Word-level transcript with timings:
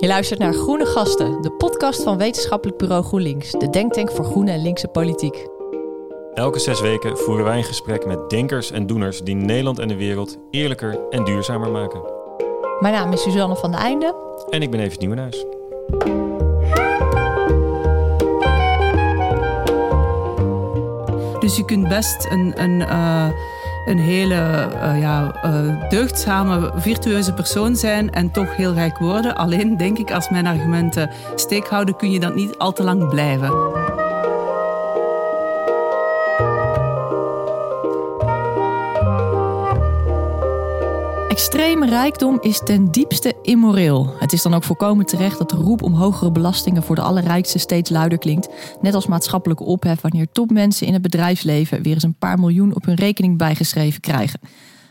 Je 0.00 0.06
luistert 0.06 0.38
naar 0.38 0.52
Groene 0.52 0.86
Gasten, 0.86 1.42
de 1.42 1.50
podcast 1.50 2.02
van 2.02 2.18
Wetenschappelijk 2.18 2.78
Bureau 2.78 3.04
GroenLinks, 3.04 3.50
de 3.50 3.70
denktank 3.70 4.10
voor 4.10 4.24
groene 4.24 4.50
en 4.50 4.62
linkse 4.62 4.88
politiek. 4.88 5.46
Elke 6.34 6.58
zes 6.58 6.80
weken 6.80 7.18
voeren 7.18 7.44
wij 7.44 7.56
een 7.56 7.64
gesprek 7.64 8.06
met 8.06 8.30
denkers 8.30 8.70
en 8.70 8.86
doeners 8.86 9.20
die 9.20 9.34
Nederland 9.34 9.78
en 9.78 9.88
de 9.88 9.96
wereld 9.96 10.36
eerlijker 10.50 10.98
en 11.10 11.24
duurzamer 11.24 11.70
maken. 11.70 12.00
Mijn 12.80 12.94
naam 12.94 13.12
is 13.12 13.22
Suzanne 13.22 13.56
van 13.56 13.70
de 13.70 13.76
Einde. 13.76 14.14
En 14.50 14.62
ik 14.62 14.70
ben 14.70 14.80
Evert 14.80 15.00
Nieuwenhuis. 15.00 15.44
Dus 21.40 21.56
je 21.56 21.64
kunt 21.64 21.88
best 21.88 22.26
een, 22.30 22.62
een, 22.62 22.80
uh, 22.80 23.28
een 23.84 23.98
hele 23.98 24.68
uh, 24.74 25.00
ja, 25.00 25.34
uh, 25.44 25.88
deugdzame, 25.88 26.72
virtueuze 26.74 27.32
persoon 27.32 27.76
zijn 27.76 28.10
en 28.10 28.30
toch 28.30 28.56
heel 28.56 28.72
rijk 28.72 28.98
worden. 28.98 29.36
Alleen 29.36 29.76
denk 29.76 29.98
ik, 29.98 30.12
als 30.12 30.30
mijn 30.30 30.46
argumenten 30.46 31.10
steek 31.34 31.66
houden, 31.66 31.96
kun 31.96 32.10
je 32.10 32.20
dat 32.20 32.34
niet 32.34 32.58
al 32.58 32.72
te 32.72 32.82
lang 32.82 33.08
blijven. 33.08 33.52
Extreme 41.30 41.86
rijkdom 41.86 42.38
is 42.40 42.60
ten 42.64 42.90
diepste 42.90 43.34
immoreel. 43.42 44.14
Het 44.18 44.32
is 44.32 44.42
dan 44.42 44.54
ook 44.54 44.64
volkomen 44.64 45.06
terecht 45.06 45.38
dat 45.38 45.50
de 45.50 45.56
roep 45.56 45.82
om 45.82 45.94
hogere 45.94 46.32
belastingen 46.32 46.82
voor 46.82 46.94
de 46.94 47.00
allerrijkste 47.02 47.58
steeds 47.58 47.90
luider 47.90 48.18
klinkt. 48.18 48.48
Net 48.80 48.94
als 48.94 49.06
maatschappelijke 49.06 49.64
ophef 49.64 50.00
wanneer 50.00 50.26
topmensen 50.32 50.86
in 50.86 50.92
het 50.92 51.02
bedrijfsleven 51.02 51.82
weer 51.82 51.94
eens 51.94 52.02
een 52.02 52.18
paar 52.18 52.38
miljoen 52.38 52.74
op 52.74 52.84
hun 52.84 52.94
rekening 52.94 53.38
bijgeschreven 53.38 54.00
krijgen. 54.00 54.40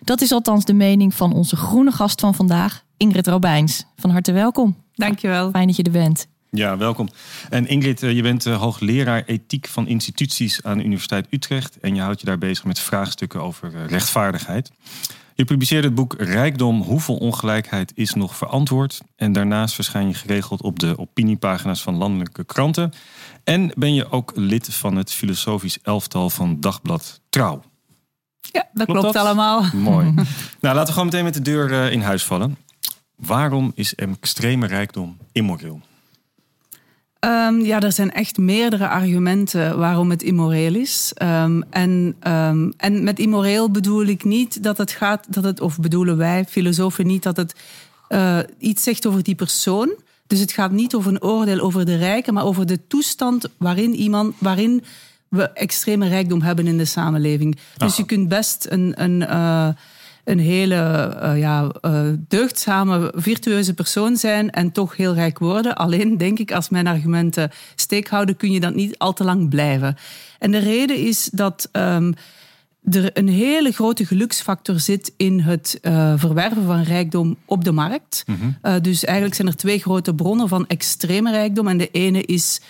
Dat 0.01 0.21
is 0.21 0.31
althans 0.31 0.65
de 0.65 0.73
mening 0.73 1.13
van 1.13 1.33
onze 1.33 1.55
groene 1.55 1.91
gast 1.91 2.19
van 2.19 2.35
vandaag, 2.35 2.83
Ingrid 2.97 3.27
Robijns. 3.27 3.85
Van 3.95 4.09
harte 4.09 4.31
welkom. 4.31 4.75
Dankjewel. 4.95 5.49
Fijn 5.51 5.67
dat 5.67 5.75
je 5.75 5.83
er 5.83 5.91
bent. 5.91 6.27
Ja, 6.49 6.77
welkom. 6.77 7.09
En 7.49 7.67
Ingrid, 7.67 7.99
je 7.99 8.21
bent 8.21 8.45
hoogleraar 8.45 9.23
ethiek 9.25 9.67
van 9.67 9.87
instituties 9.87 10.63
aan 10.63 10.77
de 10.77 10.83
Universiteit 10.83 11.27
Utrecht. 11.29 11.79
En 11.79 11.95
je 11.95 12.01
houdt 12.01 12.19
je 12.19 12.25
daar 12.25 12.37
bezig 12.37 12.65
met 12.65 12.79
vraagstukken 12.79 13.41
over 13.41 13.71
rechtvaardigheid. 13.87 14.71
Je 15.39 15.45
publiceerde 15.45 15.87
het 15.87 15.95
boek 15.95 16.15
Rijkdom, 16.17 16.81
hoeveel 16.81 17.15
ongelijkheid 17.15 17.91
is 17.95 18.13
nog 18.13 18.35
verantwoord? 18.35 19.01
En 19.15 19.31
daarnaast 19.31 19.75
verschijn 19.75 20.07
je 20.07 20.13
geregeld 20.13 20.61
op 20.61 20.79
de 20.79 20.97
opiniepagina's 20.97 21.81
van 21.81 21.95
landelijke 21.95 22.43
kranten. 22.43 22.93
En 23.43 23.71
ben 23.75 23.93
je 23.93 24.11
ook 24.11 24.31
lid 24.35 24.73
van 24.73 24.95
het 24.95 25.11
filosofisch 25.11 25.79
elftal 25.81 26.29
van 26.29 26.59
Dagblad 26.59 27.21
Trouw. 27.29 27.61
Ja, 28.41 28.67
dat 28.73 28.87
klopt, 28.87 29.15
allemaal. 29.15 29.63
Mooi. 29.91 30.13
nou, 30.59 30.75
laten 30.75 30.85
we 30.85 30.91
gewoon 30.91 31.05
meteen 31.05 31.23
met 31.23 31.33
de 31.33 31.41
deur 31.41 31.91
in 31.91 32.01
huis 32.01 32.23
vallen. 32.23 32.57
Waarom 33.15 33.71
is 33.75 33.95
extreme 33.95 34.67
rijkdom 34.67 35.17
immoreel? 35.31 35.81
Um, 37.25 37.65
ja, 37.65 37.79
er 37.79 37.91
zijn 37.91 38.11
echt 38.11 38.37
meerdere 38.37 38.87
argumenten 38.87 39.77
waarom 39.77 40.09
het 40.09 40.23
immoreel 40.23 40.75
is. 40.75 41.13
Um, 41.21 41.63
en, 41.69 42.15
um, 42.27 42.73
en 42.77 43.03
met 43.03 43.19
immoreel 43.19 43.71
bedoel 43.71 44.05
ik 44.05 44.23
niet 44.23 44.63
dat 44.63 44.77
het 44.77 44.91
gaat, 44.91 45.33
dat 45.33 45.43
het, 45.43 45.61
of 45.61 45.79
bedoelen 45.79 46.17
wij 46.17 46.45
filosofen 46.45 47.07
niet 47.07 47.23
dat 47.23 47.37
het 47.37 47.55
uh, 48.09 48.39
iets 48.57 48.83
zegt 48.83 49.05
over 49.05 49.23
die 49.23 49.35
persoon. 49.35 49.95
Dus 50.27 50.39
het 50.39 50.51
gaat 50.51 50.71
niet 50.71 50.95
over 50.95 51.11
een 51.11 51.23
oordeel 51.23 51.59
over 51.59 51.85
de 51.85 51.97
rijken, 51.97 52.33
maar 52.33 52.45
over 52.45 52.65
de 52.65 52.87
toestand 52.87 53.49
waarin 53.57 53.93
iemand, 53.93 54.35
waarin 54.37 54.83
we 55.27 55.49
extreme 55.49 56.07
rijkdom 56.07 56.41
hebben 56.41 56.67
in 56.67 56.77
de 56.77 56.85
samenleving. 56.85 57.57
Dus 57.77 57.95
je 57.95 58.05
kunt 58.05 58.27
best 58.27 58.65
een. 58.69 58.93
een 59.03 59.21
uh, 59.21 59.67
een 60.29 60.39
hele 60.39 60.75
uh, 61.23 61.39
ja, 61.39 61.71
uh, 61.81 62.01
deugdzame, 62.27 63.13
virtueuze 63.15 63.73
persoon 63.73 64.17
zijn 64.17 64.49
en 64.49 64.71
toch 64.71 64.95
heel 64.95 65.13
rijk 65.13 65.39
worden. 65.39 65.75
Alleen 65.75 66.17
denk 66.17 66.39
ik, 66.39 66.51
als 66.51 66.69
mijn 66.69 66.87
argumenten 66.87 67.51
steek 67.75 68.07
houden, 68.07 68.37
kun 68.37 68.51
je 68.51 68.59
dat 68.59 68.75
niet 68.75 68.97
al 68.97 69.13
te 69.13 69.23
lang 69.23 69.49
blijven. 69.49 69.97
En 70.39 70.51
de 70.51 70.57
reden 70.57 70.97
is 70.97 71.29
dat 71.31 71.69
um, 71.71 72.13
er 72.83 73.17
een 73.17 73.29
hele 73.29 73.71
grote 73.71 74.05
geluksfactor 74.05 74.79
zit 74.79 75.13
in 75.17 75.39
het 75.39 75.79
uh, 75.81 76.13
verwerven 76.15 76.65
van 76.65 76.81
rijkdom 76.81 77.37
op 77.45 77.63
de 77.63 77.71
markt. 77.71 78.23
Mm 78.25 78.37
-hmm. 78.61 78.81
dus 78.81 79.05
eigenlijk 79.05 79.35
zijn 79.35 79.47
er 79.47 79.55
twee 79.55 79.79
grote 79.79 80.15
bronnen 80.15 80.47
van 80.47 80.67
extreme 80.67 81.31
rijkdom. 81.31 81.67
En 81.67 81.77
de 81.77 81.89
ene 81.91 82.21
is 82.21 82.61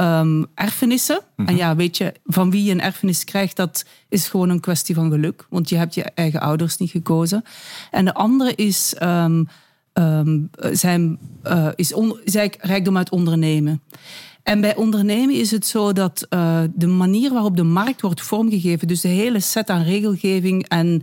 um, 0.00 0.46
erfenissen. 0.54 1.16
Mm 1.16 1.26
-hmm. 1.36 1.46
En 1.46 1.56
ja, 1.56 1.76
weet 1.76 1.96
je, 1.96 2.12
van 2.24 2.50
wie 2.50 2.64
je 2.64 2.70
een 2.70 2.80
erfenis 2.80 3.24
krijgt, 3.24 3.56
dat 3.56 3.84
is 4.08 4.28
gewoon 4.28 4.48
een 4.48 4.60
kwestie 4.60 4.94
van 4.94 5.10
geluk. 5.10 5.46
Want 5.50 5.68
je 5.68 5.76
hebt 5.76 5.94
je 5.94 6.02
eigen 6.02 6.40
ouders 6.40 6.76
niet 6.76 6.90
gekozen. 6.90 7.44
En 7.90 8.04
de 8.04 8.14
andere 8.14 8.54
is, 8.54 8.94
um, 9.02 9.48
um, 9.92 10.50
zijn, 10.72 11.18
uh, 11.44 11.68
is, 11.74 11.92
on, 11.92 12.20
is 12.24 12.34
rijkdom 12.60 12.96
uit 12.96 13.10
ondernemen. 13.10 13.82
En 14.42 14.60
bij 14.60 14.76
ondernemen 14.76 15.34
is 15.34 15.50
het 15.50 15.66
zo 15.66 15.92
dat 15.92 16.26
uh, 16.30 16.60
de 16.74 16.86
manier 16.86 17.32
waarop 17.32 17.56
de 17.56 17.62
markt 17.62 18.00
wordt 18.00 18.20
vormgegeven, 18.20 18.88
dus 18.88 19.00
de 19.00 19.08
hele 19.08 19.40
set 19.40 19.70
aan 19.70 19.82
regelgeving 19.82 20.68
en, 20.68 21.02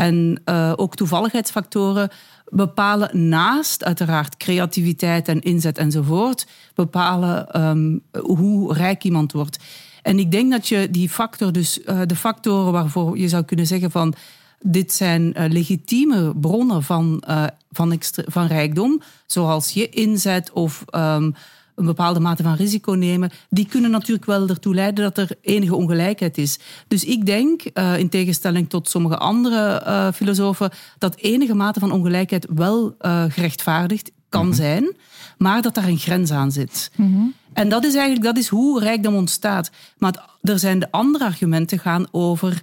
en 0.00 0.40
uh, 0.44 0.72
ook 0.76 0.94
toevalligheidsfactoren, 0.94 2.08
bepalen 2.48 3.28
naast 3.28 3.84
uiteraard 3.84 4.36
creativiteit 4.36 5.28
en 5.28 5.40
inzet 5.40 5.78
enzovoort, 5.78 6.46
bepalen 6.74 7.66
um, 7.66 8.02
hoe 8.20 8.74
rijk 8.74 9.04
iemand 9.04 9.32
wordt. 9.32 9.58
En 10.02 10.18
ik 10.18 10.30
denk 10.30 10.50
dat 10.50 10.68
je 10.68 10.90
die 10.90 11.08
factor, 11.08 11.52
dus 11.52 11.78
uh, 11.78 12.00
de 12.06 12.16
factoren 12.16 12.72
waarvoor 12.72 13.18
je 13.18 13.28
zou 13.28 13.44
kunnen 13.44 13.66
zeggen 13.66 13.90
van 13.90 14.14
dit 14.60 14.92
zijn 14.92 15.22
uh, 15.22 15.44
legitieme 15.48 16.36
bronnen 16.36 16.82
van, 16.82 17.22
van, 17.70 18.00
van 18.26 18.46
rijkdom, 18.46 19.02
zoals 19.26 19.70
je 19.70 19.88
inzet 19.88 20.52
of 20.52 20.84
um, 20.94 21.34
een 21.80 21.86
bepaalde 21.86 22.20
mate 22.20 22.42
van 22.42 22.54
risico 22.54 22.92
nemen, 22.92 23.30
die 23.48 23.66
kunnen 23.66 23.90
natuurlijk 23.90 24.26
wel 24.26 24.48
ertoe 24.48 24.74
leiden 24.74 25.04
dat 25.04 25.18
er 25.18 25.36
enige 25.40 25.74
ongelijkheid 25.74 26.38
is. 26.38 26.58
Dus 26.88 27.04
ik 27.04 27.26
denk, 27.26 27.62
uh, 27.74 27.98
in 27.98 28.08
tegenstelling 28.08 28.68
tot 28.68 28.88
sommige 28.88 29.18
andere 29.18 29.82
uh, 29.86 30.08
filosofen, 30.12 30.70
dat 30.98 31.16
enige 31.16 31.54
mate 31.54 31.80
van 31.80 31.92
ongelijkheid 31.92 32.46
wel 32.54 32.94
uh, 33.00 33.24
gerechtvaardigd 33.28 34.10
kan 34.28 34.40
mm 34.40 34.46
-hmm. 34.46 34.56
zijn, 34.56 34.96
maar 35.38 35.62
dat 35.62 35.74
daar 35.74 35.88
een 35.88 35.98
grens 35.98 36.30
aan 36.30 36.52
zit. 36.52 36.90
Mm 36.96 37.14
-hmm. 37.14 37.34
En 37.52 37.68
dat 37.68 37.84
is 37.84 37.94
eigenlijk 37.94 38.24
dat 38.24 38.36
is 38.36 38.48
hoe 38.48 38.80
rijkdom 38.80 39.14
ontstaat. 39.14 39.70
Maar 39.98 40.28
er 40.42 40.58
zijn 40.58 40.78
de 40.78 40.90
andere 40.90 41.24
argumenten 41.24 41.78
gaan 41.78 42.06
over 42.10 42.62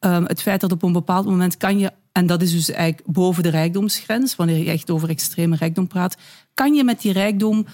um, 0.00 0.24
het 0.24 0.42
feit 0.42 0.60
dat 0.60 0.72
op 0.72 0.82
een 0.82 0.92
bepaald 0.92 1.26
moment 1.26 1.56
kan 1.56 1.78
je 1.78 1.92
en 2.18 2.26
dat 2.26 2.42
is 2.42 2.52
dus 2.52 2.70
eigenlijk 2.70 3.06
boven 3.06 3.42
de 3.42 3.48
rijkdomsgrens, 3.48 4.36
wanneer 4.36 4.56
je 4.56 4.70
echt 4.70 4.90
over 4.90 5.08
extreme 5.08 5.56
rijkdom 5.56 5.86
praat, 5.86 6.16
kan 6.54 6.74
je 6.74 6.84
met 6.84 7.00
die 7.00 7.12
rijkdom 7.12 7.66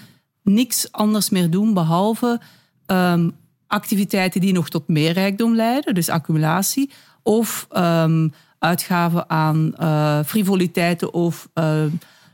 niks 0.45 0.91
anders 0.91 1.29
meer 1.29 1.49
doen 1.49 1.73
behalve 1.73 2.39
um, 2.87 3.31
activiteiten 3.67 4.41
die 4.41 4.53
nog 4.53 4.69
tot 4.69 4.87
meer 4.87 5.11
rijkdom 5.11 5.55
leiden, 5.55 5.93
dus 5.93 6.09
accumulatie, 6.09 6.89
of 7.23 7.67
um, 7.77 8.33
uitgaven 8.59 9.29
aan 9.29 9.73
uh, 9.79 10.19
frivoliteiten 10.25 11.13
of 11.13 11.49
uh, 11.53 11.83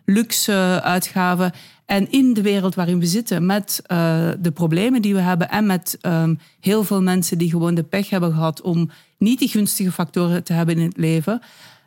luxe 0.05 0.79
uitgaven. 0.83 1.51
En 1.85 2.11
in 2.11 2.33
de 2.33 2.41
wereld 2.41 2.75
waarin 2.75 2.99
we 2.99 3.05
zitten, 3.05 3.45
met 3.45 3.81
uh, 3.87 4.29
de 4.39 4.51
problemen 4.51 5.01
die 5.01 5.13
we 5.13 5.19
hebben 5.19 5.49
en 5.49 5.65
met 5.65 5.97
um, 6.01 6.39
heel 6.59 6.83
veel 6.83 7.01
mensen 7.01 7.37
die 7.37 7.49
gewoon 7.49 7.75
de 7.75 7.83
pech 7.83 8.09
hebben 8.09 8.33
gehad 8.33 8.61
om 8.61 8.89
niet 9.17 9.39
die 9.39 9.49
gunstige 9.49 9.91
factoren 9.91 10.43
te 10.43 10.53
hebben 10.53 10.77
in 10.77 10.85
het 10.85 10.97
leven, 10.97 11.41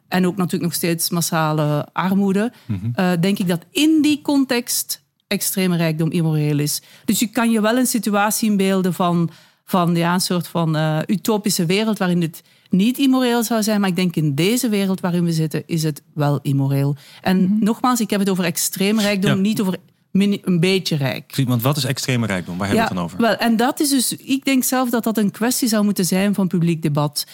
en 0.09 0.27
ook 0.27 0.37
natuurlijk 0.37 0.63
nog 0.63 0.75
steeds 0.75 1.11
massale 1.11 1.89
armoede, 1.93 2.53
mm 2.67 2.81
-hmm. 2.95 3.21
denk 3.21 3.39
ik 3.39 3.49
dat 3.49 3.65
in 3.71 4.03
die 4.03 4.23
context 4.23 5.04
extreme 5.27 5.77
rijkdom 5.77 6.11
immoreel 6.11 6.59
is. 6.59 6.83
Dus 7.05 7.19
je 7.19 7.27
kan 7.27 7.51
je 7.51 7.61
wel 7.61 7.77
een 7.77 7.87
situatie 7.87 8.51
inbeelden 8.51 8.95
van, 8.95 9.31
van 9.65 9.97
ja, 9.97 10.15
een 10.15 10.21
soort 10.21 10.49
van 10.49 10.77
uh, 10.77 10.99
utopische 11.07 11.67
wereld 11.67 11.99
waarin 11.99 12.23
het 12.23 12.43
niet 12.71 12.99
immoreel 12.99 13.43
zou 13.43 13.63
zijn. 13.63 13.81
Maar 13.81 13.89
ik 13.89 13.97
denk 13.97 14.17
in 14.17 14.35
deze 14.35 14.69
wereld 14.69 15.01
waarin 15.01 15.25
we 15.25 15.33
zitten 15.33 15.63
is 15.67 15.83
het 15.83 16.03
wel 16.15 16.39
immoreel. 16.43 16.97
En 17.21 17.41
mm 17.41 17.47
-hmm. 17.47 17.65
nogmaals, 17.65 18.01
ik 18.01 18.11
heb 18.11 18.21
het 18.21 18.31
over 18.31 18.45
extreme 18.45 19.03
rijkdom, 19.03 19.31
ja. 19.31 19.37
niet 19.37 19.61
over 19.61 19.79
een 20.13 20.61
beetje 20.61 20.97
rijk. 20.97 21.43
Want 21.47 21.63
wat 21.63 21.77
is 21.77 21.85
extreme 21.85 22.27
rijkdom? 22.27 22.59
Waar 22.59 22.69
hebben 22.69 22.87
we 22.87 22.93
ja, 22.93 23.03
het 23.03 23.11
dan 23.11 23.21
over? 23.21 23.37
Wel, 23.37 23.49
en 23.49 23.57
dat 23.57 23.81
is 23.81 23.89
dus, 23.89 24.17
ik 24.17 24.45
denk 24.45 24.65
zelf 24.65 24.91
dat 24.91 25.05
dat 25.05 25.19
een 25.19 25.31
kwestie 25.31 25.69
zou 25.69 25.85
moeten 25.85 26.05
zijn 26.05 26.35
van 26.35 26.49
publiek 26.49 26.83
debat. 26.83 27.27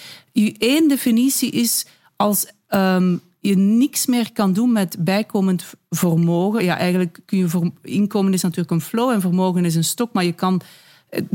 Eén 0.59 0.89
definitie 0.89 1.51
is 1.51 1.87
als 2.17 2.47
um, 2.69 3.21
je 3.41 3.57
niks 3.57 4.07
meer 4.07 4.33
kan 4.33 4.53
doen 4.53 4.73
met 4.73 4.97
bijkomend 4.99 5.75
vermogen. 5.91 6.65
Ja, 6.65 6.77
eigenlijk 6.77 7.21
kun 7.27 7.39
je 7.39 7.73
inkomen 7.83 8.33
is 8.33 8.43
natuurlijk 8.43 8.71
een 8.71 8.81
flow 8.81 9.11
en 9.11 9.21
vermogen 9.21 9.65
is 9.65 9.75
een 9.75 9.85
stok, 9.85 10.13
maar 10.13 10.25
je 10.25 10.33
kan 10.33 10.61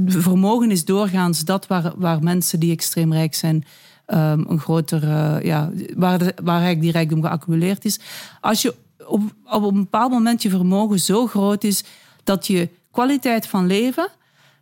vermogen 0.06 0.72
is 0.72 0.86
doorgaans 0.86 1.46
dat 1.46 1.68
waar, 1.68 1.94
waar 1.96 2.24
mensen 2.24 2.60
die 2.60 2.72
extreem 2.72 3.14
rijk 3.14 3.36
zijn 3.36 3.66
um, 4.08 4.46
een 4.48 4.60
grotere, 4.60 5.46
ja, 5.46 5.72
waar, 5.96 6.18
de, 6.18 6.34
waar 6.44 6.56
eigenlijk 6.56 6.82
die 6.82 6.92
rijkdom 6.92 7.22
geaccumuleerd 7.22 7.86
is. 7.86 8.00
Als 8.42 8.62
je 8.62 8.76
op, 9.08 9.22
op 9.46 9.64
een 9.64 9.74
bepaald 9.74 10.12
moment 10.12 10.42
je 10.42 10.50
vermogen 10.50 11.00
zo 11.00 11.28
groot 11.28 11.64
is 11.64 11.84
dat 12.24 12.48
je 12.48 12.70
kwaliteit 12.92 13.48
van 13.48 13.68
leven 13.68 14.08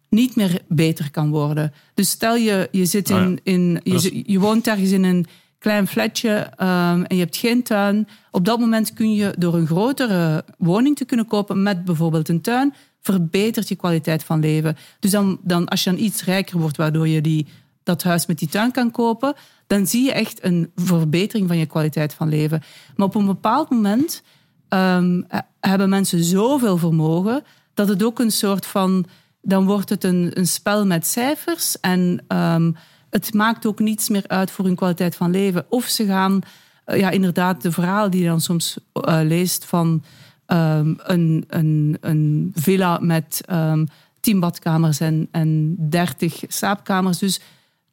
niet 0.10 0.36
meer 0.36 0.62
beter 0.68 1.12
kan 1.12 1.30
worden. 1.30 1.74
Dus 1.94 2.10
stel 2.10 2.36
je, 2.36 2.68
je 2.72 2.86
zit 2.86 3.10
in, 3.10 3.40
in 3.44 3.80
je, 3.84 4.24
je 4.26 4.40
woont 4.40 4.68
ergens 4.68 4.92
in 4.92 5.04
een 5.04 5.26
klein 5.64 5.88
flatje 5.88 6.50
ehm, 6.56 7.04
en 7.04 7.16
je 7.16 7.22
hebt 7.22 7.38
geen 7.38 7.64
tuin. 7.64 8.08
Op 8.32 8.46
dat 8.46 8.60
moment 8.60 8.94
kun 8.94 9.14
je 9.14 9.34
door 9.38 9.56
een 9.56 9.68
grotere 9.68 10.44
woning 10.58 10.96
te 10.96 11.06
kunnen 11.06 11.28
kopen 11.28 11.64
met 11.64 11.86
bijvoorbeeld 11.86 12.30
een 12.30 12.42
tuin, 12.42 12.74
verbetert 13.02 13.68
je 13.68 13.76
kwaliteit 13.76 14.24
van 14.24 14.40
leven. 14.40 14.78
Dus 15.00 15.12
dan, 15.12 15.40
dan 15.42 15.68
als 15.68 15.84
je 15.84 15.90
dan 15.90 16.00
iets 16.00 16.24
rijker 16.24 16.60
wordt, 16.60 16.78
waardoor 16.78 17.08
je 17.08 17.22
die, 17.22 17.48
dat 17.84 18.04
huis 18.04 18.26
met 18.26 18.40
die 18.40 18.48
tuin 18.48 18.72
kan 18.72 18.92
kopen, 18.92 19.34
dan 19.68 19.88
zie 19.88 20.06
je 20.06 20.12
echt 20.12 20.44
een 20.44 20.72
verbetering 20.76 21.48
van 21.48 21.58
je 21.58 21.66
kwaliteit 21.66 22.14
van 22.14 22.30
leven. 22.30 22.62
Maar 22.96 23.08
op 23.08 23.16
een 23.16 23.26
bepaald 23.26 23.70
moment 23.70 24.24
ehm, 24.70 25.22
hebben 25.60 25.90
mensen 25.90 26.24
zoveel 26.24 26.78
vermogen 26.78 27.44
dat 27.74 27.88
het 27.88 28.04
ook 28.04 28.20
een 28.20 28.32
soort 28.32 28.66
van. 28.66 29.06
Dan 29.46 29.66
wordt 29.66 29.90
het 29.90 30.04
een, 30.04 30.32
een 30.34 30.48
spel 30.48 30.86
met 30.86 31.06
cijfers 31.06 31.80
en 31.80 32.24
ehm, 32.28 32.72
het 33.14 33.34
maakt 33.34 33.66
ook 33.66 33.80
niets 33.80 34.10
meer 34.10 34.24
uit 34.28 34.52
voor 34.52 34.66
hun 34.66 34.76
kwaliteit 34.76 35.16
van 35.16 35.32
leven. 35.32 35.66
Of 35.70 35.86
ze 35.86 36.06
gaan, 36.06 36.42
eh, 36.86 37.00
ja, 37.00 37.10
inderdaad, 37.10 37.62
de 37.62 37.72
verhalen 37.72 38.12
die 38.12 38.22
je 38.22 38.28
dan 38.28 38.42
soms 38.42 38.78
uh, 38.94 39.20
leest 39.24 39.66
van 39.66 40.04
um, 40.48 40.96
een, 40.98 41.44
een, 41.48 41.98
een 42.02 42.52
villa 42.56 42.98
met 43.02 43.42
um, 43.52 43.88
tien 44.20 44.40
badkamers 44.40 45.00
en, 45.00 45.28
en 45.32 45.76
dertig 45.90 46.44
slaapkamers. 46.48 47.18
Dus 47.18 47.40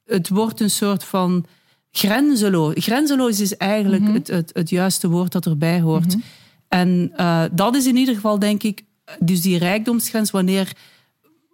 het 0.04 0.28
wordt 0.28 0.60
een 0.60 0.70
soort 0.70 1.04
van 1.04 1.44
grenzeloos. 1.90 2.74
Grenzeloos 2.76 3.40
is 3.40 3.56
eigenlijk 3.56 4.02
mm 4.02 4.06
-hmm. 4.06 4.16
het, 4.16 4.28
het, 4.28 4.50
het, 4.52 4.70
juiste 4.70 5.08
woord 5.08 5.32
dat 5.32 5.46
erbij 5.46 5.80
hoort. 5.80 6.04
Mm 6.04 6.10
-hmm. 6.10 6.22
En 6.68 7.12
uh, 7.16 7.44
dat 7.52 7.74
is 7.76 7.86
in 7.86 7.96
ieder 7.96 8.14
geval, 8.14 8.38
denk 8.38 8.62
ik, 8.62 8.84
dus 9.18 9.40
die 9.40 9.58
rijkdomsgrens, 9.58 10.30
wanneer 10.30 10.72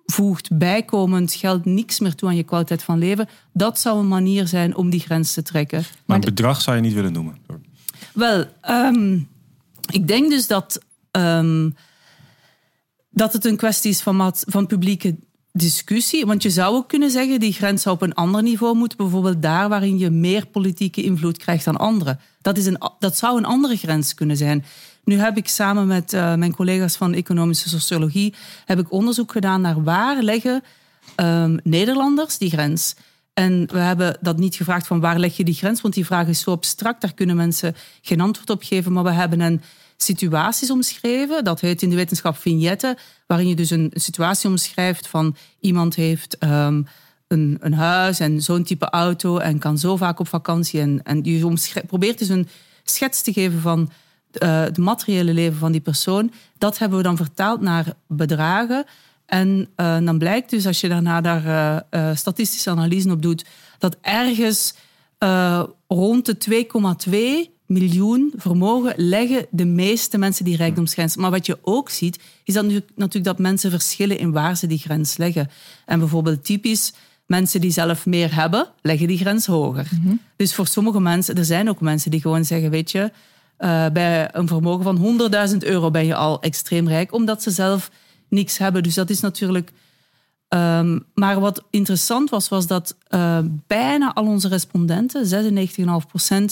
voegt 0.06 0.58
bijkomend 0.58 1.32
geld 1.32 1.64
niks 1.64 2.00
meer 2.00 2.14
toe 2.14 2.28
aan 2.28 2.36
je 2.36 2.42
kwaliteit 2.42 2.82
van 2.82 2.98
leven, 2.98 3.28
dat 3.52 3.78
zou 3.78 3.98
een 3.98 4.08
manier 4.08 4.46
zijn 4.46 4.76
om 4.76 4.90
die 4.90 5.00
grens 5.00 5.32
te 5.32 5.42
trekken. 5.42 5.84
Maar 6.04 6.16
een 6.16 6.24
bedrag 6.24 6.60
zou 6.60 6.76
je 6.76 6.82
niet 6.82 6.92
willen 6.92 7.12
noemen? 7.12 7.38
Wel, 8.12 8.44
um, 8.68 9.28
ik 9.90 10.08
denk 10.08 10.30
dus 10.30 10.46
dat, 10.46 10.80
um, 11.10 11.74
dat 13.10 13.32
het 13.32 13.44
een 13.44 13.56
kwestie 13.56 13.90
is 13.90 14.00
van, 14.00 14.32
van 14.34 14.66
publieke 14.66 15.16
discussie. 15.56 16.26
Want 16.26 16.42
je 16.42 16.50
zou 16.50 16.74
ook 16.74 16.88
kunnen 16.88 17.10
zeggen, 17.10 17.40
die 17.40 17.52
grens 17.52 17.82
zou 17.82 17.94
op 17.94 18.02
een 18.02 18.14
ander 18.14 18.42
niveau 18.42 18.76
moeten. 18.76 18.98
Bijvoorbeeld 18.98 19.42
daar 19.42 19.68
waarin 19.68 19.98
je 19.98 20.10
meer 20.10 20.46
politieke 20.46 21.02
invloed 21.02 21.38
krijgt 21.38 21.64
dan 21.64 21.76
anderen. 21.76 22.20
Dat, 22.40 22.58
is 22.58 22.66
een, 22.66 22.80
dat 22.98 23.16
zou 23.16 23.36
een 23.38 23.44
andere 23.44 23.76
grens 23.76 24.14
kunnen 24.14 24.36
zijn. 24.36 24.64
Nu 25.04 25.18
heb 25.18 25.36
ik 25.36 25.48
samen 25.48 25.86
met 25.86 26.12
uh, 26.12 26.34
mijn 26.34 26.54
collega's 26.54 26.96
van 26.96 27.14
economische 27.14 27.68
sociologie 27.68 28.34
heb 28.64 28.78
ik 28.78 28.92
onderzoek 28.92 29.32
gedaan 29.32 29.60
naar 29.60 29.82
waar 29.82 30.22
leggen 30.22 30.62
um, 31.16 31.58
Nederlanders 31.62 32.38
die 32.38 32.50
grens. 32.50 32.94
En 33.34 33.68
we 33.72 33.78
hebben 33.78 34.16
dat 34.20 34.38
niet 34.38 34.54
gevraagd 34.54 34.86
van 34.86 35.00
waar 35.00 35.18
leg 35.18 35.36
je 35.36 35.44
die 35.44 35.54
grens, 35.54 35.80
want 35.80 35.94
die 35.94 36.06
vraag 36.06 36.26
is 36.26 36.40
zo 36.40 36.50
abstract, 36.50 37.00
daar 37.00 37.14
kunnen 37.14 37.36
mensen 37.36 37.76
geen 38.02 38.20
antwoord 38.20 38.50
op 38.50 38.62
geven. 38.62 38.92
Maar 38.92 39.04
we 39.04 39.10
hebben 39.10 39.40
een 39.40 39.62
situaties 39.96 40.70
omschreven, 40.70 41.44
dat 41.44 41.60
heet 41.60 41.82
in 41.82 41.90
de 41.90 41.96
wetenschap 41.96 42.36
vignetten, 42.36 42.96
waarin 43.26 43.48
je 43.48 43.54
dus 43.54 43.70
een, 43.70 43.90
situatie 43.94 44.48
omschrijft 44.48 45.08
van 45.08 45.36
iemand 45.60 45.94
heeft 45.94 46.36
um, 46.44 46.86
een, 47.28 47.56
een, 47.60 47.74
huis 47.74 48.20
en 48.20 48.42
zo'n 48.42 48.62
type 48.62 48.90
auto 48.90 49.38
en 49.38 49.58
kan 49.58 49.78
zo 49.78 49.96
vaak 49.96 50.20
op 50.20 50.28
vakantie. 50.28 50.80
En, 50.80 51.02
en 51.02 51.24
je 51.24 51.84
probeert 51.86 52.18
dus 52.18 52.28
een 52.28 52.48
schets 52.84 53.22
te 53.22 53.32
geven 53.32 53.60
van 53.60 53.90
uh, 54.42 54.60
het 54.60 54.78
materiële 54.78 55.32
leven 55.32 55.58
van 55.58 55.72
die 55.72 55.80
persoon. 55.80 56.32
Dat 56.58 56.78
hebben 56.78 56.98
we 56.98 57.04
dan 57.04 57.16
vertaald 57.16 57.60
naar 57.60 57.94
bedragen. 58.06 58.84
En 59.26 59.68
uh, 59.76 59.98
dan 60.04 60.18
blijkt 60.18 60.50
dus, 60.50 60.66
als 60.66 60.80
je 60.80 60.88
daarna 60.88 61.20
daar 61.20 61.84
uh, 61.90 62.16
statistische 62.16 62.70
analyse 62.70 63.10
op 63.10 63.22
doet, 63.22 63.44
dat 63.78 63.96
ergens 64.00 64.74
rond 65.88 66.26
de 66.26 66.66
2,2 67.48 67.55
miljoen 67.66 68.32
vermogen 68.36 68.92
leggen 68.96 69.46
de 69.50 69.64
meeste 69.64 70.18
mensen 70.18 70.44
die 70.44 70.56
rijkdomsgrens. 70.56 71.16
Maar 71.16 71.30
wat 71.30 71.46
je 71.46 71.58
ook 71.62 71.90
ziet, 71.90 72.18
is 72.44 72.54
dat 72.54 72.64
nu, 72.64 72.80
natuurlijk 72.94 73.24
dat 73.24 73.38
mensen 73.38 73.70
verschillen 73.70 74.18
in 74.18 74.32
waar 74.32 74.56
ze 74.56 74.66
die 74.66 74.78
grens 74.78 75.16
leggen. 75.16 75.50
En 75.84 75.98
bijvoorbeeld 75.98 76.44
typisch, 76.44 76.92
mensen 77.26 77.60
die 77.60 77.70
zelf 77.70 78.06
meer 78.06 78.34
hebben, 78.34 78.68
leggen 78.82 79.06
die 79.06 79.18
grens 79.18 79.46
hoger. 79.46 79.88
Mm 79.90 80.02
-hmm. 80.02 80.20
Dus 80.36 80.54
voor 80.54 80.66
sommige 80.66 81.00
mensen, 81.00 81.34
er 81.34 81.44
zijn 81.44 81.68
ook 81.68 81.80
mensen 81.80 82.10
die 82.10 82.20
gewoon 82.20 82.44
zeggen, 82.44 82.70
weet 82.70 82.90
je, 82.90 83.10
uh, 83.58 83.86
bij 83.88 84.28
een 84.32 84.48
vermogen 84.48 84.84
van 84.84 85.20
100.000 85.50 85.56
euro 85.58 85.90
ben 85.90 86.06
je 86.06 86.14
al 86.14 86.42
extreem 86.42 86.88
rijk, 86.88 87.12
omdat 87.12 87.42
ze 87.42 87.50
zelf 87.50 87.90
niks 88.28 88.58
hebben. 88.58 88.82
Dus 88.82 88.94
dat 88.94 89.10
is 89.10 89.20
natuurlijk. 89.20 89.72
Um, 90.48 91.04
maar 91.14 91.40
wat 91.40 91.64
interessant 91.70 92.30
was, 92.30 92.48
was 92.48 92.66
dat 92.66 92.96
uh, 93.10 93.38
bijna 93.66 94.14
al 94.14 94.26
onze 94.26 94.48
respondenten, 94.48 95.46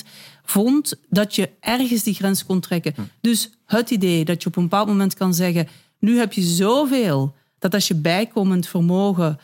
96,5%, 0.03 0.09
vond 0.45 0.95
dat 1.09 1.35
je 1.35 1.51
ergens 1.61 2.03
die 2.03 2.15
grens 2.15 2.47
kon 2.47 2.61
trekken. 2.61 2.93
Hm. 2.95 3.01
Dus 3.21 3.51
het 3.67 3.91
idee 3.91 4.25
dat 4.25 4.43
je 4.43 4.49
op 4.49 4.57
een 4.57 4.63
bepaald 4.63 4.89
moment 4.89 5.15
kan 5.15 5.35
zeggen: 5.35 5.69
nu 5.99 6.19
heb 6.19 6.33
je 6.33 6.43
zoveel 6.43 7.35
dat 7.59 7.75
als 7.75 7.89
je 7.89 7.95
bijkomend 7.95 8.67
vermogen 8.67 9.39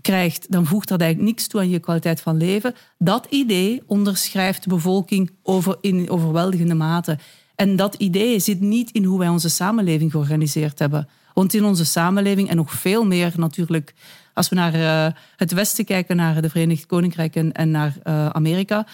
krijgt, 0.00 0.52
dan 0.52 0.66
voegt 0.66 0.88
dat 0.88 1.00
eigenlijk 1.00 1.30
niks 1.30 1.46
toe 1.46 1.60
aan 1.60 1.70
je 1.70 1.78
kwaliteit 1.78 2.20
van 2.20 2.36
leven. 2.36 2.74
Dat 2.98 3.26
idee 3.30 3.82
onderschrijft 3.86 4.62
de 4.62 4.68
bevolking 4.68 5.30
over, 5.42 5.76
in 5.80 6.10
overweldigende 6.10 6.74
mate. 6.74 7.18
En 7.54 7.76
dat 7.76 7.94
idee 7.94 8.38
zit 8.38 8.60
niet 8.60 8.90
in 8.90 9.04
hoe 9.04 9.18
wij 9.18 9.28
onze 9.28 9.48
samenleving 9.48 10.10
georganiseerd 10.10 10.78
hebben. 10.78 11.08
Want 11.34 11.54
in 11.54 11.64
onze 11.64 11.84
samenleving, 11.84 12.48
en 12.48 12.56
nog 12.56 12.72
veel 12.72 13.04
meer 13.04 13.32
natuurlijk, 13.36 13.94
als 14.34 14.48
we 14.48 14.54
naar 14.54 14.74
uh, 14.74 15.06
het 15.36 15.52
Westen 15.52 15.84
kijken, 15.84 16.16
naar 16.16 16.42
de 16.42 16.50
Verenigd 16.50 16.86
Koninkrijk 16.86 17.36
en, 17.36 17.52
en 17.52 17.70
naar 17.70 17.96
uh, 18.04 18.26
Amerika, 18.26 18.86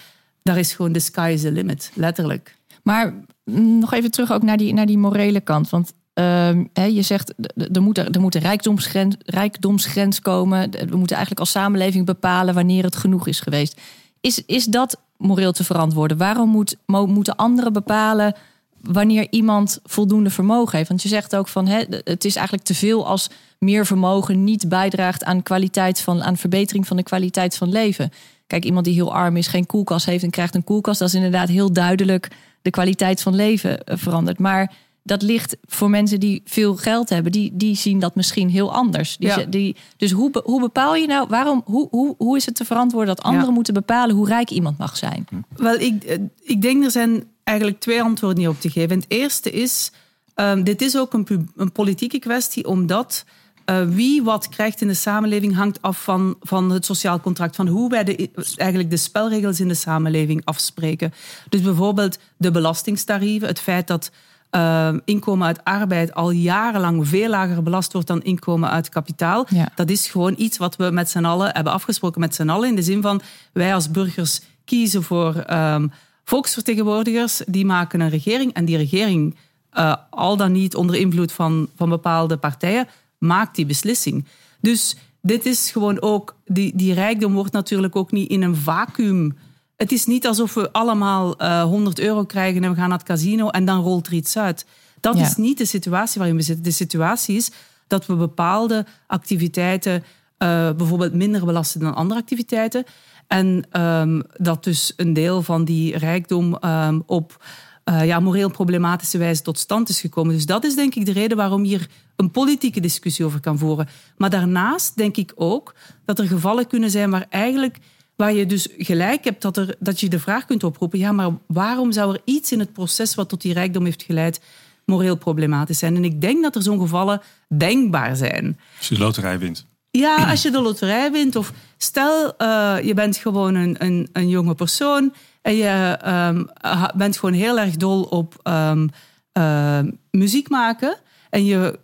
daar 0.42 0.58
is 0.58 0.72
gewoon 0.74 0.92
the 0.92 0.98
sky 0.98 1.30
is 1.34 1.40
the 1.40 1.52
limit, 1.52 1.92
letterlijk. 1.94 2.56
Maar 2.82 3.14
mm, 3.44 3.78
nog 3.78 3.92
even 3.92 4.10
terug 4.10 4.32
ook 4.32 4.42
naar 4.42 4.56
die, 4.56 4.74
naar 4.74 4.86
die 4.86 4.98
morele 4.98 5.40
kant. 5.40 5.70
Want 5.70 5.92
Uh, 6.18 6.52
je 6.72 7.02
zegt, 7.02 7.34
er 7.72 7.82
moet, 7.82 7.98
er, 7.98 8.10
er 8.10 8.20
moet 8.20 8.34
een 8.34 8.40
rijkdomsgrens, 8.40 9.16
rijkdomsgrens 9.24 10.20
komen. 10.20 10.70
We 10.70 10.96
moeten 10.96 11.16
eigenlijk 11.16 11.40
als 11.40 11.50
samenleving 11.50 12.06
bepalen 12.06 12.54
wanneer 12.54 12.84
het 12.84 12.96
genoeg 12.96 13.26
is 13.26 13.40
geweest. 13.40 13.80
Is, 14.20 14.44
is 14.44 14.64
dat 14.64 15.00
moreel 15.16 15.52
te 15.52 15.64
verantwoorden? 15.64 16.16
Waarom 16.16 16.50
moet, 16.50 16.76
moeten 16.86 17.36
anderen 17.36 17.72
bepalen 17.72 18.34
wanneer 18.80 19.26
iemand 19.30 19.80
voldoende 19.84 20.30
vermogen 20.30 20.76
heeft? 20.76 20.88
Want 20.88 21.02
je 21.02 21.08
zegt 21.08 21.36
ook 21.36 21.48
van 21.48 21.66
het 21.66 22.24
is 22.24 22.36
eigenlijk 22.36 22.66
te 22.66 22.74
veel 22.74 23.06
als 23.06 23.30
meer 23.58 23.86
vermogen 23.86 24.44
niet 24.44 24.68
bijdraagt 24.68 25.24
aan, 25.24 25.42
kwaliteit 25.42 26.00
van, 26.00 26.22
aan 26.22 26.36
verbetering 26.36 26.86
van 26.86 26.96
de 26.96 27.02
kwaliteit 27.02 27.56
van 27.56 27.68
leven. 27.68 28.10
Kijk, 28.46 28.64
iemand 28.64 28.84
die 28.84 28.94
heel 28.94 29.14
arm 29.14 29.36
is, 29.36 29.46
geen 29.46 29.66
koelkast 29.66 30.06
heeft 30.06 30.24
en 30.24 30.30
krijgt 30.30 30.54
een 30.54 30.64
koelkast, 30.64 30.98
dat 30.98 31.08
is 31.08 31.14
inderdaad 31.14 31.48
heel 31.48 31.72
duidelijk 31.72 32.30
de 32.62 32.70
kwaliteit 32.70 33.22
van 33.22 33.34
leven 33.34 33.84
eh, 33.84 33.96
verandert. 33.96 34.38
Maar 34.38 34.72
dat 35.02 35.22
ligt 35.22 35.56
voor 35.64 35.90
mensen 35.90 36.20
die 36.20 36.42
veel 36.44 36.76
geld 36.76 37.08
hebben, 37.08 37.32
die, 37.32 37.50
die 37.54 37.76
zien 37.76 37.98
dat 37.98 38.14
misschien 38.14 38.50
heel 38.50 38.72
anders. 38.72 39.16
Die, 39.16 39.28
ja. 39.28 39.44
die, 39.44 39.76
dus 39.96 40.10
hoe, 40.10 40.42
hoe 40.44 40.60
bepaal 40.60 40.94
je 40.94 41.06
nou, 41.06 41.26
waarom, 41.28 41.62
hoe, 41.64 41.88
hoe, 41.90 42.14
hoe 42.18 42.36
is 42.36 42.46
het 42.46 42.54
te 42.54 42.64
verantwoorden 42.64 43.14
dat 43.14 43.24
anderen 43.24 43.48
ja. 43.48 43.54
moeten 43.54 43.74
bepalen 43.74 44.16
hoe 44.16 44.28
rijk 44.28 44.50
iemand 44.50 44.78
mag 44.78 44.96
zijn? 44.96 45.26
Wel, 45.56 45.74
ik, 45.74 46.18
ik 46.42 46.62
denk 46.62 46.84
er 46.84 46.90
zijn 46.90 47.24
eigenlijk 47.46 47.80
twee 47.80 48.02
antwoorden 48.02 48.38
hierop 48.38 48.60
te 48.60 48.70
geven. 48.70 48.96
Het 48.96 49.06
eerste 49.08 49.50
is, 49.50 49.90
um, 50.34 50.64
dit 50.64 50.82
is 50.82 50.96
ook 50.98 51.12
een, 51.12 51.50
een 51.56 51.72
politieke 51.72 52.18
kwestie, 52.18 52.66
omdat 52.66 53.24
uh, 53.70 53.82
wie 53.88 54.22
wat 54.22 54.48
krijgt 54.48 54.80
in 54.80 54.88
de 54.88 54.94
samenleving 54.94 55.54
hangt 55.54 55.82
af 55.82 56.02
van, 56.02 56.36
van 56.40 56.70
het 56.70 56.84
sociaal 56.84 57.20
contract, 57.20 57.56
van 57.56 57.68
hoe 57.68 57.90
wij 57.90 58.04
de, 58.04 58.30
eigenlijk 58.56 58.90
de 58.90 58.96
spelregels 58.96 59.60
in 59.60 59.68
de 59.68 59.74
samenleving 59.74 60.44
afspreken. 60.44 61.12
Dus 61.48 61.60
bijvoorbeeld 61.60 62.18
de 62.36 62.50
belastingtarieven, 62.50 63.48
het 63.48 63.60
feit 63.60 63.86
dat 63.86 64.10
uh, 64.50 64.94
inkomen 65.04 65.46
uit 65.46 65.64
arbeid 65.64 66.14
al 66.14 66.30
jarenlang 66.30 67.08
veel 67.08 67.28
lager 67.28 67.62
belast 67.62 67.92
wordt 67.92 68.08
dan 68.08 68.22
inkomen 68.22 68.70
uit 68.70 68.88
kapitaal. 68.88 69.46
Ja. 69.48 69.68
Dat 69.74 69.90
is 69.90 70.06
gewoon 70.06 70.34
iets 70.36 70.56
wat 70.56 70.76
we 70.76 70.90
met 70.90 71.10
z'n 71.10 71.24
allen 71.24 71.50
hebben 71.52 71.72
afgesproken 71.72 72.20
met 72.20 72.34
z'n 72.34 72.48
allen. 72.48 72.68
In 72.68 72.76
de 72.76 72.82
zin 72.82 73.02
van 73.02 73.20
wij 73.52 73.74
als 73.74 73.90
burgers 73.90 74.40
kiezen 74.64 75.02
voor 75.02 75.44
um, 75.50 75.92
volksvertegenwoordigers, 76.26 77.42
die 77.46 77.64
maken 77.64 78.00
een 78.00 78.08
regering 78.08 78.52
en 78.52 78.64
die 78.64 78.76
regering, 78.76 79.36
uh, 79.72 79.94
al 80.10 80.36
dan 80.36 80.52
niet 80.52 80.74
onder 80.74 80.96
invloed 80.96 81.32
van, 81.32 81.68
van 81.76 81.88
bepaalde 81.88 82.36
partijen, 82.36 82.88
maakt 83.18 83.56
die 83.56 83.66
beslissing. 83.66 84.26
Dus 84.60 84.96
dit 85.20 85.46
is 85.46 85.70
gewoon 85.70 86.02
ook, 86.02 86.36
die, 86.44 86.76
die 86.76 86.94
rijkdom 86.94 87.32
wordt 87.32 87.52
natuurlijk 87.52 87.96
ook 87.96 88.12
niet 88.12 88.30
in 88.30 88.42
een 88.42 88.56
vacuüm 88.56 89.36
het 89.76 89.92
is 89.92 90.06
niet 90.06 90.26
alsof 90.26 90.54
we 90.54 90.72
allemaal 90.72 91.42
uh, 91.42 91.60
eh, 91.60 91.62
100 91.62 91.98
euro 91.98 92.24
krijgen 92.24 92.64
en 92.64 92.70
we 92.70 92.76
gaan 92.76 92.88
naar 92.88 92.98
het 92.98 93.06
casino 93.06 93.48
en 93.48 93.64
dan 93.64 93.82
rolt 93.82 94.06
er 94.06 94.12
iets 94.12 94.38
uit. 94.38 94.66
Dat 95.00 95.16
ja. 95.16 95.22
is 95.22 95.36
niet 95.36 95.58
de 95.58 95.64
situatie 95.64 96.18
waarin 96.18 96.36
we 96.36 96.42
zitten. 96.42 96.64
De 96.64 96.70
situatie 96.70 97.36
is 97.36 97.50
dat 97.86 98.06
we 98.06 98.14
bepaalde 98.14 98.86
activiteiten 99.06 99.94
uh, 99.94 100.70
bijvoorbeeld 100.72 101.12
minder 101.12 101.44
belasten 101.44 101.80
dan 101.80 101.94
andere 101.94 102.20
activiteiten. 102.20 102.84
En 103.26 103.80
um, 103.80 104.22
dat 104.36 104.64
dus 104.64 104.92
een 104.96 105.12
deel 105.12 105.42
van 105.42 105.64
die 105.64 105.98
rijkdom 105.98 106.58
um, 106.64 107.02
op 107.06 107.44
uh, 107.84 108.06
ja, 108.06 108.20
moreel 108.20 108.50
problematische 108.50 109.18
wijze 109.18 109.42
tot 109.42 109.58
stand 109.58 109.88
is 109.88 110.00
gekomen. 110.00 110.34
Dus 110.34 110.46
dat 110.46 110.64
is 110.64 110.74
denk 110.74 110.94
ik 110.94 111.06
de 111.06 111.12
reden 111.12 111.36
waarom 111.36 111.62
hier 111.62 111.88
een 112.16 112.30
politieke 112.30 112.80
discussie 112.80 113.24
over 113.24 113.40
kan 113.40 113.58
voeren. 113.58 113.88
Maar 114.16 114.30
daarnaast 114.30 114.96
denk 114.96 115.16
ik 115.16 115.32
ook 115.34 115.74
dat 116.04 116.18
er 116.18 116.26
gevallen 116.26 116.66
kunnen 116.66 116.90
zijn 116.90 117.10
waar 117.10 117.26
eigenlijk 117.28 117.78
waar 118.16 118.32
je 118.32 118.46
dus 118.46 118.68
gelijk 118.78 119.24
hebt 119.24 119.42
dat, 119.42 119.56
er, 119.56 119.74
dat 119.78 120.00
je 120.00 120.08
de 120.08 120.18
vraag 120.18 120.44
kunt 120.44 120.64
oproepen: 120.64 120.98
ja, 120.98 121.12
maar 121.12 121.30
waarom 121.46 121.92
zou 121.92 122.14
er 122.14 122.20
iets 122.24 122.52
in 122.52 122.58
het 122.58 122.72
proces 122.72 123.14
wat 123.14 123.28
tot 123.28 123.42
die 123.42 123.52
rijkdom 123.52 123.84
heeft 123.84 124.02
geleid 124.02 124.40
moreel 124.84 125.16
problematisch 125.16 125.78
zijn? 125.78 125.96
En 125.96 126.04
ik 126.04 126.20
denk 126.20 126.42
dat 126.42 126.56
er 126.56 126.62
zo'n 126.62 126.80
gevallen 126.80 127.20
denkbaar 127.48 128.16
zijn. 128.16 128.58
Als 128.78 128.88
je 128.88 128.94
de 128.94 129.00
loterij 129.00 129.38
wint. 129.38 129.66
Ja, 129.96 130.30
als 130.30 130.42
je 130.42 130.50
de 130.50 130.62
loterij 130.62 131.12
wint. 131.12 131.36
Of 131.36 131.52
stel, 131.76 132.34
uh, 132.38 132.76
je 132.82 132.94
bent 132.94 133.16
gewoon 133.16 133.54
een, 133.54 133.76
een, 133.78 134.08
een, 134.12 134.28
jonge 134.28 134.54
persoon 134.54 135.14
en 135.42 135.56
je 135.56 135.98
um, 136.06 136.48
bent 136.96 137.18
gewoon 137.18 137.34
heel 137.34 137.58
erg 137.58 137.76
dol 137.76 138.02
op 138.02 138.40
um, 138.44 138.90
uh, 139.38 139.80
muziek 140.10 140.48
maken. 140.48 140.96
En 141.30 141.44
je 141.44 141.78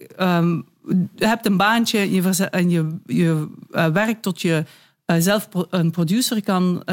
hebt 1.16 1.46
een 1.46 1.56
baantje 1.56 2.12
je 2.14 2.48
en 2.50 2.70
je, 2.70 2.96
je 3.06 3.48
uh, 3.70 3.86
werkt 3.86 4.22
tot 4.22 4.40
je 4.40 4.64
zelf 5.18 5.48
een 5.70 5.90
producer 5.90 6.42
kan, 6.42 6.84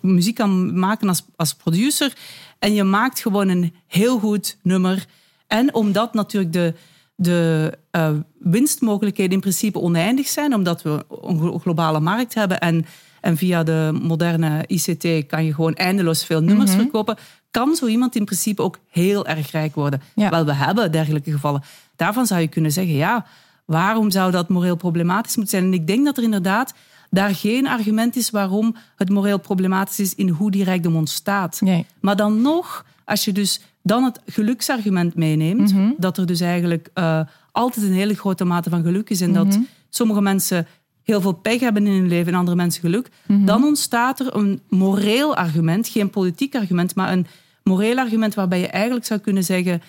muziek 0.00 0.34
kan 0.34 0.78
maken 0.78 1.08
als, 1.08 1.24
als 1.36 1.54
producer. 1.54 2.12
En 2.58 2.74
je 2.74 2.84
maakt 2.84 3.20
gewoon 3.20 3.48
een 3.48 3.74
heel 3.86 4.18
goed 4.18 4.58
nummer. 4.62 5.06
En 5.46 5.74
omdat 5.74 6.14
natuurlijk 6.14 6.52
de, 6.52 6.74
de 7.16 7.72
uh, 7.92 8.10
winstmogelijkheden 8.38 9.32
in 9.32 9.40
principe 9.40 9.80
oneindig 9.80 10.26
zijn, 10.26 10.54
omdat 10.54 10.82
we 10.82 11.04
een 11.22 11.60
globale 11.60 12.00
markt 12.00 12.34
hebben 12.34 12.60
en, 12.60 12.86
en 13.20 13.36
via 13.36 13.62
de 13.62 13.98
moderne 14.02 14.64
ICT 14.66 15.26
kan 15.26 15.44
je 15.44 15.54
gewoon 15.54 15.74
eindeloos 15.74 16.24
veel 16.24 16.40
nummers 16.40 16.70
mm 16.70 16.76
-hmm. 16.76 16.82
verkopen, 16.82 17.16
kan 17.50 17.74
zo 17.74 17.86
iemand 17.86 18.16
in 18.16 18.24
principe 18.24 18.62
ook 18.62 18.78
heel 18.90 19.26
erg 19.26 19.50
rijk 19.50 19.74
worden. 19.74 20.02
Ja. 20.14 20.30
Wel, 20.30 20.44
we 20.44 20.54
hebben 20.54 20.92
dergelijke 20.92 21.30
gevallen. 21.30 21.62
Daarvan 21.96 22.26
zou 22.26 22.40
je 22.40 22.48
kunnen 22.48 22.72
zeggen, 22.72 22.94
ja, 22.94 23.26
waarom 23.64 24.10
zou 24.10 24.30
dat 24.30 24.48
moreel 24.48 24.76
problematisch 24.76 25.36
moeten 25.36 25.58
zijn? 25.58 25.72
En 25.72 25.80
ik 25.80 25.86
denk 25.86 26.04
dat 26.04 26.16
er 26.16 26.22
inderdaad 26.22 26.74
daar 27.10 27.34
geen 27.34 27.66
argument 27.66 28.16
is 28.16 28.30
waarom 28.30 28.76
het 28.96 29.08
moreel 29.08 29.38
problematisch 29.38 30.00
is 30.00 30.14
in 30.14 30.28
hoe 30.28 30.50
die 30.50 30.64
rijkdom 30.64 30.96
ontstaat. 30.96 31.60
Nee. 31.60 31.86
Maar 32.00 32.16
dan 32.16 32.42
nog, 32.42 32.84
als 33.06 33.24
je 33.24 33.32
dus 33.32 33.60
dan 33.82 34.04
het 34.04 34.20
geluksargument 34.26 35.14
meeneemt, 35.14 35.72
mm 35.72 35.78
-hmm. 35.78 35.94
dat 35.98 36.18
er 36.18 36.26
dus 36.26 36.40
eigenlijk 36.40 36.88
uh, 36.94 37.20
altijd 37.52 37.86
een 37.86 37.92
hele 37.92 38.14
grote 38.14 38.44
mate 38.44 38.70
van 38.70 38.82
geluk 38.82 39.10
is 39.10 39.20
en 39.20 39.30
mm 39.30 39.36
-hmm. 39.36 39.50
dat 39.50 39.58
sommige 39.88 40.20
mensen 40.20 40.66
heel 41.02 41.20
veel 41.20 41.32
pech 41.32 41.60
hebben 41.60 41.86
in 41.86 41.92
hun 41.92 42.08
leven 42.08 42.32
en 42.32 42.38
andere 42.38 42.56
mensen 42.56 42.80
geluk, 42.80 43.08
mm 43.26 43.36
-hmm. 43.36 43.46
dan 43.46 43.64
ontstaat 43.64 44.20
er 44.20 44.36
een 44.36 44.60
moreel 44.68 45.36
argument, 45.36 45.88
geen 45.88 46.10
politiek 46.10 46.54
argument, 46.54 46.94
maar 46.94 47.12
een 47.12 47.26
moreel 47.62 47.98
argument 47.98 48.34
waarbij 48.34 48.60
je 48.60 48.66
eigenlijk 48.66 49.06
zou 49.06 49.20
kunnen 49.20 49.44
zeggen, 49.44 49.82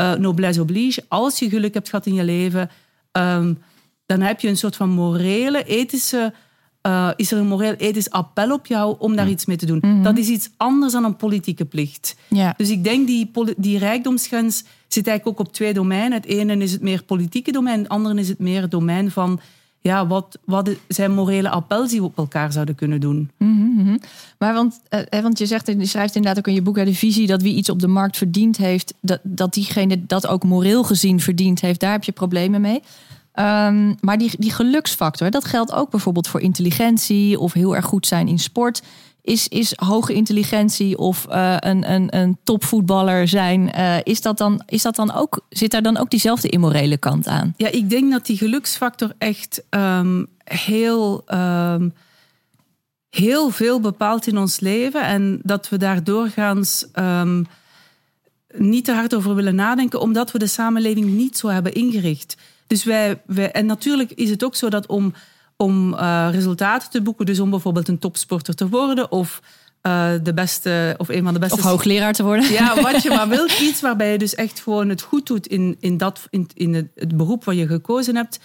uh, 0.00 0.14
noblesse 0.14 0.60
oblige, 0.60 1.04
als 1.08 1.38
je 1.38 1.48
geluk 1.48 1.74
hebt 1.74 1.88
gehad 1.88 2.06
in 2.06 2.14
je 2.14 2.24
leven, 2.24 2.70
um, 3.12 3.58
dan 4.06 4.20
heb 4.20 4.40
je 4.40 4.48
een 4.48 4.56
soort 4.56 4.76
van 4.76 4.88
morele, 4.88 5.64
ethische 5.64 6.32
uh, 6.86 7.10
is 7.16 7.32
er 7.32 7.38
een 7.38 7.46
moreel-ethisch 7.46 8.10
appel 8.10 8.52
op 8.52 8.66
jou 8.66 8.96
om 8.98 9.16
daar 9.16 9.28
iets 9.28 9.46
mee 9.46 9.56
te 9.56 9.66
doen. 9.66 9.78
Mm 9.82 9.90
-hmm. 9.90 10.02
Dat 10.02 10.18
is 10.18 10.28
iets 10.28 10.50
anders 10.56 10.92
dan 10.92 11.04
een 11.04 11.16
politieke 11.16 11.64
plicht. 11.64 12.16
Ja. 12.28 12.54
Dus 12.56 12.70
ik 12.70 12.84
denk 12.84 13.06
die, 13.06 13.30
die 13.56 13.78
rijkdomsgrens 13.78 14.64
zit 14.88 15.06
eigenlijk 15.06 15.40
ook 15.40 15.46
op 15.46 15.52
twee 15.52 15.72
domeinen. 15.72 16.12
Het 16.12 16.26
ene 16.26 16.56
is 16.56 16.72
het 16.72 16.82
meer 16.82 17.02
politieke 17.02 17.52
domein, 17.52 17.78
het 17.78 17.88
andere 17.88 18.20
is 18.20 18.28
het 18.28 18.38
meer 18.38 18.62
het 18.62 18.70
domein 18.70 19.10
van 19.10 19.40
ja, 19.80 20.06
wat, 20.06 20.38
wat 20.44 20.70
zijn 20.88 21.12
morele 21.12 21.50
appels 21.50 21.90
die 21.90 22.00
we 22.00 22.06
op 22.06 22.18
elkaar 22.18 22.52
zouden 22.52 22.74
kunnen 22.74 23.00
doen. 23.00 23.30
Mm 23.38 23.78
-hmm. 23.78 24.00
Maar 24.38 24.54
want, 24.54 24.80
uh, 25.10 25.20
want 25.20 25.38
je, 25.38 25.46
zegt, 25.46 25.66
je 25.66 25.86
schrijft 25.86 26.14
inderdaad 26.14 26.38
ook 26.38 26.48
in 26.48 26.54
je 26.54 26.62
boek 26.62 26.74
de 26.74 26.94
visie 26.94 27.26
dat 27.26 27.42
wie 27.42 27.54
iets 27.54 27.70
op 27.70 27.80
de 27.80 27.88
markt 27.88 28.16
verdiend 28.16 28.56
heeft, 28.56 28.94
dat, 29.00 29.20
dat 29.22 29.54
diegene 29.54 30.06
dat 30.06 30.26
ook 30.26 30.44
moreel 30.44 30.84
gezien 30.84 31.20
verdiend 31.20 31.60
heeft, 31.60 31.80
daar 31.80 31.92
heb 31.92 32.04
je 32.04 32.12
problemen 32.12 32.60
mee. 32.60 32.82
Um, 33.40 33.96
maar 34.00 34.18
die, 34.18 34.30
die 34.38 34.52
geluksfactor, 34.52 35.30
dat 35.30 35.44
geldt 35.44 35.72
ook 35.72 35.90
bijvoorbeeld 35.90 36.28
voor 36.28 36.40
intelligentie 36.40 37.38
of 37.38 37.52
heel 37.52 37.76
erg 37.76 37.84
goed 37.84 38.06
zijn 38.06 38.28
in 38.28 38.38
sport. 38.38 38.82
Is, 39.22 39.48
is 39.48 39.72
hoge 39.76 40.12
intelligentie 40.12 40.98
of 40.98 41.26
uh, 41.30 41.56
een, 41.58 41.92
een, 41.92 42.16
een 42.16 42.38
topvoetballer 42.44 43.28
zijn, 43.28 43.72
uh, 43.76 43.96
is 44.02 44.20
dat 44.20 44.38
dan, 44.38 44.62
is 44.66 44.82
dat 44.82 44.96
dan 44.96 45.12
ook, 45.12 45.44
zit 45.48 45.70
daar 45.70 45.82
dan 45.82 45.96
ook 45.96 46.10
diezelfde 46.10 46.48
immorele 46.48 46.96
kant 46.96 47.26
aan? 47.26 47.54
Ja, 47.56 47.68
ik 47.68 47.90
denk 47.90 48.12
dat 48.12 48.26
die 48.26 48.36
geluksfactor 48.36 49.12
echt 49.18 49.62
um, 49.70 50.26
heel, 50.44 51.24
um, 51.34 51.94
heel 53.10 53.50
veel 53.50 53.80
bepaalt 53.80 54.26
in 54.26 54.38
ons 54.38 54.60
leven 54.60 55.04
en 55.04 55.40
dat 55.42 55.68
we 55.68 55.76
daar 55.76 56.04
doorgaans 56.04 56.86
niet 58.54 58.84
te 58.84 58.92
hard 58.92 59.14
over 59.14 59.34
willen 59.34 59.54
nadenken, 59.54 60.00
omdat 60.00 60.32
we 60.32 60.38
de 60.38 60.46
samenleving 60.46 61.06
niet 61.06 61.38
zo 61.38 61.48
hebben 61.48 61.72
ingericht. 61.72 62.36
Dus 62.70 62.84
wij, 62.84 63.22
wij, 63.26 63.50
en 63.50 63.66
natuurlijk 63.66 64.12
is 64.12 64.30
het 64.30 64.44
ook 64.44 64.54
zo 64.54 64.68
dat 64.68 64.86
om, 64.86 65.12
om 65.56 65.92
uh, 65.94 66.28
resultaten 66.30 66.90
te 66.90 67.02
boeken, 67.02 67.26
dus 67.26 67.40
om 67.40 67.50
bijvoorbeeld 67.50 67.88
een 67.88 67.98
topsporter 67.98 68.54
te 68.54 68.68
worden 68.68 69.12
of 69.12 69.40
uh, 69.82 70.10
de 70.22 70.34
beste 70.34 70.94
of 70.98 71.08
een 71.08 71.24
van 71.24 71.32
de 71.32 71.38
beste. 71.38 71.56
Of 71.56 71.62
hoogleraar 71.62 72.12
te 72.12 72.22
worden. 72.22 72.52
Ja, 72.52 72.82
wat 72.82 73.02
je 73.02 73.08
maar 73.08 73.28
wilt. 73.38 73.60
Iets 73.60 73.80
waarbij 73.80 74.12
je 74.12 74.18
dus 74.18 74.34
echt 74.34 74.60
gewoon 74.60 74.88
het 74.88 75.02
goed 75.02 75.26
doet 75.26 75.46
in, 75.46 75.76
in, 75.80 75.96
dat, 75.96 76.26
in, 76.30 76.48
in 76.54 76.74
het, 76.74 76.86
het 76.94 77.16
beroep 77.16 77.44
wat 77.44 77.56
je 77.56 77.66
gekozen 77.66 78.16
hebt. 78.16 78.40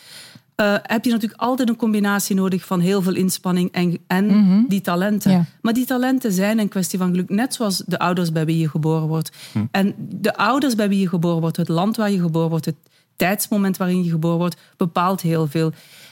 Uh, 0.61 0.75
heb 0.81 1.05
je 1.05 1.11
natuurlijk 1.11 1.41
altijd 1.41 1.69
een 1.69 1.75
combinatie 1.75 2.35
nodig 2.35 2.65
van 2.65 2.79
heel 2.79 3.01
veel 3.01 3.15
inspanning 3.15 3.71
en, 3.71 3.97
en 4.07 4.25
mm 4.25 4.47
-hmm. 4.47 4.65
die 4.67 4.81
talenten. 4.81 5.31
Ja. 5.31 5.45
Maar 5.61 5.73
die 5.73 5.85
talenten 5.85 6.31
zijn 6.31 6.59
een 6.59 6.69
kwestie 6.69 6.99
van 6.99 7.09
geluk, 7.09 7.29
net 7.29 7.53
zoals 7.53 7.83
de 7.85 7.99
ouders 7.99 8.31
bij 8.31 8.45
wie 8.45 8.57
je 8.57 8.69
geboren 8.69 9.07
wordt. 9.07 9.31
Hm. 9.51 9.65
En 9.71 9.95
de 9.97 10.35
ouders 10.35 10.75
bij 10.75 10.89
wie 10.89 10.99
je 10.99 11.09
geboren 11.09 11.41
wordt, 11.41 11.57
het 11.57 11.67
land 11.67 11.97
waar 11.97 12.11
je 12.11 12.19
geboren 12.19 12.49
wordt, 12.49 12.65
het 12.65 12.75
tijdsmoment 13.15 13.77
waarin 13.77 14.03
je 14.03 14.09
geboren 14.09 14.37
wordt, 14.37 14.61
bepaalt 14.77 15.21
heel 15.21 15.47
veel. 15.47 15.71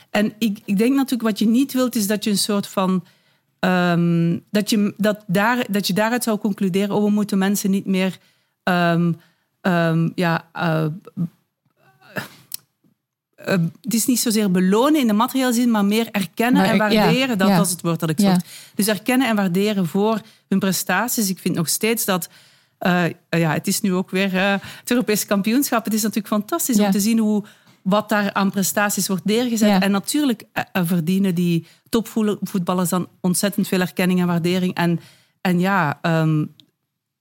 En 0.10 0.34
ik, 0.38 0.60
ik 0.66 0.78
denk 0.78 0.96
natuurlijk 0.96 1.30
wat 1.30 1.40
je 1.40 1.48
niet 1.48 1.74
wilt, 1.74 1.96
is 1.96 2.08
dat 2.08 2.24
je 2.24 2.30
een 2.30 2.38
soort 2.38 2.68
van. 2.68 3.04
Um, 3.60 4.44
dat, 4.52 4.70
je, 4.70 4.94
dat, 4.98 5.24
daar, 5.28 5.66
dat 5.70 5.88
je 5.88 5.94
daaruit 5.94 6.24
zou 6.24 6.38
concluderen: 6.38 6.96
oh, 6.96 7.04
we 7.04 7.10
moeten 7.10 7.38
mensen 7.38 7.72
niet 7.72 7.86
meer. 7.86 8.18
Um, 8.64 9.20
um, 9.62 10.12
ja, 10.16 10.50
uh, 10.56 10.86
uh, 13.48 13.66
het 13.82 13.94
is 13.94 14.06
niet 14.06 14.20
zozeer 14.20 14.52
belonen 14.52 15.02
in 15.02 15.08
de 15.08 15.14
materiële 15.14 15.54
zin, 15.54 15.72
maar 15.72 15.86
meer 15.86 16.08
erkennen 16.12 16.62
Maar 16.62 16.72
en 16.72 16.78
waarderen. 16.78 17.28
ja, 17.28 17.36
dat 17.36 17.48
ja. 17.48 17.58
was 17.58 17.70
het 17.70 17.82
woord 17.82 18.00
dat 18.00 18.10
ik 18.10 18.20
Ja. 18.20 18.34
zocht. 18.34 18.46
Dus 18.76 18.88
erkennen 18.88 19.28
en 19.28 19.36
waarderen 19.36 19.88
voor 19.88 20.22
hun 20.48 20.60
prestaties. 20.60 21.30
Ik 21.30 21.40
vind 21.40 21.56
nog 21.56 21.70
steeds 21.70 22.06
dat. 22.06 22.30
Eh, 22.84 23.40
ja, 23.40 23.52
het 23.52 23.68
is 23.68 23.82
nu 23.82 23.94
ook 23.94 24.10
weer 24.10 24.36
eh, 24.36 24.56
het 24.80 24.92
Europese 24.92 25.26
kampioenschap. 25.26 25.86
Het 25.86 25.94
is 25.94 26.02
natuurlijk 26.02 26.34
fantastisch 26.34 26.78
Ja. 26.78 26.86
om 26.86 26.92
te 26.92 27.00
zien 27.00 27.20
hoe, 27.20 27.44
wat 27.82 28.10
daar 28.10 28.34
aan 28.34 28.52
prestaties 28.52 29.08
wordt 29.08 29.26
neergezet. 29.26 29.70
Ja. 29.70 29.82
En 29.82 29.92
natuurlijk 29.92 30.44
eh, 30.52 30.64
verdienen 30.86 31.36
die 31.36 31.68
topvoetballers 31.90 32.90
dan 32.90 33.08
ontzettend 33.22 33.68
veel 33.68 33.80
erkenning 33.80 34.20
en 34.20 34.28
waardering. 34.28 34.74
En, 34.74 35.00
en 35.42 35.60
ja, 35.60 36.00
ehm, 36.02 36.30
een 36.30 36.50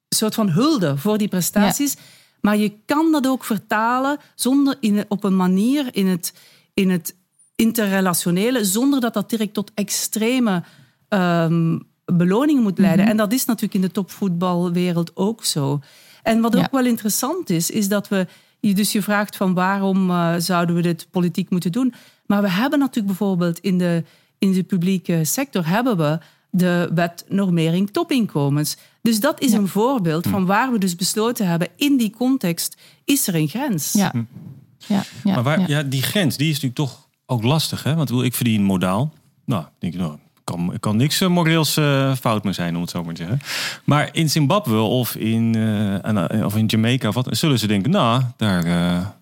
soort 0.09 0.35
van 0.35 0.51
hulde 0.51 0.97
voor 0.97 1.19
die 1.19 1.29
prestaties. 1.29 1.97
Maar 2.41 2.57
je 2.57 2.73
kan 2.87 3.13
dat 3.13 3.27
ook 3.27 3.45
vertalen 3.45 4.19
zonder 4.35 4.77
in, 4.81 5.05
op 5.09 5.25
een 5.25 5.37
manier 5.37 5.89
in 5.91 6.07
het, 6.07 6.35
in 6.75 6.91
het 6.91 7.17
interrelationele, 7.55 8.65
zonder 8.65 9.01
dat 9.01 9.15
dat 9.15 9.31
direct 9.31 9.55
tot 9.55 9.71
extreme 9.75 10.63
ehm, 11.09 11.79
beloningen 12.05 12.63
moet 12.63 12.79
leiden. 12.79 13.07
En 13.07 13.17
dat 13.17 13.33
is 13.33 13.45
natuurlijk 13.45 13.75
in 13.75 13.81
de 13.81 13.91
topvoetbalwereld 13.91 15.11
ook 15.17 15.45
zo. 15.45 15.81
En 16.23 16.41
wat 16.41 16.55
Ja. 16.55 16.61
ook 16.61 16.71
wel 16.71 16.87
interessant 16.87 17.51
is, 17.51 17.71
is 17.71 17.89
dat 17.89 18.09
we 18.09 18.27
je 18.61 18.75
dus 18.75 18.93
je 18.93 19.03
vraagt 19.03 19.37
van 19.37 19.55
waarom 19.55 20.11
eh, 20.11 20.35
zouden 20.39 20.75
we 20.75 20.83
dit 20.83 21.07
politiek 21.11 21.51
moeten 21.51 21.73
doen. 21.73 21.95
Maar 22.27 22.43
we 22.43 22.51
hebben 22.51 22.79
natuurlijk 22.79 23.07
bijvoorbeeld 23.07 23.59
in 23.59 23.79
de, 23.79 24.05
in 24.39 24.53
de 24.53 24.63
publieke 24.63 25.25
sector 25.25 25.67
hebben 25.69 25.97
we 25.97 26.19
de 26.51 26.91
wet 26.95 27.25
normering 27.29 27.91
topinkomens. 27.91 28.77
Dus 29.03 29.21
dat 29.21 29.41
is 29.41 29.53
een 29.53 29.69
voorbeeld 29.69 30.27
van 30.27 30.47
waar 30.47 30.73
we 30.73 30.79
dus 30.79 30.97
besloten 30.97 31.47
hebben, 31.47 31.69
in 31.77 31.97
die 31.97 32.11
context 32.11 32.77
is 33.05 33.27
er 33.27 33.35
een 33.35 33.49
grens. 33.49 33.93
Ja. 33.93 34.13
Ja, 34.87 35.03
ja, 35.25 35.35
maar 35.35 35.43
waar, 35.43 35.61
ja. 35.61 35.67
ja. 35.67 35.83
die 35.83 36.03
grens 36.03 36.37
die 36.37 36.47
is 36.49 36.53
natuurlijk 36.61 36.75
toch 36.91 37.09
ook 37.27 37.43
lastig. 37.43 37.83
Hè? 37.83 37.95
Want 37.95 38.11
ik 38.11 38.35
verdien 38.35 38.63
modaal. 38.63 39.13
Nou, 39.45 39.65
denk 39.79 39.95
ik, 39.95 40.01
nou, 40.01 40.19
kan, 40.45 40.77
kan 40.81 40.97
niks 40.97 41.21
eh, 41.21 41.29
moreels 41.29 41.77
eh, 41.77 42.15
fout 42.15 42.45
meer 42.45 42.55
zijn, 42.55 42.75
om 42.75 42.81
het 42.81 42.91
zo 42.91 43.05
maar 43.05 43.15
te 43.15 43.23
zeggen. 43.23 43.41
Maar 43.85 44.09
in 44.13 44.31
Zimbabwe 44.31 44.77
of 44.81 45.15
in, 45.17 45.55
eh, 46.05 46.45
of 46.45 46.57
in 46.57 46.67
Jamaica 46.67 47.09
of 47.09 47.15
wat, 47.15 47.29
zullen 47.31 47.59
ze 47.59 47.67
denken, 47.67 47.91
nou, 47.91 48.23
daar, 48.37 48.65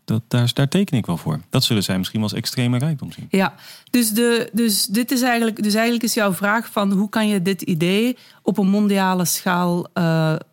dat, 0.04 0.22
daar, 0.28 0.50
daar 0.54 0.68
teken 0.68 0.96
ik 0.96 1.06
wel 1.06 1.16
voor. 1.16 1.40
Dat 1.50 1.64
zullen 1.64 1.82
zij 1.82 1.98
misschien 1.98 2.20
wel 2.20 2.28
als 2.28 2.38
extreme 2.38 2.78
rijkdom 2.78 3.12
zien. 3.12 3.26
Ja, 3.30 3.54
dus, 3.90 4.10
de, 4.10 4.50
dus, 4.52 4.86
dit 4.86 5.10
is 5.10 5.22
eigenlijk, 5.22 5.62
dus 5.62 5.74
eigenlijk 5.74 6.04
is 6.04 6.14
jouw 6.14 6.32
vraag 6.32 6.68
van 6.72 6.92
hoe 6.92 7.08
kan 7.08 7.28
je 7.28 7.42
dit 7.42 7.62
idee 7.62 8.16
op 8.42 8.58
een 8.58 8.68
mondiale 8.68 9.24
schaal 9.24 9.86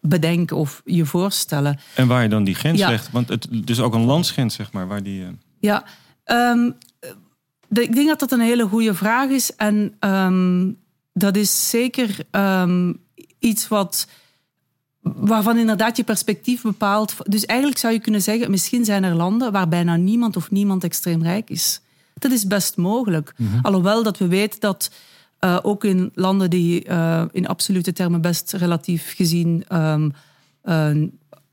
bedenken 0.01 0.57
of 0.57 0.81
je 0.85 1.05
voorstellen? 1.05 1.79
En 1.95 2.07
waar 2.07 2.23
je 2.23 2.29
dan 2.29 2.43
die 2.43 2.55
grens 2.55 2.79
Ja. 2.79 2.89
legt. 2.89 3.11
Want 3.11 3.29
het 3.29 3.47
dus 3.51 3.79
ook 3.79 3.93
een 3.93 4.05
landsgrens, 4.05 4.55
zeg 4.55 4.71
maar, 4.71 4.87
waar 4.87 5.03
die... 5.03 5.25
Ja, 5.59 5.83
ehm, 6.23 6.69
ik 7.69 7.95
denk 7.95 8.07
dat 8.07 8.19
dat 8.19 8.31
een 8.31 8.39
hele 8.39 8.67
goede 8.67 8.93
vraag 8.93 9.29
is. 9.29 9.55
En 9.55 9.95
ehm, 9.99 10.71
dat 11.13 11.35
is 11.35 11.69
zeker 11.69 12.17
ehm, 12.31 12.93
iets 13.39 13.67
wat, 13.67 14.07
waarvan 15.01 15.57
inderdaad 15.57 15.97
je 15.97 16.03
perspectief 16.03 16.61
bepaalt. 16.61 17.15
Dus 17.23 17.45
eigenlijk 17.45 17.79
zou 17.79 17.93
je 17.93 17.99
kunnen 17.99 18.21
zeggen, 18.21 18.51
misschien 18.51 18.85
zijn 18.85 19.03
er 19.03 19.15
landen 19.15 19.51
waar 19.51 19.67
bijna 19.67 19.95
niemand 19.95 20.35
of 20.35 20.51
niemand 20.51 20.83
extreem 20.83 21.23
rijk 21.23 21.49
is. 21.49 21.81
Dat 22.13 22.31
is 22.31 22.47
best 22.47 22.77
mogelijk. 22.77 23.33
Alhoewel 23.61 24.03
dat 24.03 24.17
we 24.17 24.27
weten 24.27 24.59
dat 24.59 24.91
Uh, 25.45 25.59
ook 25.61 25.83
in 25.83 26.11
landen 26.13 26.49
die 26.49 26.87
uh, 26.87 27.23
in 27.31 27.47
absolute 27.47 27.93
termen 27.93 28.21
best 28.21 28.51
relatief 28.51 29.13
gezien 29.15 29.63
um, 29.73 30.13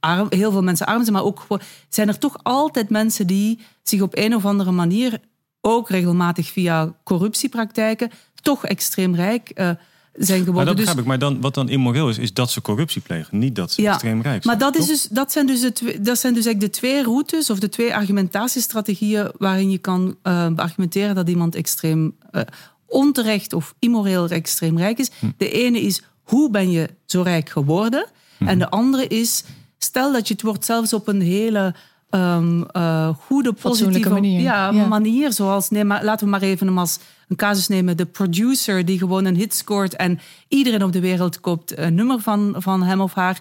arm, 0.00 0.26
heel 0.28 0.50
veel 0.50 0.62
mensen 0.62 0.86
arm 0.86 1.00
zijn, 1.00 1.12
maar 1.12 1.24
ook 1.24 1.46
zijn 1.88 2.08
er 2.08 2.18
toch 2.18 2.36
altijd 2.42 2.90
mensen 2.90 3.26
die 3.26 3.60
zich 3.82 4.00
op 4.00 4.16
een 4.16 4.34
of 4.34 4.44
andere 4.44 4.70
manier 4.70 5.20
ook 5.66 5.88
regelmatig 5.88 6.48
via 6.48 6.94
corruptiepraktijken 7.04 8.10
toch 8.42 8.64
extreem 8.64 9.14
rijk 9.14 9.50
uh, 9.54 9.70
zijn 10.12 10.38
geworden. 10.38 10.54
Maar 10.54 10.64
dat 10.64 10.76
begrijp 10.76 10.96
dus, 10.96 11.04
ik. 11.04 11.10
Maar 11.10 11.18
dan, 11.18 11.40
wat 11.40 11.54
dan 11.54 11.68
immoreel 11.68 12.08
is, 12.08 12.18
is 12.18 12.32
dat 12.32 12.50
ze 12.50 12.62
corruptie 12.62 13.00
plegen. 13.00 13.38
Niet 13.38 13.54
dat 13.54 13.72
ze 13.72 13.82
ja, 13.82 13.92
extreem 13.92 14.22
rijk 14.22 14.42
zijn. 14.42 14.58
Maar 14.58 14.72
dat, 14.72 14.80
is 14.80 14.86
dus, 14.86 15.08
dat, 15.10 15.32
zijn 15.32 15.46
dus 15.46 15.60
de 15.60 15.72
twee, 15.72 16.00
dat 16.00 16.18
zijn 16.18 16.34
dus 16.34 16.44
eigenlijk 16.44 16.74
de 16.74 16.78
twee 16.78 17.02
routes 17.02 17.50
of 17.50 17.58
de 17.58 17.68
twee 17.68 17.94
argumentatiestrategieën 17.94 19.32
waarin 19.38 19.70
je 19.70 19.78
kan 19.78 20.16
uh, 20.22 20.46
argumenteren 20.56 21.14
dat 21.14 21.28
iemand 21.28 21.54
extreem 21.54 22.16
uh, 22.32 22.42
onterecht 22.86 23.52
of 23.52 23.74
immoreel 23.78 24.28
extreem 24.28 24.78
rijk 24.78 24.98
is. 24.98 25.10
Hm. 25.18 25.26
De 25.36 25.50
ene 25.50 25.80
is, 25.80 26.02
hoe 26.22 26.50
ben 26.50 26.70
je 26.70 26.88
zo 27.06 27.22
rijk 27.22 27.48
geworden? 27.48 28.06
Hm. 28.38 28.48
En 28.48 28.58
de 28.58 28.70
andere 28.70 29.06
is, 29.06 29.44
stel 29.78 30.12
dat 30.12 30.28
je 30.28 30.34
het 30.34 30.42
wordt 30.42 30.64
zelfs 30.64 30.92
op 30.92 31.08
een 31.08 31.20
hele 31.20 31.74
um, 32.14 32.66
uh, 32.72 33.08
goede, 33.08 33.52
positieve 33.52 34.10
manier. 34.10 34.40
Ja, 34.40 34.70
manier. 34.70 35.32
Zoals, 35.32 35.70
nee, 35.70 35.84
maar 35.84 36.04
laten 36.04 36.24
we 36.24 36.30
maar 36.30 36.42
even 36.42 36.66
hem 36.66 36.78
als 36.78 36.98
een 37.28 37.36
casus 37.36 37.68
nemen. 37.68 37.96
De 37.96 38.06
producer 38.06 38.84
die 38.84 38.98
gewoon 38.98 39.24
een 39.24 39.36
hit 39.36 39.54
scoort 39.54 39.96
en 39.96 40.18
iedereen 40.48 40.82
op 40.82 40.92
de 40.92 41.00
wereld 41.00 41.40
koopt 41.40 41.78
een 41.78 41.94
nummer 41.94 42.20
van, 42.20 42.54
van 42.58 42.82
hem 42.82 43.00
of 43.00 43.14
haar. 43.14 43.40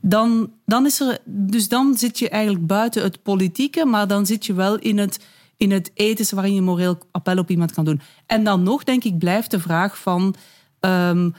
Dan, 0.00 0.52
dan 0.64 0.86
is 0.86 1.00
er, 1.00 1.18
dus 1.24 1.68
dan 1.68 1.96
zit 1.96 2.18
je 2.18 2.28
eigenlijk 2.28 2.66
buiten 2.66 3.02
het 3.02 3.22
politieke, 3.22 3.84
maar 3.84 4.06
dan 4.06 4.26
zit 4.26 4.46
je 4.46 4.54
wel 4.54 4.78
in 4.78 4.98
het, 4.98 5.24
in 5.56 5.70
het 5.70 5.90
ethische 5.94 6.34
waarin 6.34 6.54
je 6.54 6.62
moreel 6.62 6.98
appel 7.10 7.38
op 7.38 7.50
iemand 7.50 7.72
kan 7.72 7.84
doen. 7.84 8.00
En 8.26 8.44
dan 8.44 8.62
nog, 8.62 8.84
denk 8.84 9.04
ik, 9.04 9.18
blijft 9.18 9.50
de 9.50 9.60
vraag 9.60 9.98
van. 9.98 10.34
Um, 10.80 11.34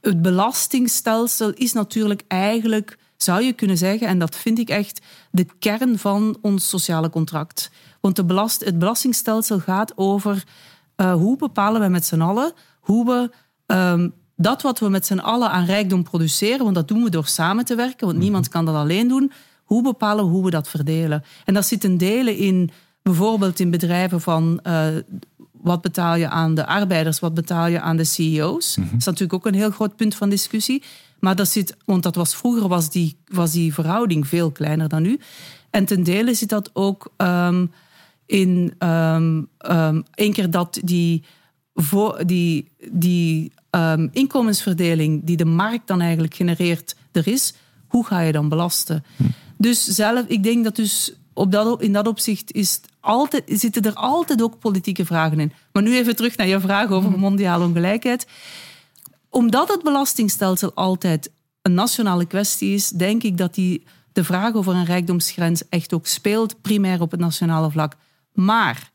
het 0.00 0.22
belastingstelsel 0.22 1.50
is 1.50 1.72
natuurlijk 1.72 2.22
eigenlijk 2.28 2.98
zou 3.24 3.42
je 3.42 3.52
kunnen 3.52 3.78
zeggen, 3.78 4.06
en 4.06 4.18
dat 4.18 4.36
vind 4.36 4.58
ik 4.58 4.68
echt 4.68 5.00
de 5.30 5.46
kern 5.58 5.98
van 5.98 6.38
ons 6.40 6.68
sociale 6.68 7.10
contract. 7.10 7.70
Want 8.00 8.16
de 8.16 8.24
belast, 8.24 8.64
het 8.64 8.78
belastingstelsel 8.78 9.58
gaat 9.58 9.92
over 9.96 10.44
uh, 10.96 11.12
hoe 11.12 11.36
bepalen 11.36 11.80
we 11.80 11.88
met 11.88 12.06
z'n 12.06 12.20
allen 12.20 12.52
hoe 12.80 13.04
we 13.04 13.30
um, 13.74 14.12
dat 14.36 14.62
wat 14.62 14.78
we 14.78 14.88
met 14.88 15.06
z'n 15.06 15.18
allen 15.18 15.50
aan 15.50 15.64
rijkdom 15.64 16.02
produceren, 16.02 16.62
want 16.62 16.74
dat 16.74 16.88
doen 16.88 17.02
we 17.02 17.10
door 17.10 17.26
samen 17.26 17.64
te 17.64 17.74
werken, 17.74 18.00
want 18.00 18.12
mhm. 18.12 18.22
niemand 18.22 18.48
kan 18.48 18.64
dat 18.64 18.74
alleen 18.74 19.08
doen, 19.08 19.32
hoe 19.64 19.82
bepalen 19.82 20.24
we 20.24 20.30
hoe 20.30 20.44
we 20.44 20.50
dat 20.50 20.68
verdelen? 20.68 21.24
En 21.44 21.54
dat 21.54 21.66
zit 21.66 21.84
een 21.84 21.98
delen 21.98 22.36
in 22.36 22.70
bijvoorbeeld 23.02 23.60
in 23.60 23.70
bedrijven 23.70 24.20
van 24.20 24.60
uh, 24.62 24.86
wat 25.52 25.80
betaal 25.80 26.14
je 26.14 26.28
aan 26.28 26.54
de 26.54 26.66
arbeiders, 26.66 27.20
wat 27.20 27.34
betaal 27.34 27.66
je 27.66 27.80
aan 27.80 27.96
de 27.96 28.04
CEO's. 28.04 28.76
Mhm. 28.76 28.88
Dat 28.90 28.98
is 28.98 29.04
natuurlijk 29.04 29.34
ook 29.34 29.46
een 29.46 29.58
heel 29.58 29.70
groot 29.70 29.96
punt 29.96 30.14
van 30.14 30.28
discussie. 30.28 30.82
Maar 31.24 31.36
dat 31.36 31.48
zit, 31.48 31.76
want 31.84 32.02
dat 32.02 32.14
was 32.14 32.36
vroeger 32.36 32.68
was 32.68 32.90
die, 32.90 33.16
was 33.26 33.52
die 33.52 33.74
verhouding 33.74 34.26
veel 34.26 34.50
kleiner 34.50 34.88
dan 34.88 35.02
nu. 35.02 35.18
En 35.70 35.84
ten 35.84 36.02
dele 36.02 36.34
zit 36.34 36.48
dat 36.48 36.70
ook 36.72 37.12
um, 37.16 37.72
in 38.26 38.74
um, 38.78 39.48
um, 39.70 40.04
één 40.14 40.32
keer 40.32 40.50
dat 40.50 40.80
die, 40.82 41.24
voor, 41.74 42.22
die, 42.26 42.68
die 42.90 43.52
inkomensverdeling 44.12 45.20
die 45.24 45.36
de 45.36 45.44
markt 45.44 45.86
dan 45.86 46.00
eigenlijk 46.00 46.34
genereert, 46.34 46.96
er 47.12 47.26
is, 47.26 47.54
hoe 47.86 48.06
ga 48.06 48.20
je 48.20 48.32
dan 48.32 48.48
belasten? 48.48 49.04
Hm. 49.16 49.22
Dus 49.56 49.84
zelf, 49.84 50.26
ik 50.26 50.42
denk 50.42 50.64
dat 50.64 50.76
dus 50.76 51.14
op 51.32 51.52
dat, 51.52 51.82
in 51.82 51.92
dat 51.92 52.06
opzicht 52.06 52.52
is 52.52 52.80
altijd, 53.00 53.42
zitten 53.46 53.82
er 53.82 53.94
altijd 53.94 54.42
ook 54.42 54.58
politieke 54.58 55.04
vragen 55.04 55.40
in. 55.40 55.52
Maar 55.72 55.82
nu 55.82 55.96
even 55.96 56.16
terug 56.16 56.36
naar 56.36 56.46
je 56.46 56.60
vraag 56.60 56.90
over 56.90 57.10
hm. 57.10 57.18
mondiale 57.18 57.64
ongelijkheid 57.64 58.26
omdat 59.34 59.68
het 59.68 59.82
belastingstelsel 59.82 60.74
altijd 60.74 61.30
een 61.62 61.74
nationale 61.74 62.26
kwestie 62.26 62.74
is, 62.74 62.88
denk 62.88 63.22
ik 63.22 63.38
dat 63.38 63.54
die, 63.54 63.84
de 64.12 64.24
vraag 64.24 64.54
over 64.54 64.74
een 64.74 64.84
rijkdomsgrens 64.84 65.68
echt 65.68 65.92
ook 65.92 66.06
speelt, 66.06 66.60
primair 66.60 67.00
op 67.00 67.10
het 67.10 67.20
nationale 67.20 67.70
vlak. 67.70 67.96
Maar 68.32 68.90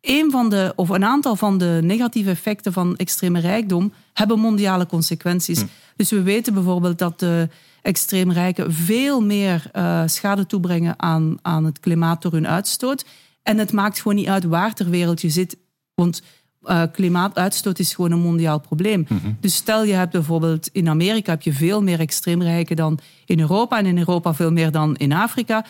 een, 0.00 0.30
van 0.30 0.48
de, 0.48 0.72
of 0.76 0.88
een 0.88 1.04
aantal 1.04 1.36
van 1.36 1.58
de 1.58 1.80
negatieve 1.82 2.30
effecten 2.30 2.72
van 2.72 2.96
extreme 2.96 3.40
rijkdom 3.40 3.92
hebben 4.12 4.38
mondiale 4.38 4.86
consequenties. 4.86 5.60
Hm. 5.60 5.66
Dus 5.96 6.10
we 6.10 6.22
weten 6.22 6.54
bijvoorbeeld 6.54 6.98
dat 6.98 7.18
de 7.18 7.48
extreem 7.82 8.32
rijken 8.32 8.72
veel 8.72 9.20
meer 9.20 9.70
uh, 9.72 10.02
schade 10.06 10.46
toebrengen 10.46 10.94
aan, 10.96 11.38
aan 11.42 11.64
het 11.64 11.80
klimaat 11.80 12.22
door 12.22 12.32
hun 12.32 12.48
uitstoot. 12.48 13.04
En 13.42 13.58
het 13.58 13.72
maakt 13.72 14.00
gewoon 14.00 14.16
niet 14.16 14.28
uit 14.28 14.44
waar 14.44 14.74
ter 14.74 14.90
wereld 14.90 15.20
je 15.20 15.30
zit. 15.30 15.56
Want 15.94 16.22
uh, 16.66 16.82
klimaatuitstoot 16.92 17.78
is 17.78 17.94
gewoon 17.94 18.10
een 18.10 18.20
mondiaal 18.20 18.60
probleem. 18.60 19.06
Mhm. 19.08 19.32
Dus 19.40 19.54
stel 19.54 19.84
je 19.84 19.92
hebt 19.92 20.12
bijvoorbeeld 20.12 20.68
in 20.72 20.88
Amerika 20.88 21.30
heb 21.30 21.42
je 21.42 21.52
veel 21.52 21.82
meer 21.82 22.00
extreemrijken 22.00 22.76
dan 22.76 22.98
in 23.26 23.40
Europa 23.40 23.78
en 23.78 23.86
in 23.86 23.98
Europa 23.98 24.34
veel 24.34 24.50
meer 24.50 24.70
dan 24.70 24.96
in 24.96 25.12
Afrika. 25.12 25.64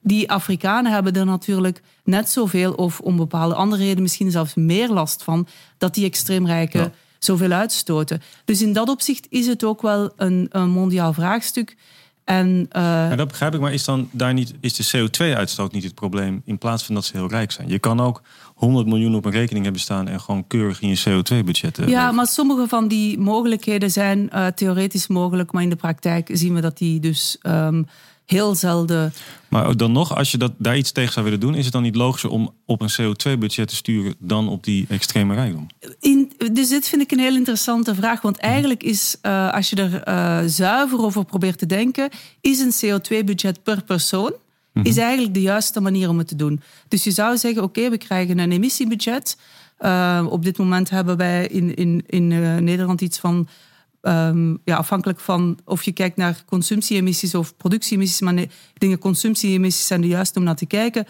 Die 0.00 0.30
Afrikanen 0.30 0.92
hebben 0.92 1.12
er 1.12 1.26
natuurlijk 1.26 1.82
net 2.04 2.28
zoveel 2.28 2.72
of 2.72 3.00
om 3.00 3.16
bepaalde 3.16 3.54
andere 3.54 3.82
redenen 3.82 4.02
misschien 4.02 4.30
zelfs 4.30 4.54
meer 4.54 4.88
last 4.88 5.22
van 5.22 5.46
dat 5.78 5.94
die 5.94 6.04
extreemrijken 6.04 6.80
ja. 6.80 6.92
zoveel 7.18 7.50
uitstoten. 7.50 8.22
Dus 8.44 8.62
in 8.62 8.72
dat 8.72 8.88
opzicht 8.88 9.26
is 9.30 9.46
het 9.46 9.64
ook 9.64 9.82
wel 9.82 10.12
een, 10.16 10.46
een 10.50 10.70
mondiaal 10.70 11.12
vraagstuk. 11.12 11.76
En, 12.28 12.68
uh, 12.76 13.16
dat 13.16 13.28
begrijp 13.28 13.54
ik, 13.54 13.60
maar 13.60 13.72
is 13.72 13.84
dan 13.84 14.08
daar 14.12 14.32
niet 14.32 14.54
is 14.60 14.74
de 14.74 15.08
CO2-uitstoot 15.08 15.72
niet 15.72 15.84
het 15.84 15.94
probleem 15.94 16.42
in 16.44 16.58
plaats 16.58 16.84
van 16.84 16.94
dat 16.94 17.04
ze 17.04 17.16
heel 17.16 17.28
rijk 17.28 17.52
zijn? 17.52 17.68
Je 17.68 17.78
kan 17.78 18.00
ook 18.00 18.22
100 18.54 18.86
miljoen 18.86 19.14
op 19.14 19.24
een 19.24 19.32
rekening 19.32 19.64
hebben 19.64 19.82
staan 19.82 20.08
en 20.08 20.20
gewoon 20.20 20.46
keurig 20.46 20.80
in 20.80 20.88
je 20.88 21.00
CO2-budget. 21.08 21.80
Ja, 21.86 22.12
maar 22.12 22.26
sommige 22.26 22.68
van 22.68 22.88
die 22.88 23.18
mogelijkheden 23.18 23.90
zijn 23.90 24.30
uh, 24.34 24.46
theoretisch 24.46 25.06
mogelijk, 25.06 25.52
maar 25.52 25.62
in 25.62 25.70
de 25.70 25.76
praktijk 25.76 26.30
zien 26.32 26.54
we 26.54 26.60
dat 26.60 26.78
die 26.78 27.00
dus 27.00 27.36
um, 27.42 27.86
heel 28.30 28.54
zelden. 28.54 29.12
Maar 29.48 29.76
dan 29.76 29.92
nog, 29.92 30.16
als 30.16 30.30
je 30.30 30.38
dat, 30.38 30.52
daar 30.58 30.76
iets 30.76 30.92
tegen 30.92 31.12
zou 31.12 31.24
willen 31.24 31.40
doen, 31.40 31.54
is 31.54 31.64
het 31.64 31.72
dan 31.72 31.82
niet 31.82 31.96
logischer 31.96 32.30
om 32.30 32.54
op 32.66 32.80
een 32.80 32.90
CO2-budget 32.90 33.68
te 33.68 33.74
sturen 33.74 34.14
dan 34.18 34.48
op 34.48 34.64
die 34.64 34.86
extreme 34.88 35.34
rijkdom? 35.34 35.66
In, 36.00 36.32
dus 36.52 36.68
dit 36.68 36.88
vind 36.88 37.02
ik 37.02 37.10
een 37.10 37.18
heel 37.18 37.36
interessante 37.36 37.94
vraag. 37.94 38.20
Want 38.20 38.36
eigenlijk 38.36 38.82
is, 38.82 39.16
uh, 39.22 39.52
als 39.52 39.70
je 39.70 39.76
er 39.76 40.08
uh, 40.08 40.48
zuiver 40.48 40.98
over 40.98 41.24
probeert 41.24 41.58
te 41.58 41.66
denken, 41.66 42.08
is 42.40 42.58
een 42.58 43.00
CO2-budget 43.00 43.62
per 43.62 43.82
persoon 43.82 44.32
is 44.82 44.94
mhm. 44.94 45.04
eigenlijk 45.04 45.34
de 45.34 45.40
juiste 45.40 45.80
manier 45.80 46.08
om 46.08 46.18
het 46.18 46.28
te 46.28 46.36
doen. 46.36 46.60
Dus 46.88 47.04
je 47.04 47.10
zou 47.10 47.36
zeggen, 47.36 47.62
oké, 47.62 47.90
we 47.90 47.98
krijgen 47.98 48.38
een 48.38 48.52
emissiebudget. 48.52 49.36
Uh, 49.80 50.26
op 50.28 50.44
dit 50.44 50.58
moment 50.58 50.90
hebben 50.90 51.16
wij 51.16 51.46
in, 51.46 51.74
in, 51.74 52.02
in 52.06 52.30
uh, 52.30 52.56
Nederland 52.56 53.00
iets 53.00 53.18
van... 53.18 53.48
Um, 54.08 54.60
ja, 54.64 54.76
afhankelijk 54.76 55.20
van 55.20 55.58
of 55.64 55.82
je 55.82 55.92
kijkt 55.92 56.16
naar 56.16 56.42
consumptieemissies 56.46 57.34
of 57.34 57.56
productieemissies. 57.56 58.20
Maar 58.20 58.38
ik 58.38 58.50
denk 58.78 58.98
consumptieemissies 58.98 59.86
zijn 59.86 60.00
de 60.00 60.06
juiste 60.06 60.38
om 60.38 60.44
naar 60.44 60.56
te 60.56 60.66
kijken. 60.66 61.06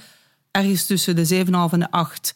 Ergens 0.50 0.86
tussen 0.86 1.16
de 1.16 1.44
7,5 1.46 1.50
en 1.72 1.78
de 1.78 1.90
8 1.90 2.34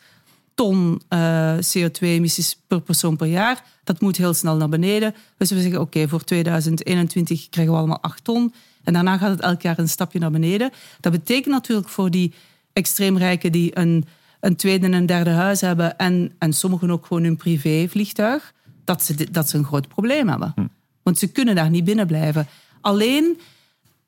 ton 0.55 1.03
uh, 1.09 1.55
CO2-emissies 1.57 2.57
per 2.67 2.81
persoon 2.81 3.17
per 3.17 3.27
jaar. 3.27 3.65
Dat 3.85 4.01
moet 4.01 4.17
heel 4.17 4.35
snel 4.35 4.57
naar 4.57 4.69
beneden. 4.69 5.15
Dus 5.37 5.51
we 5.51 5.61
zeggen, 5.61 5.81
oké, 5.81 6.09
voor 6.09 6.25
2021 6.25 7.49
krijgen 7.49 7.73
we 7.73 7.79
allemaal 7.79 8.03
8 8.03 8.25
ton. 8.25 8.55
En 8.85 8.93
daarna 8.93 9.19
gaat 9.19 9.31
het 9.31 9.41
elk 9.41 9.63
jaar 9.63 9.79
een 9.79 9.89
stapje 9.89 10.19
naar 10.19 10.31
beneden. 10.31 10.71
Dat 11.01 11.13
betekent 11.13 11.55
natuurlijk 11.55 11.89
voor 11.89 12.11
die 12.11 12.33
extreemrijken 12.73 13.53
die 13.53 13.79
een, 13.79 14.05
een 14.41 14.57
tweede 14.57 14.87
en 14.87 14.93
een 14.93 15.07
derde 15.07 15.31
huis 15.31 15.61
hebben 15.61 15.99
en, 15.99 16.33
en 16.39 16.53
sommigen 16.53 16.91
ook 16.91 17.07
gewoon 17.07 17.25
een 17.25 17.37
privévliegtuig, 17.37 18.53
dat 18.85 19.05
ze, 19.05 19.31
dat 19.31 19.49
ze 19.49 19.57
een 19.57 19.65
groot 19.65 19.89
probleem 19.89 20.29
hebben. 20.29 20.53
Hm. 20.55 20.67
Want 21.03 21.19
ze 21.19 21.27
kunnen 21.27 21.55
daar 21.55 21.71
niet 21.71 21.85
binnen 21.85 22.07
blijven. 22.07 22.47
Alleen 22.81 23.39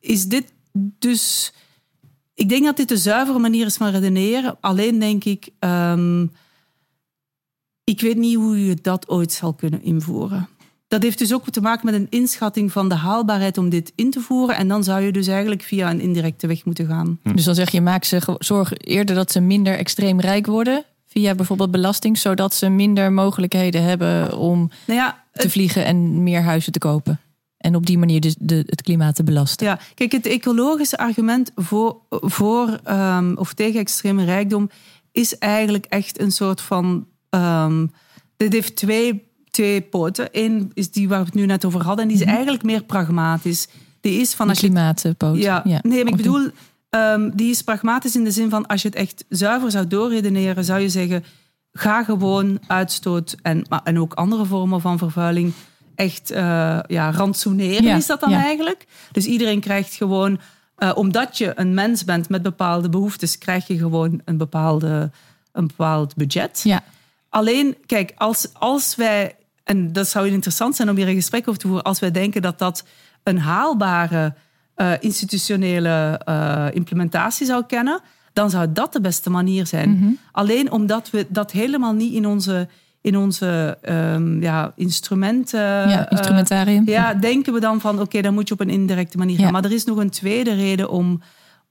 is 0.01 0.27
dit 0.27 0.53
dus. 0.99 1.53
Ik 2.35 2.49
denk 2.49 2.65
dat 2.65 2.77
dit 2.77 2.89
de 2.89 2.97
zuivere 2.97 3.39
manier 3.39 3.67
is 3.67 3.77
van 3.77 3.91
redeneren. 3.91 4.57
Alleen 4.61 4.99
denk 4.99 5.25
ik. 5.25 5.49
Um, 5.61 6.33
ik 7.85 8.01
weet 8.01 8.17
niet 8.17 8.37
hoe 8.37 8.67
je 8.67 8.75
dat 8.83 9.09
ooit 9.09 9.33
zal 9.33 9.55
kunnen 9.55 9.83
invoeren. 9.83 10.49
Dat 10.89 11.03
heeft 11.03 11.19
dus 11.19 11.35
ook 11.35 11.51
te 11.51 11.61
maken 11.61 11.87
met 11.87 11.95
een 11.95 12.07
inschatting 12.11 12.73
van 12.73 12.89
de 12.89 12.95
haalbaarheid 12.95 13.59
om 13.59 13.69
dit 13.69 13.93
in 13.95 14.11
te 14.11 14.21
voeren. 14.21 14.57
En 14.57 14.69
dan 14.69 14.85
zou 14.85 15.01
je 15.01 15.13
dus 15.13 15.27
eigenlijk 15.27 15.63
via 15.63 15.91
een 15.91 16.01
indirecte 16.01 16.47
weg 16.47 16.65
moeten 16.65 16.87
gaan. 16.87 17.19
Hm. 17.23 17.35
Dus 17.35 17.45
dan 17.45 17.55
zeg 17.55 17.71
je, 17.71 17.81
maak 17.81 18.05
ze 18.05 18.37
zorg 18.39 18.73
eerder 18.77 19.15
dat 19.15 19.33
ze 19.33 19.41
minder 19.41 19.79
extreem 19.79 20.21
rijk 20.21 20.47
worden. 20.47 20.85
Via 21.15 21.35
bijvoorbeeld 21.35 21.71
belasting, 21.71 22.19
zodat 22.19 22.55
ze 22.55 22.69
minder 22.69 23.13
mogelijkheden 23.13 23.83
hebben 23.83 24.39
om 24.39 24.71
nou 24.87 24.99
ja, 24.99 25.25
te 25.33 25.51
vliegen 25.51 25.85
en 25.85 26.23
meer 26.23 26.43
huizen 26.43 26.73
te 26.73 26.79
kopen. 26.79 27.21
En 27.57 27.75
op 27.75 27.87
die 27.87 27.99
manier 27.99 28.21
dus 28.21 28.35
de, 28.39 28.65
het 28.67 28.83
klimaat 28.83 29.15
te 29.15 29.25
belasten. 29.25 29.67
Ja, 29.67 29.79
kijk, 29.95 30.13
het 30.13 30.27
ecologische 30.27 30.99
argument 30.99 31.51
voor, 31.55 31.97
voor 32.11 32.81
um, 32.91 33.37
of 33.37 33.53
tegen 33.53 33.81
extreme 33.81 34.25
rijkdom 34.25 34.71
is 35.13 35.39
eigenlijk 35.39 35.85
echt 35.85 36.21
een 36.21 36.33
soort 36.33 36.61
van. 36.61 37.07
Um, 37.31 37.93
dit 38.37 38.53
heeft 38.53 38.77
twee 38.77 39.33
twee 39.55 39.81
poten. 39.81 40.29
Eén 40.33 40.71
is 40.75 40.91
die 40.91 41.09
waar 41.09 41.19
we 41.19 41.25
het 41.25 41.35
nu 41.35 41.47
net 41.47 41.65
over 41.65 41.83
hadden. 41.83 42.03
En 42.03 42.11
die 42.11 42.19
is 42.19 42.25
mhm. 42.25 42.35
eigenlijk 42.35 42.65
meer 42.65 42.83
pragmatisch. 42.83 43.69
Die 44.01 44.21
is 44.21 44.35
van... 44.35 44.49
Als 44.49 44.59
klimaatpoot. 44.59 45.37
Ja, 45.37 45.63
ja, 45.65 45.81
nee, 45.83 46.05
maar 46.05 46.13
ik 46.13 46.17
bedoel... 46.17 46.49
Um, 46.95 47.37
die 47.37 47.51
is 47.51 47.63
pragmatisch 47.63 48.17
in 48.17 48.25
de 48.25 48.31
zin 48.31 48.51
van... 48.51 48.67
als 48.67 48.83
je 48.83 48.89
het 48.89 48.97
echt 48.97 49.25
zuiver 49.29 49.71
zou 49.71 49.87
doorredeneren... 49.87 50.65
zou 50.65 50.81
je 50.81 50.89
zeggen... 50.89 51.25
ga 51.73 52.05
gewoon 52.05 52.59
uitstoot 52.67 53.37
en, 53.43 53.67
maar- 53.69 53.81
en 53.85 54.01
ook 54.01 54.15
andere 54.15 54.45
vormen 54.45 54.81
van 54.81 54.99
vervuiling 54.99 55.53
echt 55.95 56.31
eh 56.31 56.79
ja, 56.87 57.11
rantsoeneren, 57.11 57.85
Ja, 57.85 57.97
is 57.97 58.07
dat 58.07 58.21
dan 58.21 58.31
ja. 58.31 58.43
eigenlijk. 58.45 58.87
Dus 59.13 59.27
iedereen 59.27 59.61
krijgt 59.61 59.95
gewoon, 59.95 60.41
eh, 60.77 60.91
omdat 60.95 61.39
je 61.39 61.53
een 61.55 61.75
mens 61.75 62.05
bent 62.05 62.29
met 62.29 62.43
bepaalde 62.43 62.89
behoeftes, 62.89 63.39
krijg 63.39 63.67
je 63.67 63.79
gewoon 63.79 64.21
een, 64.25 64.37
bepaalde, 64.37 65.11
een 65.53 65.67
bepaald 65.67 66.17
budget. 66.17 66.61
Ja, 66.65 66.83
Alleen, 67.35 67.77
kijk, 67.87 68.13
als, 68.17 68.49
als 68.53 68.97
wij, 68.97 69.37
en 69.65 69.93
dat 69.93 70.09
zou 70.09 70.29
interessant 70.29 70.77
zijn 70.77 70.91
om 70.91 70.97
hier 70.97 71.09
een 71.09 71.15
gesprek 71.15 71.49
over 71.49 71.61
te 71.61 71.67
voeren, 71.67 71.85
als 71.85 72.01
wij 72.01 72.11
denken 72.11 72.43
dat 72.43 72.59
dat 72.59 72.85
een 73.23 73.39
haalbare 73.39 74.35
eh, 74.75 74.93
institutionele 75.01 76.21
eh, 76.25 76.67
implementatie 76.73 77.47
zou 77.47 77.65
kennen, 77.67 78.01
dan 78.33 78.51
zou 78.51 78.73
dat 78.73 78.93
de 78.93 79.01
beste 79.01 79.31
manier 79.31 79.67
zijn. 79.67 80.19
Alleen 80.33 80.73
omdat 80.73 81.11
we 81.11 81.27
dat 81.29 81.53
helemaal 81.53 81.93
niet 81.93 82.13
in 82.13 82.27
onze, 82.27 82.69
in 83.01 83.17
onze 83.17 83.79
ehm, 83.83 84.43
ja, 84.43 84.73
instrumenten. 84.77 85.61
ja 85.61 86.07
eh, 86.07 86.19
instrumentarium. 86.19 86.89
ja, 86.89 87.15
denken 87.15 87.53
we 87.53 87.61
dan 87.61 87.81
van 87.81 88.01
oké, 88.01 88.21
dan 88.21 88.35
moet 88.35 88.49
je 88.49 88.55
op 88.55 88.61
een 88.61 88.71
indirecte 88.71 89.19
manier 89.19 89.37
gaan. 89.37 89.47
Ja. 89.47 89.51
Maar 89.51 89.65
er 89.65 89.73
is 89.73 89.85
nog 89.85 89.99
een 89.99 90.11
tweede 90.11 90.55
reden 90.55 90.91
om 90.91 91.23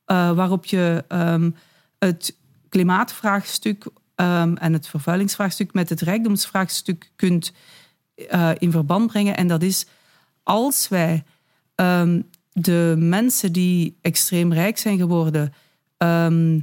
waarop 0.06 0.66
je 0.66 1.04
ehm, 1.08 1.52
het 2.00 2.36
klimaatvraagstuk 2.70 3.86
ehm, 4.16 4.56
en 4.56 4.74
het 4.74 4.88
vervuilingsvraagstuk 4.88 5.74
met 5.74 5.90
het 5.90 6.02
rijkdomsvraagstuk 6.02 7.12
kunt 7.16 7.54
in 8.58 8.72
verband 8.72 9.08
brengen. 9.08 9.38
En 9.38 9.48
dat 9.48 9.62
is 9.62 9.86
als 10.44 10.88
wij 10.90 11.24
de 12.54 12.96
mensen 12.98 13.52
die 13.52 13.98
extreem 14.02 14.54
rijk 14.54 14.78
zijn 14.78 14.98
geworden 14.98 15.54
ehm, 15.98 16.60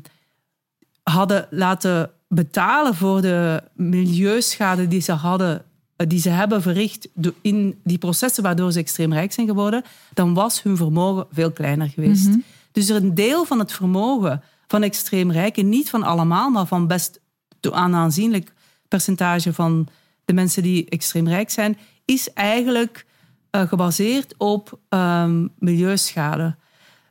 hadden 1.03 1.47
laten 1.51 2.11
betalen 2.29 2.95
voor 2.95 3.21
de 3.21 3.63
milieuschade 3.73 4.89
die 4.89 5.01
ze 5.01 5.13
hadden, 5.13 5.65
eh, 5.97 6.07
die 6.09 6.21
ze 6.21 6.29
hebben 6.29 6.63
verricht 6.63 7.09
in 7.41 7.81
die 7.85 7.99
processen 7.99 8.43
waardoor 8.43 8.73
ze 8.73 8.79
extreem 8.79 9.13
rijk 9.13 9.33
zijn 9.33 9.47
geworden, 9.47 9.83
dan 10.15 10.35
was 10.35 10.63
hun 10.63 10.77
vermogen 10.77 11.27
veel 11.33 11.53
kleiner 11.53 11.89
geweest. 11.89 12.29
Dus 12.73 12.89
er 12.89 12.97
een 12.97 13.15
deel 13.15 13.45
van 13.45 13.59
het 13.59 13.73
vermogen 13.73 14.43
van 14.67 14.83
extreem 14.83 15.31
rijken, 15.31 15.69
niet 15.69 15.91
van 15.91 16.03
allemaal, 16.03 16.51
maar 16.51 16.67
van 16.67 16.87
best 16.87 17.21
een 17.61 17.95
aanzienlijk 17.95 18.53
percentage 18.89 19.53
van 19.53 19.89
de 20.25 20.33
mensen 20.33 20.63
die 20.63 20.89
extreem 20.89 21.29
rijk 21.29 21.51
zijn, 21.51 21.79
is 22.05 22.33
eigenlijk 22.33 23.07
eh, 23.51 23.69
gebaseerd 23.69 24.35
op 24.39 24.79
ehm, 24.89 25.47
milieuschade. 25.59 26.57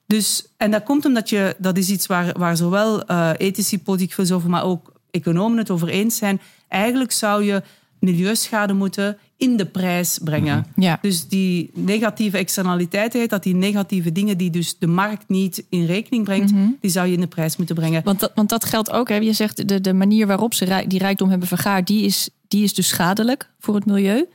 Dus, 0.07 0.47
en 0.57 0.71
dat 0.71 0.83
komt 0.83 1.05
omdat 1.05 1.29
je, 1.29 1.55
dat 1.57 1.77
is 1.77 1.89
iets 1.89 2.07
waar, 2.07 2.33
waar 2.37 2.57
zowel 2.57 3.05
eh 3.05 3.31
ethici, 3.37 3.81
politiek 3.81 4.13
filosofen, 4.13 4.49
maar 4.49 4.63
ook 4.63 4.93
economen 5.11 5.57
het 5.57 5.69
over 5.69 5.87
eens 5.87 6.17
zijn. 6.17 6.41
Eigenlijk 6.67 7.11
zou 7.11 7.43
je 7.43 7.63
milieuschade 7.99 8.73
moeten 8.73 9.17
in 9.37 9.57
de 9.57 9.65
prijs 9.65 10.19
brengen. 10.23 10.65
Ja. 10.75 10.99
Dus 11.01 11.27
die 11.27 11.71
negatieve 11.73 12.37
externaliteiten, 12.37 13.19
heet 13.19 13.29
dat 13.29 13.43
die 13.43 13.55
negatieve 13.55 14.11
dingen 14.11 14.37
die 14.37 14.49
dus 14.49 14.77
de 14.77 14.87
markt 14.87 15.23
niet 15.27 15.63
in 15.69 15.85
rekening 15.85 16.23
brengt, 16.23 16.53
die 16.81 16.91
zou 16.91 17.07
je 17.07 17.13
in 17.13 17.19
de 17.19 17.27
prijs 17.27 17.57
moeten 17.57 17.75
brengen. 17.75 18.03
Want 18.03 18.19
dat, 18.19 18.31
want 18.35 18.49
dat 18.49 18.65
geldt 18.65 18.91
ook. 18.91 19.09
Hè. 19.09 19.15
Je 19.15 19.33
zegt 19.33 19.67
de, 19.67 19.81
de 19.81 19.93
manier 19.93 20.27
waarop 20.27 20.53
ze 20.53 20.83
die 20.87 20.99
rijkdom 20.99 21.29
hebben 21.29 21.47
vergaard, 21.47 21.87
die 21.87 22.03
is, 22.03 22.29
die 22.47 22.63
is 22.63 22.73
dus 22.73 22.87
schadelijk 22.87 23.49
voor 23.59 23.75
het 23.75 23.85
milieu. 23.85 24.25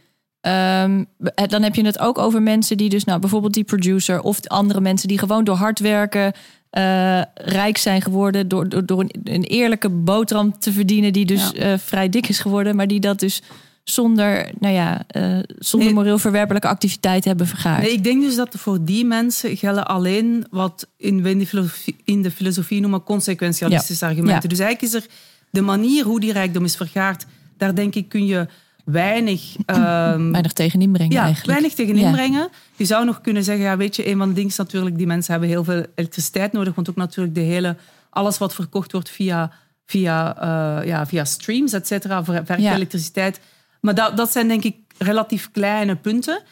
Ehm, 0.44 1.04
eh, 1.34 1.48
dan 1.48 1.62
heb 1.62 1.74
je 1.74 1.84
het 1.84 1.98
ook 1.98 2.18
over 2.18 2.42
mensen 2.42 2.76
die 2.76 2.88
dus, 2.88 3.04
nou, 3.04 3.20
bijvoorbeeld 3.20 3.54
die 3.54 3.64
producer 3.64 4.20
of 4.20 4.40
de 4.40 4.48
andere 4.48 4.80
mensen 4.80 5.08
die 5.08 5.18
gewoon 5.18 5.44
door 5.44 5.56
hard 5.56 5.78
werken 5.78 6.32
eh, 6.70 7.20
rijk 7.34 7.76
zijn 7.76 8.02
geworden 8.02 8.48
door, 8.48 8.68
door, 8.68 8.86
door 8.86 9.00
een, 9.00 9.10
een 9.24 9.42
eerlijke 9.42 9.88
boterham 9.88 10.58
te 10.58 10.72
verdienen 10.72 11.12
die 11.12 11.24
dus 11.24 11.50
Ja. 11.52 11.72
eh, 11.72 11.78
vrij 11.78 12.08
dik 12.08 12.28
is 12.28 12.38
geworden, 12.38 12.76
maar 12.76 12.86
die 12.86 13.00
dat 13.00 13.20
dus 13.20 13.42
zonder, 13.84 14.50
nou 14.58 14.74
ja, 14.74 15.04
zonder 15.58 15.88
Nee. 15.88 15.94
moreel 15.98 16.18
verwerpelijke 16.18 16.68
activiteit 16.68 17.24
hebben 17.24 17.46
vergaard. 17.46 17.82
Nee, 17.82 17.92
ik 17.92 18.04
denk 18.04 18.22
dus 18.22 18.36
dat 18.36 18.54
voor 18.58 18.84
die 18.84 19.04
mensen 19.04 19.56
gelden 19.56 19.86
alleen 19.86 20.46
wat 20.50 20.86
in, 20.96 21.22
de, 21.22 21.46
filosofie, 21.46 21.96
in 22.04 22.22
de 22.22 22.30
filosofie 22.30 22.80
noemen 22.80 23.02
consequentialistische 23.04 24.04
argumenten. 24.04 24.42
Ja. 24.42 24.48
Dus 24.48 24.58
eigenlijk 24.58 24.94
is 24.94 25.02
er 25.02 25.10
de 25.50 25.60
manier 25.60 26.04
hoe 26.04 26.20
die 26.20 26.32
rijkdom 26.32 26.64
is 26.64 26.76
vergaard, 26.76 27.26
daar 27.58 27.74
denk 27.74 27.94
ik 27.94 28.08
kun 28.08 28.26
je 28.26 28.46
weinig, 28.84 29.56
ehm, 29.66 30.30
Weinig 30.30 30.52
tegen 30.52 30.80
inbrengen 30.80 31.12
ja, 31.12 31.22
eigenlijk. 31.22 31.50
weinig 31.58 31.74
tegen 31.74 31.96
Ja. 31.96 32.06
inbrengen. 32.06 32.48
Je 32.76 32.84
zou 32.84 33.04
nog 33.04 33.20
kunnen 33.20 33.44
zeggen, 33.44 33.64
ja, 33.64 33.76
weet 33.76 33.96
je, 33.96 34.08
een 34.10 34.18
van 34.18 34.28
de 34.28 34.34
dingen 34.34 34.50
is 34.50 34.56
natuurlijk, 34.56 34.96
die 34.96 35.06
mensen 35.06 35.32
hebben 35.32 35.50
heel 35.50 35.64
veel 35.64 35.84
elektriciteit 35.94 36.52
nodig, 36.52 36.74
want 36.74 36.90
ook 36.90 36.96
natuurlijk 36.96 37.34
de 37.34 37.40
hele, 37.40 37.76
alles 38.10 38.38
wat 38.38 38.54
verkocht 38.54 38.92
wordt 38.92 39.10
via, 39.10 39.50
via, 39.86 40.36
eh, 40.80 40.86
ja, 40.86 41.06
via 41.06 41.24
streams, 41.24 41.72
et 41.72 41.86
cetera, 41.86 42.24
ver- 42.24 42.44
vergt 42.46 42.62
Ja. 42.62 42.74
elektriciteit. 42.74 43.40
Maar 43.80 43.94
dat, 43.94 44.16
dat 44.16 44.32
zijn 44.32 44.48
denk 44.48 44.64
ik 44.64 44.76
relatief 44.98 45.50
kleine 45.50 45.96
punten. 45.96 46.42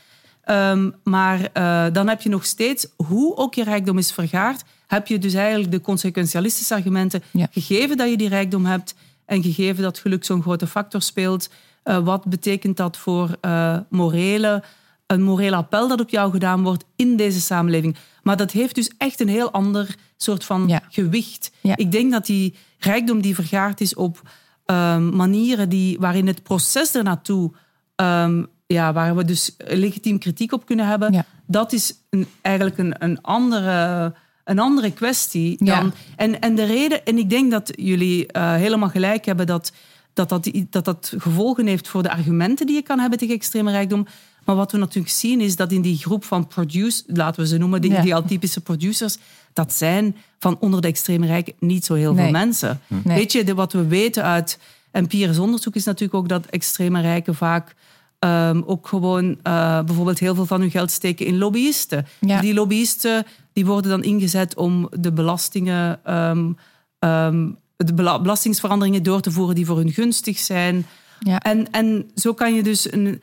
Ehm, 0.44 0.90
maar 1.04 1.48
eh, 1.52 1.86
dan 1.92 2.08
heb 2.08 2.22
je 2.22 2.28
nog 2.28 2.44
steeds, 2.44 2.86
hoe 2.96 3.36
ook 3.36 3.54
je 3.54 3.64
rijkdom 3.64 3.98
is 3.98 4.12
vergaard, 4.12 4.62
heb 4.86 5.06
je 5.06 5.18
dus 5.18 5.34
eigenlijk 5.34 5.70
de 5.72 5.80
consequentialistische 5.80 6.74
argumenten. 6.74 7.22
Gegeven 7.50 7.96
dat 7.96 8.10
je 8.10 8.16
die 8.16 8.28
rijkdom 8.28 8.64
hebt 8.66 8.94
en 9.26 9.42
gegeven 9.42 9.82
dat 9.82 9.98
geluk 9.98 10.24
zo'n 10.24 10.42
grote 10.42 10.66
factor 10.66 11.02
speelt, 11.02 11.48
eh, 11.82 11.98
wat 11.98 12.24
betekent 12.24 12.76
dat 12.76 12.96
voor 12.96 13.36
eh, 13.40 13.78
morele, 13.90 14.62
een 15.06 15.22
moreel 15.22 15.54
appel 15.54 15.88
dat 15.88 16.00
op 16.00 16.10
jou 16.10 16.30
gedaan 16.30 16.62
wordt 16.62 16.84
in 16.96 17.16
deze 17.16 17.40
samenleving? 17.40 17.96
Maar 18.22 18.36
dat 18.36 18.50
heeft 18.50 18.74
dus 18.74 18.90
echt 18.98 19.20
een 19.20 19.28
heel 19.28 19.50
ander 19.50 19.94
soort 20.16 20.44
van 20.44 20.68
Ja. 20.68 20.82
gewicht. 20.88 21.50
Ja. 21.60 21.76
Ik 21.76 21.92
denk 21.92 22.12
dat 22.12 22.26
die 22.26 22.54
rijkdom 22.78 23.20
die 23.20 23.34
vergaard 23.34 23.80
is 23.80 23.94
op 23.94 24.22
ehm, 24.64 25.16
manieren 25.16 25.68
die, 25.68 25.98
waarin 25.98 26.26
het 26.26 26.42
proces 26.42 26.94
ernaartoe, 26.94 27.52
ehm 27.94 28.42
ja, 28.66 28.92
waar 28.92 29.16
we 29.16 29.24
dus 29.24 29.54
legitiem 29.58 30.18
kritiek 30.18 30.52
op 30.52 30.66
kunnen 30.66 30.86
hebben, 30.86 31.12
Ja. 31.12 31.24
dat 31.46 31.72
is 31.72 31.94
een, 32.10 32.26
eigenlijk 32.42 32.78
een, 32.78 32.94
een, 32.98 33.22
andere, 33.22 34.14
een 34.44 34.58
andere 34.58 34.92
kwestie. 34.92 35.64
Ja. 35.64 35.80
Dan, 35.80 35.92
en, 36.16 36.40
en 36.40 36.54
de 36.54 36.64
reden, 36.64 37.04
en 37.04 37.18
ik 37.18 37.30
denk 37.30 37.50
dat 37.50 37.72
jullie 37.76 38.26
eh, 38.26 38.54
helemaal 38.54 38.88
gelijk 38.88 39.24
hebben 39.24 39.46
dat 39.46 39.72
dat, 40.14 40.28
dat, 40.28 40.50
dat 40.70 40.84
dat 40.84 41.12
gevolgen 41.18 41.66
heeft 41.66 41.88
voor 41.88 42.02
de 42.02 42.10
argumenten 42.10 42.66
die 42.66 42.74
je 42.76 42.82
kan 42.82 42.98
hebben 42.98 43.18
tegen 43.18 43.34
extreme 43.34 43.70
rijkdom. 43.70 44.06
Maar 44.44 44.56
wat 44.56 44.72
we 44.72 44.78
natuurlijk 44.78 45.14
zien 45.14 45.40
is 45.40 45.56
dat 45.56 45.72
in 45.72 45.82
die 45.82 45.96
groep 45.98 46.24
van 46.24 46.46
produce, 46.46 47.02
laten 47.06 47.42
we 47.42 47.48
ze 47.48 47.58
noemen, 47.58 47.80
de 47.80 47.88
Ja. 47.88 48.00
idealtypische 48.00 48.60
producers, 48.60 49.16
dat 49.52 49.72
zijn 49.72 50.16
van 50.38 50.56
onder 50.60 50.80
de 50.80 50.86
extreme 50.88 51.26
rijken 51.26 51.52
niet 51.58 51.84
zo 51.84 51.94
heel 51.94 52.12
Nee. 52.14 52.22
veel 52.22 52.32
mensen. 52.32 52.80
Nee. 52.86 53.16
Weet 53.16 53.32
je, 53.32 53.44
de, 53.44 53.54
wat 53.54 53.72
we 53.72 53.86
weten 53.86 54.22
uit 54.24 54.58
empirisch 54.90 55.38
onderzoek 55.38 55.74
is 55.74 55.84
natuurlijk 55.84 56.14
ook 56.14 56.28
dat 56.28 56.46
extreme 56.46 57.00
rijken 57.00 57.34
vaak 57.34 57.74
ehm, 58.18 58.62
ook 58.66 58.88
gewoon 58.88 59.38
eh, 59.42 59.82
bijvoorbeeld 59.84 60.18
heel 60.18 60.34
veel 60.34 60.46
van 60.46 60.60
hun 60.60 60.70
geld 60.70 60.90
steken 60.90 61.26
in 61.26 61.38
lobbyisten. 61.38 62.06
Ja. 62.20 62.40
Die 62.40 62.54
lobbyisten 62.54 63.26
die 63.52 63.66
worden 63.66 63.90
dan 63.90 64.02
ingezet 64.02 64.56
om 64.56 64.88
de 65.00 65.12
belastingen, 65.12 66.04
ehm, 66.04 66.52
ehm, 66.98 67.48
de 67.84 67.94
bela- 67.94 68.20
belastingsveranderingen 68.20 69.02
door 69.02 69.20
te 69.20 69.30
voeren 69.30 69.54
die 69.54 69.66
voor 69.66 69.76
hun 69.76 69.92
gunstig 69.92 70.38
zijn. 70.38 70.86
Ja. 71.18 71.38
En, 71.40 71.70
en 71.70 72.10
zo 72.14 72.34
kan 72.34 72.54
je 72.54 72.62
dus 72.62 72.92
een, 72.92 73.22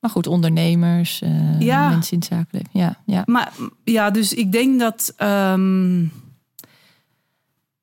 Maar 0.00 0.10
goed, 0.10 0.26
ondernemers, 0.26 1.20
eh, 1.22 1.60
Ja. 1.60 1.88
mensen 1.88 2.18
in 2.28 2.36
het. 2.50 2.62
Ja, 2.72 2.96
ja. 3.06 3.22
Maar 3.26 3.52
ja, 3.84 4.10
dus 4.10 4.34
ik 4.34 4.52
denk 4.52 4.80
dat. 4.80 5.12
ehm, 5.16 6.04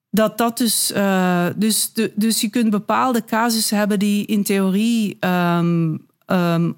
dat 0.09 0.37
dat 0.37 0.57
dus. 0.57 0.91
eh, 0.91 1.45
dus, 1.55 1.93
de, 1.93 2.11
dus 2.15 2.41
je 2.41 2.49
kunt 2.49 2.69
bepaalde 2.69 3.25
casussen 3.25 3.77
hebben 3.77 3.99
die 3.99 4.25
in 4.25 4.43
theorie. 4.43 5.17
ehm, 5.19 5.97
ehm, 6.25 6.71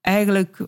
eigenlijk 0.00 0.58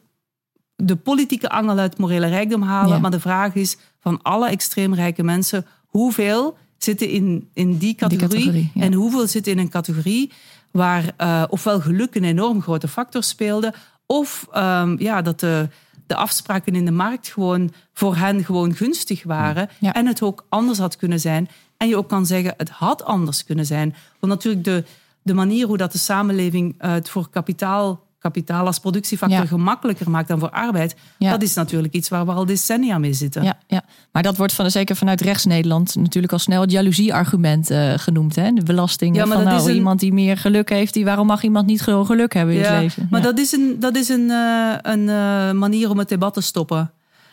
de 0.76 0.96
politieke 0.96 1.48
angel 1.48 1.78
uit 1.78 1.98
morele 1.98 2.26
rijkdom 2.26 2.62
halen. 2.62 2.94
Ja. 2.94 2.98
Maar 2.98 3.10
de 3.10 3.20
vraag 3.20 3.54
is: 3.54 3.76
van 4.00 4.22
alle 4.22 4.48
extreem 4.48 4.94
rijke 4.94 5.22
mensen, 5.22 5.66
hoeveel 5.86 6.56
zitten 6.84 7.08
in, 7.08 7.48
in 7.54 7.76
die 7.76 7.94
categorie? 7.94 8.28
categorie, 8.28 8.70
ja. 8.74 8.82
En 8.82 8.92
hoeveel 8.92 9.26
zitten 9.26 9.52
in 9.52 9.58
een 9.58 9.68
categorie 9.68 10.32
waar 10.70 11.12
eh, 11.16 11.42
ofwel 11.48 11.80
geluk 11.80 12.14
een 12.14 12.24
enorm 12.24 12.62
grote 12.62 12.88
factor 12.88 13.22
speelde, 13.22 13.74
of 14.06 14.46
ehm, 14.52 14.96
ja, 14.98 15.22
dat 15.22 15.40
de, 15.40 15.68
de 16.06 16.14
afspraken 16.14 16.74
in 16.74 16.84
de 16.84 16.90
markt 16.90 17.28
gewoon 17.28 17.72
voor 17.92 18.16
hen 18.16 18.44
gewoon 18.44 18.74
gunstig 18.74 19.22
waren 19.22 19.68
Ja. 19.78 19.92
en 19.92 20.06
het 20.06 20.22
ook 20.22 20.46
anders 20.48 20.78
had 20.78 20.96
kunnen 20.96 21.20
zijn. 21.20 21.48
En 21.76 21.88
je 21.88 21.96
ook 21.96 22.08
kan 22.08 22.26
zeggen, 22.26 22.54
het 22.56 22.68
had 22.68 23.04
anders 23.04 23.44
kunnen 23.44 23.66
zijn. 23.66 23.94
Want 24.18 24.32
natuurlijk 24.32 24.64
de, 24.64 24.84
de 25.22 25.34
manier 25.34 25.66
hoe 25.66 25.76
dat 25.76 25.92
de 25.92 25.98
samenleving 25.98 26.74
eh, 26.78 26.92
het 26.92 27.10
voor 27.10 27.30
kapitaal, 27.30 28.06
kapitaal 28.20 28.66
als 28.66 28.78
productiefactor 28.78 29.38
Ja. 29.40 29.46
gemakkelijker 29.46 30.10
maakt 30.10 30.28
dan 30.28 30.38
voor 30.38 30.50
arbeid, 30.50 30.96
Ja. 31.18 31.30
dat 31.30 31.42
is 31.42 31.54
natuurlijk 31.54 31.94
iets 31.94 32.08
waar 32.08 32.26
we 32.26 32.32
al 32.32 32.46
decennia 32.46 32.98
mee 32.98 33.12
zitten. 33.12 33.42
Ja, 33.42 33.58
ja, 33.66 33.82
maar 34.12 34.22
dat 34.22 34.36
wordt 34.36 34.52
van, 34.52 34.70
zeker 34.70 34.96
vanuit 34.96 35.20
rechts-Nederland 35.20 35.94
natuurlijk 35.94 36.32
al 36.32 36.38
snel 36.38 36.60
het 36.60 36.70
jaloezie-argument 36.70 37.70
eh, 37.70 37.92
genoemd. 37.96 38.36
Hè? 38.36 38.50
De 38.52 38.62
belastingen 38.64 39.14
Ja, 39.14 39.24
maar 39.24 39.34
van 39.36 39.44
dat 39.44 39.52
nou, 39.52 39.64
is 39.64 39.70
een- 39.70 39.76
iemand 39.78 40.00
die 40.00 40.12
meer 40.12 40.36
geluk 40.36 40.68
heeft, 40.68 40.94
die, 40.94 41.04
waarom 41.04 41.26
mag 41.26 41.42
iemand 41.42 41.66
niet 41.66 41.82
gewoon 41.82 42.06
geluk 42.06 42.32
hebben 42.34 42.54
in 42.54 42.60
het 42.62 42.70
leven? 42.80 43.06
Maar 43.10 43.22
dat 43.22 43.38
is 43.38 43.52
een, 43.52 43.76
dat 43.80 43.96
is 43.96 44.08
een, 44.08 44.30
eh, 44.30 44.74
een 44.82 45.08
eh, 45.08 45.50
manier 45.50 45.90
om 45.90 45.98
het 45.98 46.08
debat 46.08 46.34
te 46.34 46.40
stoppen. 46.40 46.90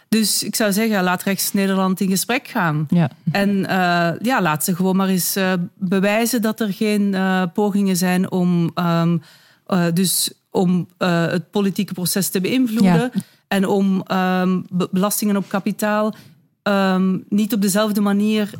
Dus 0.10 0.43
ik 0.43 0.56
zou 0.56 0.71
zeggen, 0.73 1.04
laat 1.04 1.23
rechts 1.23 1.54
Nederland 1.54 2.00
in 2.00 2.10
gesprek 2.10 2.47
gaan. 2.47 2.86
Ja. 2.89 3.10
En 3.32 3.50
uh, 3.50 3.65
ja, 4.21 4.41
laat 4.41 4.63
ze 4.63 4.76
gewoon 4.76 4.95
maar 4.95 5.08
eens 5.08 5.38
uh, 5.38 5.54
bewijzen 5.76 6.41
dat 6.41 6.60
er 6.60 6.73
geen 6.73 7.02
uh, 7.13 7.43
pogingen 7.54 7.97
zijn 7.97 8.32
om, 8.32 8.71
um, 8.76 9.21
dus 9.93 10.32
om 10.57 10.87
het 10.97 11.51
politieke 11.51 11.93
proces 11.93 12.29
te 12.29 12.41
beïnvloeden. 12.41 13.11
Ja. 13.13 13.21
En 13.47 13.67
om 13.67 14.03
um, 14.11 14.65
belastingen 14.91 15.37
op 15.37 15.49
kapitaal 15.49 16.13
um, 16.63 17.23
niet 17.29 17.53
op 17.53 17.61
dezelfde 17.61 18.01
manier, 18.01 18.51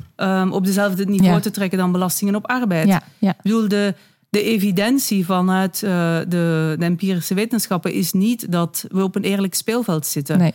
op 0.50 0.66
dezelfde 0.66 1.06
niveau 1.06 1.34
ja. 1.34 1.40
te 1.40 1.52
trekken 1.52 1.78
dan 1.78 1.92
belastingen 1.92 2.36
op 2.36 2.48
arbeid. 2.48 2.88
Ja. 2.88 3.04
Ja. 3.18 3.30
Ik 3.30 3.42
bedoel, 3.42 3.68
de, 3.68 3.94
de 4.30 4.44
evidentie 4.44 5.26
vanuit 5.26 5.80
de, 5.80 6.26
de, 6.30 6.76
empirische 6.80 7.34
wetenschappen 7.34 7.94
is 7.94 8.14
niet 8.14 8.52
dat 8.52 8.86
we 8.92 9.04
op 9.04 9.16
een 9.16 9.24
eerlijk 9.24 9.54
speelveld 9.54 10.06
zitten. 10.06 10.38
Nee. 10.38 10.54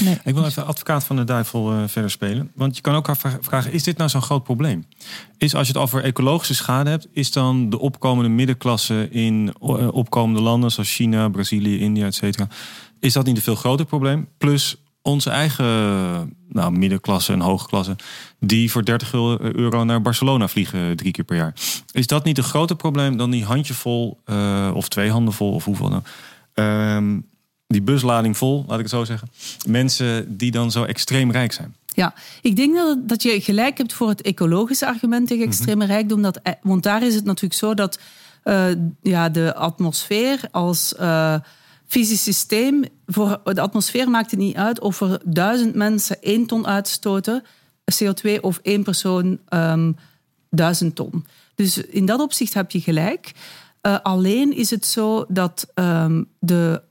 Ik 0.00 0.34
wil 0.34 0.44
even 0.44 0.66
advocaat 0.66 1.04
van 1.04 1.16
de 1.16 1.24
duivel 1.24 1.72
uh, 1.72 1.82
verder 1.86 2.10
spelen. 2.10 2.50
Want 2.54 2.76
je 2.76 2.82
kan 2.82 2.94
ook 2.94 3.08
vragen, 3.40 3.72
is 3.72 3.82
dit 3.82 3.96
nou 3.96 4.10
zo'n 4.10 4.22
groot 4.22 4.44
probleem? 4.44 4.84
Is 5.38 5.54
als 5.54 5.66
je 5.66 5.72
het 5.72 5.82
over 5.82 6.04
ecologische 6.04 6.54
schade 6.54 6.90
hebt... 6.90 7.08
is 7.12 7.32
dan 7.32 7.70
de 7.70 7.78
opkomende 7.78 8.28
middenklasse 8.28 9.08
in 9.10 9.54
uh, 9.62 9.88
opkomende 9.92 10.40
landen... 10.40 10.70
zoals 10.70 10.94
China, 10.94 11.28
Brazilië, 11.28 11.78
India, 11.78 12.06
et 12.06 12.14
cetera... 12.14 12.48
is 13.00 13.12
dat 13.12 13.26
niet 13.26 13.36
een 13.36 13.42
veel 13.42 13.54
groter 13.54 13.86
probleem? 13.86 14.28
Plus 14.38 14.76
onze 15.02 15.30
eigen 15.30 15.66
nou, 16.48 16.72
middenklasse 16.72 17.32
en 17.32 17.40
hoogklasse... 17.40 17.96
die 18.40 18.70
voor 18.70 18.84
30 18.84 19.12
euro 19.12 19.84
naar 19.84 20.02
Barcelona 20.02 20.48
vliegen 20.48 20.96
drie 20.96 21.12
keer 21.12 21.24
per 21.24 21.36
jaar. 21.36 21.54
Is 21.92 22.06
dat 22.06 22.24
niet 22.24 22.38
een 22.38 22.44
groter 22.44 22.76
probleem 22.76 23.16
dan 23.16 23.30
die 23.30 23.44
handjevol... 23.44 24.20
Uh, 24.26 24.70
of 24.74 24.88
twee 24.88 25.10
handen 25.10 25.34
vol, 25.34 25.52
of 25.52 25.64
hoeveel 25.64 25.88
nou... 25.88 26.02
Um, 26.54 27.27
die 27.68 27.82
buslading 27.82 28.36
vol, 28.36 28.64
laat 28.66 28.78
ik 28.78 28.84
het 28.84 28.94
zo 28.94 29.04
zeggen. 29.04 29.28
Mensen 29.66 30.36
die 30.36 30.50
dan 30.50 30.70
zo 30.70 30.84
extreem 30.84 31.30
rijk 31.30 31.52
zijn. 31.52 31.76
Ja, 31.86 32.14
ik 32.42 32.56
denk 32.56 32.74
dat, 32.74 33.08
dat 33.08 33.22
je 33.22 33.40
gelijk 33.40 33.78
hebt 33.78 33.92
voor 33.92 34.08
het 34.08 34.22
ecologische 34.22 34.86
argument 34.86 35.28
tegen 35.28 35.44
extreme 35.46 35.84
mm 35.84 35.90
rijkdom. 35.90 36.22
Dat, 36.22 36.40
eh, 36.42 36.52
want 36.62 36.82
daar 36.82 37.02
is 37.02 37.14
het 37.14 37.24
natuurlijk 37.24 37.60
zo 37.60 37.74
dat 37.74 37.98
uh, 38.44 38.66
ja, 39.02 39.28
de 39.28 39.54
atmosfeer 39.54 40.40
als 40.50 40.94
uh, 41.00 41.34
fysisch 41.86 42.22
systeem. 42.22 42.84
Voor 43.06 43.40
de 43.44 43.60
atmosfeer 43.60 44.10
maakt 44.10 44.30
het 44.30 44.40
niet 44.40 44.56
uit 44.56 44.80
of 44.80 45.00
er 45.00 45.20
duizend 45.24 45.74
mensen 45.74 46.22
één 46.22 46.46
ton 46.46 46.66
uitstoten, 46.66 47.44
CO2, 48.04 48.40
of 48.40 48.58
één 48.62 48.82
persoon 48.82 49.38
um, 49.48 49.96
duizend 50.50 50.94
ton. 50.94 51.26
Dus 51.54 51.78
in 51.78 52.06
dat 52.06 52.20
opzicht 52.20 52.54
heb 52.54 52.70
je 52.70 52.80
gelijk. 52.80 53.32
Uh, 53.82 53.98
alleen 54.02 54.56
is 54.56 54.70
het 54.70 54.86
zo 54.86 55.24
dat 55.28 55.66
um, 55.74 56.28
de 56.38 56.82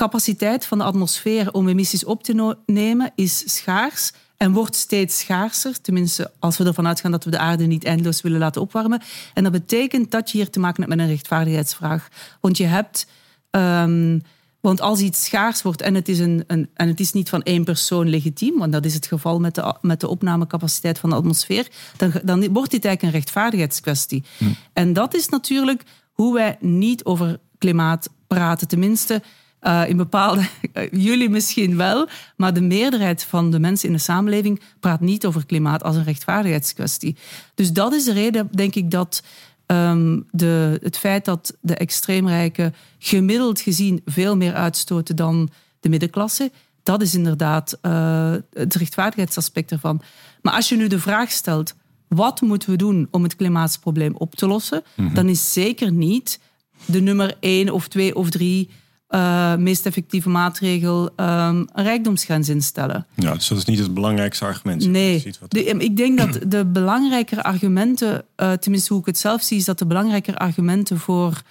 capaciteit 0.00 0.66
van 0.66 0.78
de 0.78 0.84
atmosfeer 0.84 1.52
om 1.52 1.68
emissies 1.68 2.04
op 2.04 2.22
te 2.22 2.56
nemen 2.66 3.12
is 3.14 3.56
schaars 3.56 4.12
en 4.36 4.52
wordt 4.52 4.76
steeds 4.76 5.18
schaarser. 5.18 5.80
Tenminste, 5.80 6.30
als 6.38 6.58
we 6.58 6.64
ervan 6.64 6.86
uitgaan 6.86 7.10
dat 7.10 7.24
we 7.24 7.30
de 7.30 7.38
aarde 7.38 7.66
niet 7.66 7.84
eindeloos 7.84 8.20
willen 8.20 8.38
laten 8.38 8.60
opwarmen. 8.60 9.02
En 9.34 9.42
dat 9.42 9.52
betekent 9.52 10.10
dat 10.10 10.30
je 10.30 10.38
hier 10.38 10.50
te 10.50 10.60
maken 10.60 10.82
hebt 10.82 10.96
met 10.96 11.04
een 11.04 11.12
rechtvaardigheidsvraag. 11.12 12.08
Want 12.40 12.56
je 12.56 12.64
hebt. 12.64 13.06
Um, 13.50 14.22
want 14.60 14.80
als 14.80 15.00
iets 15.00 15.24
schaars 15.24 15.62
wordt 15.62 15.80
en 15.80 15.94
het 15.94 16.08
is, 16.08 16.18
een, 16.18 16.44
een, 16.46 16.68
en 16.74 16.88
het 16.88 17.00
is 17.00 17.12
niet 17.12 17.28
van 17.28 17.42
één 17.42 17.64
persoon 17.64 18.08
legitiem, 18.08 18.58
want 18.58 18.72
dat 18.72 18.84
is 18.84 18.94
het 18.94 19.06
geval 19.06 19.40
met 19.40 19.54
de, 19.54 19.74
met 19.80 20.00
de 20.00 20.08
opnamecapaciteit 20.08 20.98
van 20.98 21.10
de 21.10 21.16
atmosfeer, 21.16 21.68
dan, 21.96 22.12
dan 22.24 22.52
wordt 22.52 22.70
dit 22.70 22.84
eigenlijk 22.84 23.02
een 23.02 23.20
rechtvaardigheidskwestie. 23.20 24.24
Hm. 24.38 24.44
En 24.72 24.92
dat 24.92 25.14
is 25.14 25.28
natuurlijk 25.28 25.82
hoe 26.12 26.34
wij 26.34 26.56
niet 26.60 27.04
over 27.04 27.38
klimaat 27.58 28.08
praten. 28.26 28.68
Tenminste, 28.68 29.22
uh, 29.62 29.88
in 29.88 29.96
bepaalde, 29.96 30.42
jullie 31.08 31.28
misschien 31.28 31.76
wel, 31.76 32.08
maar 32.36 32.54
de 32.54 32.60
meerderheid 32.60 33.24
van 33.24 33.50
de 33.50 33.58
mensen 33.58 33.88
in 33.88 33.94
de 33.94 34.00
samenleving 34.00 34.60
praat 34.80 35.00
niet 35.00 35.26
over 35.26 35.46
klimaat 35.46 35.82
als 35.82 35.96
een 35.96 36.04
rechtvaardigheidskwestie. 36.04 37.16
Dus 37.54 37.72
dat 37.72 37.92
is 37.92 38.04
de 38.04 38.12
reden, 38.12 38.48
denk 38.50 38.74
ik, 38.74 38.90
dat 38.90 39.22
um, 39.66 40.26
de, 40.30 40.78
het 40.82 40.98
feit 40.98 41.24
dat 41.24 41.56
de 41.60 41.74
extreemrijken 41.74 42.74
gemiddeld 42.98 43.60
gezien 43.60 44.02
veel 44.04 44.36
meer 44.36 44.54
uitstoten 44.54 45.16
dan 45.16 45.50
de 45.80 45.88
middenklasse, 45.88 46.50
dat 46.82 47.02
is 47.02 47.14
inderdaad 47.14 47.78
uh, 47.82 48.34
het 48.52 48.74
rechtvaardigheidsaspect 48.74 49.70
ervan. 49.70 50.02
Maar 50.42 50.54
als 50.54 50.68
je 50.68 50.76
nu 50.76 50.86
de 50.86 50.98
vraag 50.98 51.30
stelt, 51.30 51.74
wat 52.08 52.40
moeten 52.40 52.70
we 52.70 52.76
doen 52.76 53.08
om 53.10 53.22
het 53.22 53.36
klimaatprobleem 53.36 54.14
op 54.16 54.34
te 54.34 54.46
lossen, 54.46 54.82
mm 54.96 55.06
-hmm. 55.06 55.14
dan 55.14 55.28
is 55.28 55.52
zeker 55.52 55.92
niet 55.92 56.40
de 56.84 57.00
nummer 57.00 57.36
één 57.40 57.70
of 57.70 57.88
twee 57.88 58.14
of 58.14 58.30
drie 58.30 58.70
uh, 59.10 59.56
meest 59.56 59.86
effectieve 59.86 60.28
maatregel 60.28 61.02
um, 61.04 61.16
een 61.16 61.68
rijkdomsgrens 61.72 62.48
instellen. 62.48 63.06
Ja, 63.14 63.34
dus 63.34 63.48
dat 63.48 63.58
is 63.58 63.64
niet 63.64 63.78
het 63.78 63.94
belangrijkste 63.94 64.44
argument. 64.44 64.86
Nee, 64.86 65.32
de, 65.48 65.64
ik 65.64 65.96
denk 65.96 66.18
dat 66.18 66.38
de 66.46 66.64
belangrijkere 66.64 67.42
argumenten, 67.42 68.24
uh, 68.36 68.52
tenminste 68.52 68.92
hoe 68.92 69.00
ik 69.00 69.06
het 69.06 69.18
zelf 69.18 69.42
zie, 69.42 69.56
is 69.56 69.64
dat 69.64 69.78
de 69.78 69.86
belangrijkere 69.86 70.38
argumenten 70.38 70.98
voor 70.98 71.42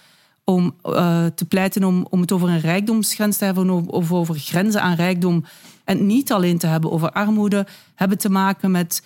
om 0.44 0.76
uh, 0.84 1.26
te 1.26 1.46
pleiten 1.46 1.84
om, 1.84 2.08
om 2.10 2.22
het 2.22 2.32
over 2.32 2.50
een 2.50 2.60
rijkdomsgrens 2.60 3.38
te 3.38 3.46
hebben 3.46 3.88
of 3.88 4.12
over 4.12 4.36
grenzen 4.36 4.82
aan 4.82 4.96
rijkdom 4.96 5.46
en 5.84 6.06
niet 6.06 6.32
alleen 6.32 6.58
te 6.58 6.68
hebben 6.68 6.92
over 6.92 7.12
armoede, 7.12 7.66
hebben 7.96 8.18
te 8.18 8.30
maken 8.30 8.72
met, 8.72 9.04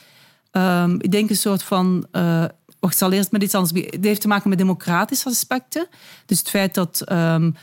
um, 0.52 1.02
ik 1.02 1.12
denk 1.12 1.30
een 1.30 1.36
soort 1.36 1.63
van 1.63 2.06
wacht, 2.84 2.96
ik 2.96 3.02
zal 3.02 3.12
eerst 3.12 3.32
met 3.32 3.44
iets 3.44 3.56
anders. 3.56 3.86
Het 3.86 4.04
heeft 4.04 4.22
te 4.22 4.28
maken 4.28 4.50
met 4.50 4.58
democratische 4.58 5.30
aspecten. 5.30 5.88
Dus 6.26 6.39
het 6.39 6.50
feit 6.50 6.74
dat 6.74 7.12
um, 7.12 7.56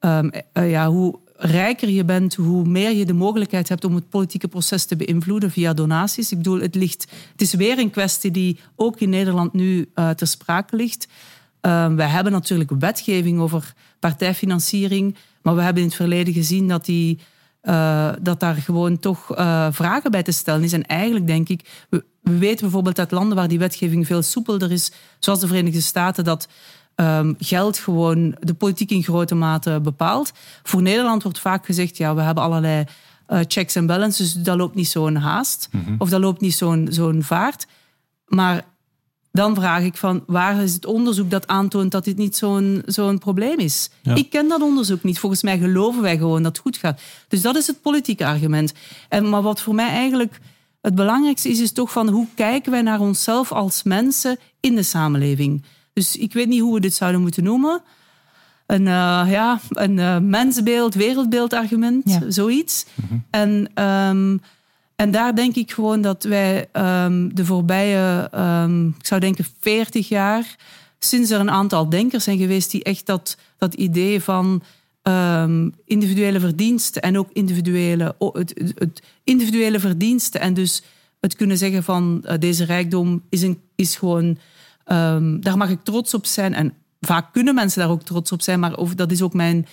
um, 0.00 0.30
uh, 0.54 0.70
ja, 0.70 0.88
hoe 0.88 1.18
rijker 1.36 1.88
je 1.88 2.04
bent, 2.04 2.34
hoe 2.34 2.64
meer 2.64 2.92
je 2.92 3.04
de 3.04 3.12
mogelijkheid 3.12 3.68
hebt 3.68 3.84
om 3.84 3.94
het 3.94 4.08
politieke 4.08 4.48
proces 4.48 4.84
te 4.84 4.96
beïnvloeden 4.96 5.50
via 5.50 5.72
donaties. 5.74 6.30
Ik 6.30 6.36
bedoel, 6.36 6.60
het, 6.60 6.74
ligt, 6.74 7.06
het 7.32 7.40
is 7.40 7.54
weer 7.54 7.78
een 7.78 7.90
kwestie 7.90 8.30
die 8.30 8.58
ook 8.76 9.00
in 9.00 9.08
Nederland 9.08 9.52
nu 9.52 9.90
uh, 9.94 10.10
ter 10.10 10.26
sprake 10.26 10.76
ligt. 10.76 11.08
Um, 11.60 11.96
wij 11.96 12.06
hebben 12.06 12.32
natuurlijk 12.32 12.70
wetgeving 12.78 13.40
over 13.40 13.74
partijfinanciering, 13.98 15.16
maar 15.42 15.54
we 15.54 15.62
hebben 15.62 15.82
in 15.82 15.88
het 15.88 15.96
verleden 15.96 16.34
gezien 16.34 16.68
dat, 16.68 16.84
die, 16.84 17.18
uh, 17.62 18.12
dat 18.20 18.40
daar 18.40 18.54
gewoon 18.54 18.98
toch 18.98 19.26
vragen 19.70 20.10
bij 20.10 20.22
te 20.22 20.32
stellen 20.32 20.62
is. 20.62 20.72
En 20.72 20.86
eigenlijk 20.86 21.26
denk 21.26 21.48
ik, 21.48 21.84
we, 21.90 22.04
we 22.22 22.38
weten 22.38 22.60
bijvoorbeeld 22.60 22.98
uit 22.98 23.10
landen 23.10 23.36
waar 23.36 23.48
die 23.48 23.58
wetgeving 23.58 24.06
veel 24.06 24.22
soepelder 24.22 24.72
is, 24.72 24.92
zoals 25.18 25.40
de 25.40 25.46
Verenigde 25.46 25.80
Staten, 25.80 26.24
dat 26.24 26.48
um, 27.00 27.34
geld 27.38 27.78
gewoon 27.78 28.36
de 28.40 28.54
politiek 28.54 28.90
in 28.90 29.02
grote 29.02 29.34
mate 29.34 29.80
bepaalt. 29.82 30.32
Voor 30.62 30.82
Nederland 30.82 31.22
wordt 31.22 31.38
vaak 31.38 31.64
gezegd, 31.64 31.96
ja, 31.96 32.14
we 32.14 32.20
hebben 32.20 32.44
allerlei 32.44 32.84
uh, 33.28 33.40
checks 33.46 33.74
en 33.74 33.86
balances, 33.86 34.32
dus 34.32 34.42
dat 34.42 34.56
loopt 34.56 34.74
niet 34.74 34.88
zo'n 34.88 35.16
haast. 35.16 35.68
Mm 35.70 35.84
-hmm. 35.84 35.94
Of 35.98 36.08
dat 36.08 36.20
loopt 36.20 36.40
niet 36.40 36.54
zo'n 36.54 36.86
zo'n 36.90 37.22
vaart. 37.22 37.66
Maar 38.26 38.64
dan 39.32 39.54
vraag 39.54 39.82
ik 39.82 39.96
van, 39.96 40.24
waar 40.26 40.62
is 40.62 40.74
het 40.74 40.86
onderzoek 40.86 41.30
dat 41.30 41.46
aantoont 41.46 41.90
dat 41.90 42.04
dit 42.04 42.16
niet 42.16 42.36
zo'n 42.36 42.82
zo'n 42.86 43.18
probleem 43.18 43.58
is? 43.58 43.90
Ja. 44.02 44.14
Ik 44.14 44.30
ken 44.30 44.48
dat 44.48 44.62
onderzoek 44.62 45.02
niet. 45.02 45.18
Volgens 45.18 45.42
mij 45.42 45.58
geloven 45.58 46.02
wij 46.02 46.18
gewoon 46.18 46.42
dat 46.42 46.52
het 46.52 46.60
goed 46.60 46.76
gaat. 46.76 47.00
Dus 47.28 47.42
dat 47.42 47.56
is 47.56 47.66
het 47.66 47.80
politieke 47.80 48.26
argument. 48.26 48.72
En, 49.08 49.28
maar 49.28 49.42
wat 49.42 49.60
voor 49.60 49.74
mij 49.74 49.88
eigenlijk 49.88 50.40
het 50.80 50.94
belangrijkste 50.94 51.48
is, 51.48 51.60
is 51.60 51.72
toch 51.72 51.92
van 51.92 52.08
hoe 52.08 52.26
kijken 52.34 52.70
wij 52.70 52.82
naar 52.82 53.00
onszelf 53.00 53.52
als 53.52 53.82
mensen 53.82 54.38
in 54.60 54.74
de 54.74 54.82
samenleving? 54.82 55.62
Dus 56.00 56.16
ik 56.16 56.32
weet 56.32 56.48
niet 56.48 56.60
hoe 56.60 56.74
we 56.74 56.80
dit 56.80 56.94
zouden 56.94 57.20
moeten 57.20 57.44
noemen. 57.44 57.82
Een, 58.66 58.80
uh, 58.80 59.26
ja, 59.28 59.60
een 59.68 59.96
uh, 59.96 60.18
mensbeeld, 60.18 60.94
wereldbeeldargument, 60.94 62.02
ja. 62.04 62.30
zoiets. 62.30 62.86
Mm 62.94 63.04
-hmm. 63.08 63.24
En, 63.30 63.84
um, 63.84 64.40
en 64.96 65.10
daar 65.10 65.34
denk 65.34 65.54
ik 65.54 65.72
gewoon 65.72 66.00
dat 66.00 66.22
wij 66.22 66.68
um, 66.72 67.34
de 67.34 67.44
voorbije, 67.44 68.30
um, 68.34 68.94
ik 68.98 69.06
zou 69.06 69.20
denken, 69.20 69.44
40 69.60 70.08
jaar, 70.08 70.56
sinds 70.98 71.30
er 71.30 71.40
een 71.40 71.50
aantal 71.50 71.88
denkers 71.88 72.24
zijn 72.24 72.38
geweest 72.38 72.70
die 72.70 72.82
echt 72.82 73.06
dat, 73.06 73.36
dat 73.58 73.74
idee 73.74 74.20
van 74.20 74.62
individuele 75.84 76.40
verdiensten 76.40 77.02
en 77.02 77.18
ook 77.18 77.28
individuele, 77.32 78.14
het, 78.18 78.74
het 78.74 79.02
individuele 79.24 79.80
verdiensten 79.80 80.40
en 80.40 80.54
dus 80.54 80.82
het 81.20 81.36
kunnen 81.36 81.58
zeggen 81.58 81.82
van 81.82 82.24
uh, 82.24 82.32
deze 82.38 82.64
rijkdom 82.64 83.22
is, 83.28 83.42
een, 83.42 83.60
is 83.74 83.96
gewoon 83.96 84.38
Um, 84.92 85.40
daar 85.40 85.56
mag 85.56 85.70
ik 85.70 85.82
trots 85.82 86.14
op 86.14 86.26
zijn. 86.26 86.54
En 86.54 86.74
vaak 87.00 87.32
kunnen 87.32 87.54
mensen 87.54 87.80
daar 87.80 87.90
ook 87.90 88.02
trots 88.02 88.32
op 88.32 88.42
zijn, 88.42 88.60
maar 88.60 88.76
of, 88.76 88.94
dat 88.94 89.10
is 89.10 89.22
ook 89.22 89.34
mijn, 89.34 89.66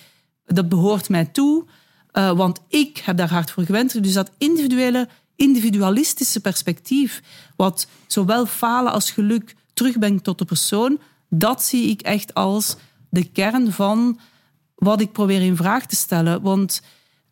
dat 0.46 0.70
behoort 0.70 1.10
mij 1.10 1.26
toe. 1.26 1.66
Uh, 2.14 2.32
want 2.32 2.60
ik 2.68 2.98
heb 2.98 3.18
daar 3.18 3.30
hard 3.30 3.52
voor 3.52 3.64
gewend. 3.64 4.04
Dus 4.04 4.14
dat 4.14 4.32
individuele, 4.38 5.08
individualistische 5.36 6.40
perspectief, 6.40 7.22
wat 7.56 7.88
zowel 8.08 8.46
falen 8.46 8.92
als 8.92 9.12
geluk 9.12 9.56
terugbrengt 9.74 10.24
tot 10.24 10.38
de 10.38 10.46
persoon, 10.46 11.00
dat 11.30 11.64
zie 11.64 11.90
ik 11.90 12.02
echt 12.02 12.34
als 12.34 12.76
de 13.10 13.24
kern 13.24 13.72
van 13.72 14.20
wat 14.76 15.02
ik 15.02 15.12
probeer 15.12 15.42
in 15.42 15.56
vraag 15.56 15.86
te 15.86 15.96
stellen. 15.96 16.42
Want 16.42 16.82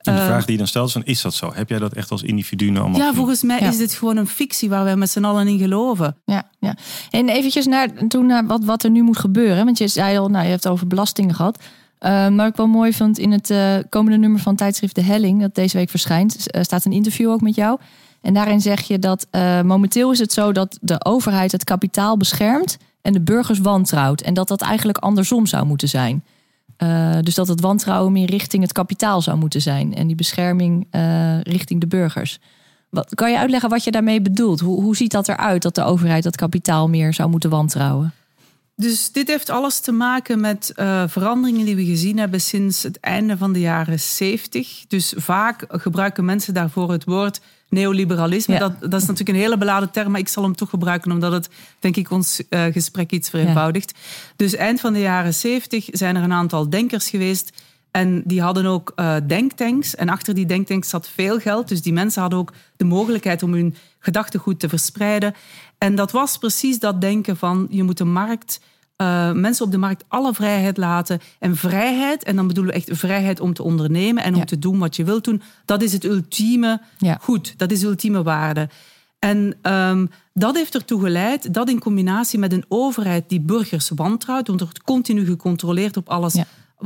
en 0.08 0.16
de 0.16 0.26
vraag 0.26 0.44
die 0.44 0.52
je 0.52 0.58
dan 0.58 0.68
stelt 0.68 0.88
is, 0.88 0.94
van, 0.94 1.04
is 1.06 1.22
dat 1.22 1.34
zo? 1.34 1.52
Heb 1.54 1.70
jij 1.70 1.80
dat 1.80 1.94
echt 1.94 2.12
als 2.12 2.24
individu 2.24 2.70
nou 2.70 2.80
allemaal 2.80 3.00
Ja, 3.00 3.14
volgens 3.14 3.44
mij 3.44 3.60
ja. 3.60 3.68
is 3.68 3.78
dit 3.78 3.94
gewoon 3.94 4.18
een 4.18 4.28
fictie 4.28 4.70
waar 4.70 4.84
wij 4.84 4.96
met 4.96 5.10
z'n 5.10 5.24
allen 5.24 5.48
in 5.48 5.60
geloven. 5.60 6.18
Ja, 6.26 6.50
ja. 6.60 6.78
En 7.10 7.30
eventjes 7.30 7.66
naar, 7.66 8.08
toen 8.08 8.26
naar 8.26 8.46
wat, 8.46 8.64
wat 8.64 8.84
er 8.84 8.90
nu 8.90 9.02
moet 9.02 9.18
gebeuren. 9.18 9.66
Want 9.66 9.78
je 9.78 9.88
zei 9.88 10.18
al, 10.18 10.30
nou, 10.30 10.44
je 10.44 10.50
hebt 10.50 10.64
het 10.64 10.72
over 10.72 10.88
belastingen 10.88 11.36
gehad. 11.36 11.64
Uh, 12.00 12.28
maar 12.28 12.48
ik 12.48 12.56
wel 12.56 12.68
mooi 12.68 12.94
vond 12.94 13.18
in 13.20 13.32
het 13.32 13.50
uh, 13.50 13.76
komende 13.90 14.18
nummer 14.18 14.40
van 14.40 14.56
tijdschrift 14.56 14.96
De 14.96 15.02
Helling, 15.02 15.42
dat 15.42 15.56
deze 15.56 15.78
week 15.78 15.90
verschijnt, 15.90 16.46
staat 16.62 16.86
een 16.86 16.92
interview 16.92 17.30
ook 17.30 17.42
met 17.42 17.56
jou. 17.56 17.80
En 18.22 18.34
daarin 18.34 18.62
zeg 18.62 18.82
je 18.82 19.00
dat 19.00 19.28
momenteel 19.64 20.12
is 20.12 20.20
het 20.20 20.34
zo 20.34 20.52
dat 20.52 20.78
de 20.82 21.06
overheid 21.06 21.52
het 21.52 21.64
kapitaal 21.64 22.18
beschermt 22.18 22.78
en 23.02 23.14
de 23.14 23.22
burgers 23.22 23.60
wantrouwt. 23.60 24.22
En 24.22 24.34
dat 24.34 24.48
dat 24.48 24.62
eigenlijk 24.62 24.98
andersom 24.98 25.46
zou 25.46 25.66
moeten 25.66 25.88
zijn. 25.88 26.24
Dus 27.22 27.36
dat 27.36 27.48
het 27.48 27.62
wantrouwen 27.62 28.12
meer 28.12 28.30
richting 28.30 28.64
het 28.64 28.72
kapitaal 28.72 29.22
zou 29.22 29.38
moeten 29.38 29.62
zijn 29.62 29.96
en 29.96 30.08
die 30.08 30.16
bescherming 30.16 30.88
richting 31.44 31.80
de 31.80 31.88
burgers. 31.88 32.40
Wat, 32.90 33.16
kan 33.16 33.32
je 33.32 33.38
uitleggen 33.38 33.70
wat 33.70 33.84
je 33.84 33.92
daarmee 33.92 34.22
bedoelt? 34.22 34.60
Hoe, 34.60 34.82
hoe 34.82 34.96
ziet 34.96 35.12
dat 35.12 35.28
eruit 35.28 35.62
dat 35.62 35.76
de 35.76 35.84
overheid 35.84 36.24
dat 36.24 36.36
kapitaal 36.36 36.90
meer 36.90 37.14
zou 37.14 37.30
moeten 37.30 37.50
wantrouwen? 37.50 38.14
Dus 38.76 39.12
dit 39.12 39.28
heeft 39.28 39.50
alles 39.50 39.80
te 39.80 39.92
maken 39.92 40.40
met 40.40 40.74
uh, 40.76 41.04
veranderingen 41.08 41.66
die 41.66 41.76
we 41.76 41.86
gezien 41.86 42.18
hebben 42.18 42.42
sinds 42.42 42.84
het 42.84 43.00
einde 43.00 43.38
van 43.38 43.54
de 43.54 43.60
jaren 43.60 44.00
70. 44.00 44.86
Dus 44.88 45.14
vaak 45.18 45.66
gebruiken 45.68 46.26
mensen 46.26 46.54
daarvoor 46.54 46.92
het 46.92 47.04
woord 47.04 47.42
neoliberalisme. 47.70 48.60
Dat, 48.60 48.80
dat, 48.80 49.02
is 49.02 49.08
natuurlijk 49.08 49.30
een 49.30 49.44
hele 49.44 49.58
beladen 49.58 49.92
term, 49.92 50.12
maar 50.12 50.20
ik 50.20 50.28
zal 50.28 50.44
hem 50.44 50.56
toch 50.56 50.70
gebruiken 50.70 51.12
omdat 51.12 51.32
het, 51.32 51.50
denk 51.80 51.96
ik, 51.96 52.12
ons 52.12 52.42
uh, 52.50 52.64
gesprek 52.66 53.12
iets 53.12 53.30
vereenvoudigt. 53.30 53.94
Dus 54.36 54.56
eind 54.56 54.80
van 54.80 54.94
de 54.94 55.00
jaren 55.00 55.34
70 55.34 55.88
zijn 55.92 56.16
er 56.16 56.24
een 56.24 56.34
aantal 56.34 56.70
denkers 56.70 57.10
geweest 57.10 57.52
en 57.96 58.22
die 58.26 58.42
hadden 58.42 58.66
ook 58.66 58.94
uh, 58.96 59.16
denktanks. 59.28 59.96
En 59.96 60.10
achter 60.10 60.34
die 60.34 60.46
denktanks 60.46 60.90
zat 60.90 61.10
veel 61.10 61.40
geld. 61.40 61.68
Dus 61.68 61.82
die 61.82 61.94
mensen 61.94 62.22
hadden 62.22 62.40
ook 62.40 62.54
de 62.78 62.86
mogelijkheid 62.86 63.44
om 63.44 63.54
hun 63.54 63.76
gedachtegoed 64.00 64.60
te 64.60 64.70
verspreiden. 64.70 65.36
En 65.78 65.96
dat 65.96 66.12
was 66.12 66.38
precies 66.38 66.80
dat 66.80 67.02
denken 67.02 67.38
van 67.38 67.68
je 67.70 67.84
moet 67.84 67.98
de 67.98 68.04
markt, 68.06 68.60
uh, 69.02 69.32
mensen 69.32 69.66
op 69.66 69.72
de 69.72 69.78
markt 69.78 70.04
alle 70.08 70.34
vrijheid 70.34 70.78
laten. 70.78 71.20
En 71.40 71.56
vrijheid, 71.56 72.24
en 72.24 72.36
dan 72.36 72.48
bedoelen 72.48 72.74
we 72.74 72.80
echt 72.80 72.98
vrijheid 72.98 73.40
om 73.40 73.54
te 73.54 73.64
ondernemen 73.64 74.24
en 74.24 74.36
om 74.36 74.46
te 74.46 74.60
doen 74.60 74.80
wat 74.80 74.96
je 74.96 75.04
wilt 75.04 75.24
doen. 75.24 75.42
Dat 75.66 75.82
is 75.82 75.94
het 75.94 76.04
ultieme 76.04 76.82
ja. 76.98 77.18
goed. 77.22 77.54
Dat 77.58 77.72
is 77.72 77.80
de 77.80 77.88
ultieme 77.88 78.24
waarde. 78.24 78.70
En 79.20 79.58
um, 79.62 80.10
dat 80.34 80.56
heeft 80.56 80.76
ertoe 80.76 81.02
geleid 81.02 81.54
dat 81.54 81.70
in 81.70 81.80
combinatie 81.80 82.40
met 82.40 82.52
een 82.52 82.66
overheid 82.68 83.30
die 83.30 83.42
burgers 83.42 83.92
wantrouwt, 83.96 84.48
want 84.48 84.60
er 84.60 84.66
wordt 84.66 84.84
continu 84.84 85.26
gecontroleerd 85.26 85.98
op 85.98 86.10
alles 86.10 86.34
ja. 86.34 86.46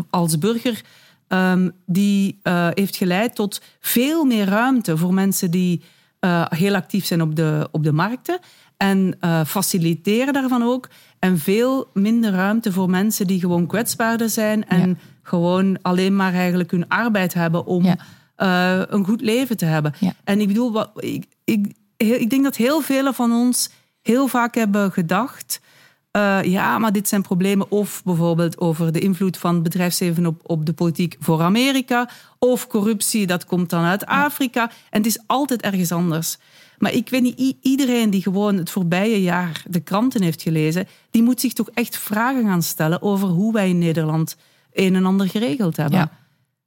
als 0.09 0.37
burger, 0.37 0.81
um, 1.27 1.71
die 1.85 2.39
uh, 2.43 2.67
heeft 2.73 2.95
geleid 2.95 3.35
tot 3.35 3.61
veel 3.79 4.25
meer 4.25 4.45
ruimte 4.45 4.97
voor 4.97 5.13
mensen 5.13 5.51
die 5.51 5.81
uh, 6.21 6.45
heel 6.49 6.75
actief 6.75 7.05
zijn 7.05 7.21
op 7.21 7.35
de, 7.35 7.67
op 7.71 7.83
de 7.83 7.91
markten. 7.91 8.39
En 8.77 9.17
uh, 9.21 9.45
faciliteren 9.45 10.33
daarvan 10.33 10.63
ook. 10.63 10.89
En 11.19 11.37
veel 11.37 11.89
minder 11.93 12.31
ruimte 12.31 12.71
voor 12.71 12.89
mensen 12.89 13.27
die 13.27 13.39
gewoon 13.39 13.67
kwetsbaarder 13.67 14.29
zijn. 14.29 14.67
En 14.67 14.89
ja. 14.89 14.95
gewoon 15.21 15.81
alleen 15.81 16.15
maar 16.15 16.33
eigenlijk 16.33 16.71
hun 16.71 16.87
arbeid 16.87 17.33
hebben 17.33 17.65
om 17.65 17.83
ja. 17.83 17.97
uh, 18.37 18.85
een 18.87 19.05
goed 19.05 19.21
leven 19.21 19.57
te 19.57 19.65
hebben. 19.65 19.93
Ja. 19.99 20.13
En 20.23 20.39
ik 20.39 20.47
bedoel, 20.47 20.71
wat, 20.71 20.89
ik, 20.95 21.25
ik, 21.43 21.73
ik 21.97 22.29
denk 22.29 22.43
dat 22.43 22.55
heel 22.55 22.81
velen 22.81 23.13
van 23.13 23.31
ons 23.31 23.69
heel 24.01 24.27
vaak 24.27 24.55
hebben 24.55 24.91
gedacht. 24.91 25.61
Uh, 26.11 26.43
ja, 26.43 26.77
maar 26.77 26.91
dit 26.91 27.07
zijn 27.07 27.21
problemen. 27.21 27.71
Of 27.71 28.01
bijvoorbeeld 28.03 28.59
over 28.59 28.91
de 28.91 28.99
invloed 28.99 29.37
van 29.37 29.63
bedrijfsleven 29.63 30.25
op, 30.25 30.41
op 30.43 30.65
de 30.65 30.73
politiek 30.73 31.15
voor 31.19 31.41
Amerika. 31.41 32.09
Of 32.39 32.67
corruptie, 32.67 33.27
dat 33.27 33.45
komt 33.45 33.69
dan 33.69 33.83
uit 33.83 34.05
Afrika. 34.05 34.69
En 34.89 34.97
het 34.97 35.05
is 35.05 35.19
altijd 35.25 35.61
ergens 35.61 35.91
anders. 35.91 36.37
Maar 36.79 36.93
ik 36.93 37.09
weet 37.09 37.21
niet, 37.21 37.55
iedereen 37.61 38.09
die 38.09 38.21
gewoon 38.21 38.57
het 38.57 38.69
voorbije 38.69 39.21
jaar 39.21 39.63
de 39.69 39.79
kranten 39.79 40.21
heeft 40.21 40.41
gelezen, 40.41 40.87
die 41.09 41.23
moet 41.23 41.39
zich 41.39 41.53
toch 41.53 41.69
echt 41.73 41.97
vragen 41.97 42.45
gaan 42.45 42.63
stellen 42.63 43.01
over 43.01 43.27
hoe 43.27 43.53
wij 43.53 43.69
in 43.69 43.77
Nederland 43.77 44.35
een 44.73 44.95
en 44.95 45.05
ander 45.05 45.29
geregeld 45.29 45.77
hebben. 45.77 45.99
Ja. 45.99 46.11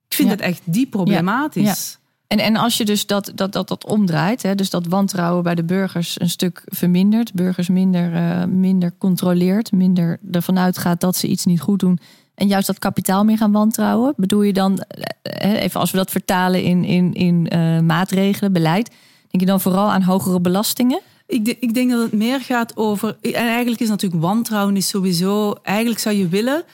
Ik 0.08 0.16
vind 0.16 0.28
ja. 0.28 0.34
het 0.34 0.44
echt 0.44 0.60
diep 0.64 0.90
problematisch. 0.90 1.98
En, 2.26 2.38
en 2.38 2.56
als 2.56 2.76
je 2.76 2.84
dus 2.84 3.06
dat, 3.06 3.32
dat, 3.34 3.52
dat, 3.52 3.68
dat 3.68 3.86
omdraait, 3.86 4.42
hè, 4.42 4.54
dus 4.54 4.70
dat 4.70 4.86
wantrouwen 4.86 5.42
bij 5.42 5.54
de 5.54 5.64
burgers 5.64 6.20
een 6.20 6.30
stuk 6.30 6.62
vermindert, 6.64 7.34
burgers 7.34 7.68
minder, 7.68 8.12
uh, 8.12 8.44
minder 8.44 8.92
controleert, 8.98 9.72
minder 9.72 10.18
ervan 10.30 10.58
uitgaat 10.58 11.00
dat 11.00 11.16
ze 11.16 11.26
iets 11.26 11.44
niet 11.44 11.60
goed 11.60 11.80
doen. 11.80 11.98
En 12.34 12.46
juist 12.46 12.66
dat 12.66 12.78
kapitaal 12.78 13.24
meer 13.24 13.36
gaan 13.36 13.52
wantrouwen. 13.52 14.14
Bedoel 14.16 14.42
je 14.42 14.52
dan, 14.52 14.84
even 15.22 15.80
als 15.80 15.90
we 15.90 15.96
dat 15.96 16.10
vertalen 16.10 16.62
in, 16.62 16.84
in, 16.84 17.12
in 17.12 17.46
uh, 17.52 17.80
maatregelen, 17.80 18.52
beleid, 18.52 18.94
Denk 19.32 19.44
je 19.44 19.50
dan 19.50 19.60
vooral 19.60 19.90
aan 19.90 20.02
hogere 20.02 20.40
belastingen? 20.40 21.00
Ik, 21.26 21.44
de, 21.44 21.56
ik 21.60 21.74
denk 21.74 21.90
dat 21.90 22.00
het 22.02 22.12
meer 22.12 22.40
gaat 22.40 22.76
over. 22.76 23.16
En 23.20 23.34
eigenlijk 23.34 23.80
is 23.80 23.88
natuurlijk 23.88 24.22
wantrouwen 24.22 24.76
is 24.76 24.88
sowieso. 24.88 25.54
Eigenlijk 25.62 26.00
zou 26.00 26.16
je 26.16 26.28
willen 26.28 26.64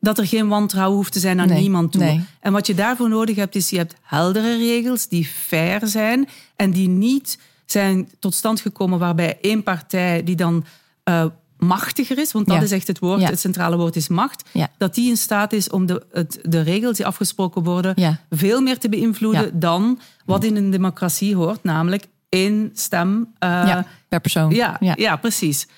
dat 0.00 0.18
er 0.18 0.26
geen 0.26 0.48
wantrouwen 0.48 0.96
hoeft 0.96 1.12
te 1.12 1.18
zijn 1.18 1.40
aan 1.40 1.48
nee, 1.48 1.60
niemand 1.60 1.92
toe. 1.92 2.04
Nee. 2.04 2.24
En 2.40 2.52
wat 2.52 2.66
je 2.66 2.74
daarvoor 2.74 3.08
nodig 3.08 3.36
hebt, 3.36 3.54
is 3.54 3.70
je 3.70 3.76
hebt 3.76 3.94
heldere 4.02 4.56
regels 4.56 5.08
die 5.08 5.26
fair 5.26 5.86
zijn 5.86 6.28
en 6.56 6.70
die 6.70 6.88
niet 6.88 7.38
zijn 7.66 8.08
tot 8.18 8.34
stand 8.34 8.60
gekomen 8.60 8.98
waarbij 8.98 9.38
één 9.40 9.62
partij 9.62 10.24
die 10.24 10.36
dan 10.36 10.64
uh, 11.04 11.24
machtiger 11.58 12.18
is, 12.18 12.32
want 12.32 12.46
dat 12.46 12.56
ja. 12.56 12.62
is 12.62 12.70
echt 12.70 12.86
het 12.86 12.98
woord, 12.98 13.20
ja. 13.20 13.28
het 13.28 13.40
centrale 13.40 13.76
woord 13.76 13.96
is 13.96 14.08
macht, 14.08 14.48
ja. 14.52 14.68
dat 14.78 14.94
die 14.94 15.08
in 15.08 15.16
staat 15.16 15.52
is 15.52 15.70
om 15.70 15.86
de, 15.86 16.06
het, 16.12 16.38
de 16.42 16.60
regels 16.60 16.96
die 16.96 17.06
afgesproken 17.06 17.62
worden 17.62 18.18
veel 18.30 18.60
meer 18.60 18.78
te 18.78 18.88
beïnvloeden 18.88 19.60
dan 19.60 20.00
wat 20.24 20.44
in 20.44 20.56
een 20.56 20.70
democratie 20.70 21.36
hoort, 21.36 21.62
namelijk 21.62 22.06
één 22.28 22.70
stem. 22.74 23.32
Uh, 23.44 23.78
per 24.08 24.20
persoon. 24.20 24.50
Ja, 24.50 24.76
ja. 24.80 25.16
precies. 25.16 25.68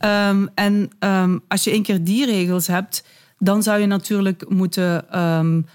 Um, 0.00 0.48
en 0.54 0.90
um, 0.98 1.42
als 1.48 1.64
je 1.64 1.70
één 1.70 1.82
keer 1.82 2.04
die 2.04 2.26
regels 2.26 2.66
hebt, 2.66 3.04
dan 3.38 3.62
zou 3.62 3.80
je 3.80 3.86
natuurlijk 3.86 4.48
moeten 4.48 5.20
um, 5.20 5.66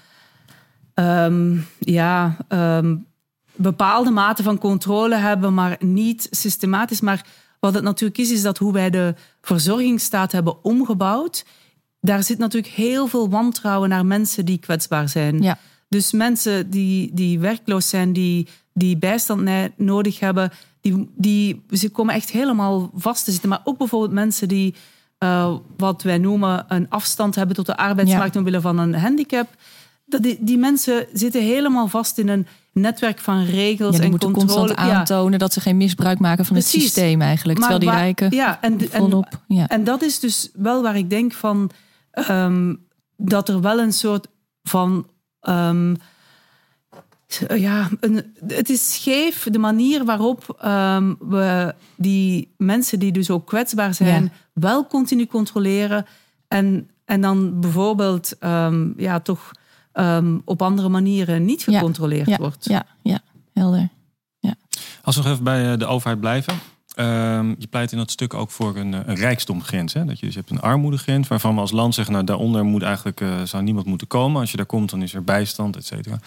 ja, 1.78 2.36
bepaalde 3.54 4.10
mate 4.10 4.42
van 4.42 4.58
controle 4.58 5.16
hebben, 5.16 5.54
maar 5.54 5.76
niet 5.78 6.28
systematisch. 6.30 7.00
Maar 7.00 7.26
wat 7.60 7.74
het 7.74 7.82
natuurlijk 7.82 8.18
is, 8.18 8.30
is 8.30 8.42
dat 8.42 8.58
hoe 8.58 8.72
wij 8.72 8.90
de 8.90 9.14
verzorgingsstaat 9.40 10.32
hebben 10.32 10.64
omgebouwd, 10.64 11.44
daar 12.00 12.22
zit 12.22 12.38
natuurlijk 12.38 12.74
heel 12.74 13.06
veel 13.06 13.28
wantrouwen 13.28 13.88
naar 13.88 14.06
mensen 14.06 14.44
die 14.44 14.58
kwetsbaar 14.58 15.08
zijn. 15.08 15.42
Ja. 15.42 15.58
Dus 15.88 16.12
mensen 16.12 16.70
die, 16.70 17.10
die 17.14 17.38
werkloos 17.38 17.88
zijn, 17.88 18.12
die, 18.12 18.48
die 18.72 18.96
bijstand 18.96 19.48
nodig 19.76 20.20
hebben, 20.20 20.50
die, 20.80 21.10
die, 21.16 21.62
ze 21.70 21.90
komen 21.90 22.14
echt 22.14 22.30
helemaal 22.30 22.90
vast 22.94 23.24
te 23.24 23.30
zitten. 23.30 23.48
Maar 23.48 23.60
ook 23.64 23.78
bijvoorbeeld 23.78 24.12
mensen 24.12 24.48
die 24.48 24.74
uh, 25.18 25.56
wat 25.76 26.02
wij 26.02 26.18
noemen 26.18 26.64
een 26.68 26.88
afstand 26.88 27.34
hebben 27.34 27.56
tot 27.56 27.66
de 27.66 27.76
arbeidsmarkt 27.76 28.34
ja. 28.34 28.38
omwille 28.38 28.60
van 28.60 28.78
een 28.78 28.94
handicap. 28.94 29.48
Die, 30.04 30.38
die 30.40 30.58
mensen 30.58 31.06
zitten 31.12 31.42
helemaal 31.42 31.88
vast 31.88 32.18
in 32.18 32.28
een 32.28 32.46
netwerk 32.72 33.18
van 33.18 33.44
regels 33.44 33.96
ja, 33.96 34.02
en 34.02 34.10
moeten 34.10 34.32
controle. 34.32 34.66
constant 34.66 34.90
aantonen 34.90 35.32
ja. 35.32 35.38
dat 35.38 35.52
ze 35.52 35.60
geen 35.60 35.76
misbruik 35.76 36.18
maken 36.18 36.44
van 36.44 36.56
Precies. 36.56 36.72
het 36.72 36.82
systeem 36.82 37.22
eigenlijk. 37.22 37.58
Maar 37.58 37.68
terwijl 37.68 37.92
die 37.92 38.00
rijken 38.00 38.30
ja, 38.30 38.60
en, 38.60 38.80
volop... 38.90 39.26
En, 39.48 39.56
ja. 39.56 39.68
en 39.68 39.84
dat 39.84 40.02
is 40.02 40.20
dus 40.20 40.50
wel 40.54 40.82
waar 40.82 40.96
ik 40.96 41.10
denk 41.10 41.32
van... 41.32 41.70
Um, 42.30 42.88
dat 43.16 43.48
er 43.48 43.60
wel 43.60 43.80
een 43.80 43.92
soort 43.92 44.28
van... 44.62 45.06
Um, 45.48 45.96
ja, 47.54 47.88
een, 48.00 48.34
het 48.46 48.70
is 48.70 48.94
scheef 48.94 49.48
de 49.50 49.58
manier 49.58 50.04
waarop 50.04 50.60
um, 50.64 51.16
we 51.18 51.74
die 51.96 52.54
mensen 52.56 52.98
die 52.98 53.12
dus 53.12 53.30
ook 53.30 53.46
kwetsbaar 53.46 53.94
zijn... 53.94 54.22
Ja. 54.22 54.30
wel 54.52 54.86
continu 54.86 55.26
controleren 55.26 56.06
en, 56.48 56.90
en 57.04 57.20
dan 57.20 57.60
bijvoorbeeld 57.60 58.36
ja, 58.96 59.20
toch 59.22 59.50
um, 59.94 60.42
op 60.44 60.62
andere 60.62 60.88
manieren 60.88 61.44
niet 61.44 61.62
gecontroleerd 61.62 62.28
ja. 62.28 62.36
wordt. 62.36 62.64
Ja, 62.64 62.86
ja, 63.02 63.20
helder. 63.52 63.88
Ja. 64.38 64.54
Als 65.02 65.16
we 65.16 65.22
nog 65.22 65.32
even 65.32 65.44
bij 65.44 65.76
de 65.76 65.86
overheid 65.86 66.20
blijven. 66.20 66.54
Um, 66.96 67.56
je 67.58 67.66
pleit 67.70 67.92
in 67.92 67.98
dat 67.98 68.10
stuk 68.10 68.34
ook 68.34 68.50
voor 68.50 68.76
een, 68.76 68.92
een 68.92 69.14
rijkdomgrens. 69.14 69.92
Hè? 69.92 70.04
Dat 70.04 70.20
je 70.20 70.26
dus 70.26 70.34
hebt 70.34 70.50
een 70.50 70.60
armoedegrens 70.60 71.28
waarvan 71.28 71.54
we 71.54 71.60
als 71.60 71.70
land 71.70 71.94
zeggen... 71.94 72.14
nou 72.14 72.26
daaronder 72.26 72.64
moet 72.64 72.82
eigenlijk, 72.82 73.20
uh, 73.20 73.42
zou 73.44 73.62
niemand 73.62 73.86
moeten 73.86 74.06
komen. 74.06 74.40
Als 74.40 74.50
je 74.50 74.56
daar 74.56 74.66
komt, 74.66 74.90
dan 74.90 75.02
is 75.02 75.14
er 75.14 75.24
bijstand, 75.24 75.76
et 75.76 75.86
cetera. 75.86 76.18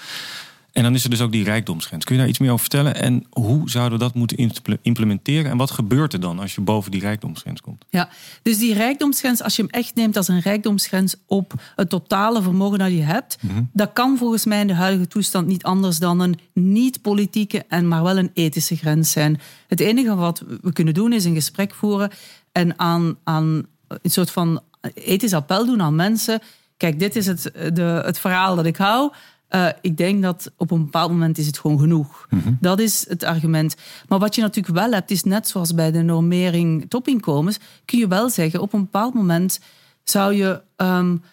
En 0.73 0.83
dan 0.83 0.93
is 0.93 1.03
er 1.03 1.09
dus 1.09 1.21
ook 1.21 1.31
die 1.31 1.43
rijkdomsgrens. 1.43 2.03
Kun 2.05 2.15
je 2.15 2.21
daar 2.21 2.29
iets 2.29 2.39
meer 2.39 2.49
over 2.49 2.59
vertellen? 2.69 2.95
En 2.95 3.25
hoe 3.29 3.69
zouden 3.69 3.97
we 3.99 4.03
dat 4.03 4.13
moeten 4.13 4.51
implementeren? 4.81 5.51
En 5.51 5.57
wat 5.57 5.71
gebeurt 5.71 6.13
er 6.13 6.19
dan 6.19 6.39
als 6.39 6.55
je 6.55 6.61
boven 6.61 6.91
die 6.91 7.01
rijkdomsgrens 7.01 7.61
komt? 7.61 7.85
Ja, 7.89 8.09
dus 8.41 8.57
die 8.57 8.73
rijkdomsgrens, 8.73 9.41
als 9.43 9.55
je 9.55 9.61
hem 9.61 9.71
echt 9.71 9.95
neemt 9.95 10.17
als 10.17 10.27
een 10.27 10.39
rijkdomsgrens 10.39 11.15
op 11.25 11.53
het 11.75 11.89
totale 11.89 12.41
vermogen 12.41 12.79
dat 12.79 12.91
je 12.91 13.01
hebt, 13.01 13.37
Mhm. 13.41 13.61
dat 13.73 13.93
kan 13.93 14.17
volgens 14.17 14.45
mij 14.45 14.59
in 14.61 14.67
de 14.67 14.73
huidige 14.73 15.07
toestand 15.07 15.47
niet 15.47 15.63
anders 15.63 15.99
dan 15.99 16.19
een 16.19 16.39
niet-politieke 16.53 17.65
en 17.67 17.87
maar 17.87 18.03
wel 18.03 18.17
een 18.17 18.31
ethische 18.33 18.75
grens 18.75 19.11
zijn. 19.11 19.39
Het 19.67 19.79
enige 19.79 20.15
wat 20.15 20.43
we 20.61 20.73
kunnen 20.73 20.93
doen 20.93 21.13
is 21.13 21.25
een 21.25 21.33
gesprek 21.33 21.73
voeren 21.73 22.11
en 22.51 22.79
aan, 22.79 23.15
aan 23.23 23.65
een 23.87 24.11
soort 24.11 24.31
van 24.31 24.61
ethisch 24.93 25.33
appel 25.33 25.65
doen 25.65 25.81
aan 25.81 25.95
mensen. 25.95 26.39
Kijk, 26.77 26.99
dit 26.99 27.15
is 27.15 27.25
het, 27.25 27.51
de, 27.73 28.01
het 28.05 28.19
verhaal 28.19 28.55
dat 28.55 28.65
ik 28.65 28.77
hou. 28.77 29.11
Uh, 29.55 29.67
ik 29.81 29.97
denk 29.97 30.21
dat 30.21 30.51
op 30.57 30.71
een 30.71 30.83
bepaald 30.83 31.11
moment 31.11 31.37
is 31.37 31.45
het 31.45 31.59
gewoon 31.59 31.79
genoeg. 31.79 32.27
Mm-hmm. 32.29 32.57
Dat 32.61 32.79
is 32.79 33.05
het 33.09 33.23
argument. 33.23 33.75
Maar 34.07 34.19
wat 34.19 34.35
je 34.35 34.41
natuurlijk 34.41 34.75
wel 34.75 34.91
hebt, 34.91 35.11
is 35.11 35.23
net 35.23 35.47
zoals 35.47 35.73
bij 35.73 35.91
de 35.91 36.01
normering 36.01 36.85
topinkomens, 36.89 37.59
kun 37.85 37.99
je 37.99 38.07
wel 38.07 38.29
zeggen, 38.29 38.61
op 38.61 38.73
een 38.73 38.81
bepaald 38.81 39.13
moment 39.13 39.59
zou 40.03 40.33
je 40.33 40.61
um, 40.77 41.23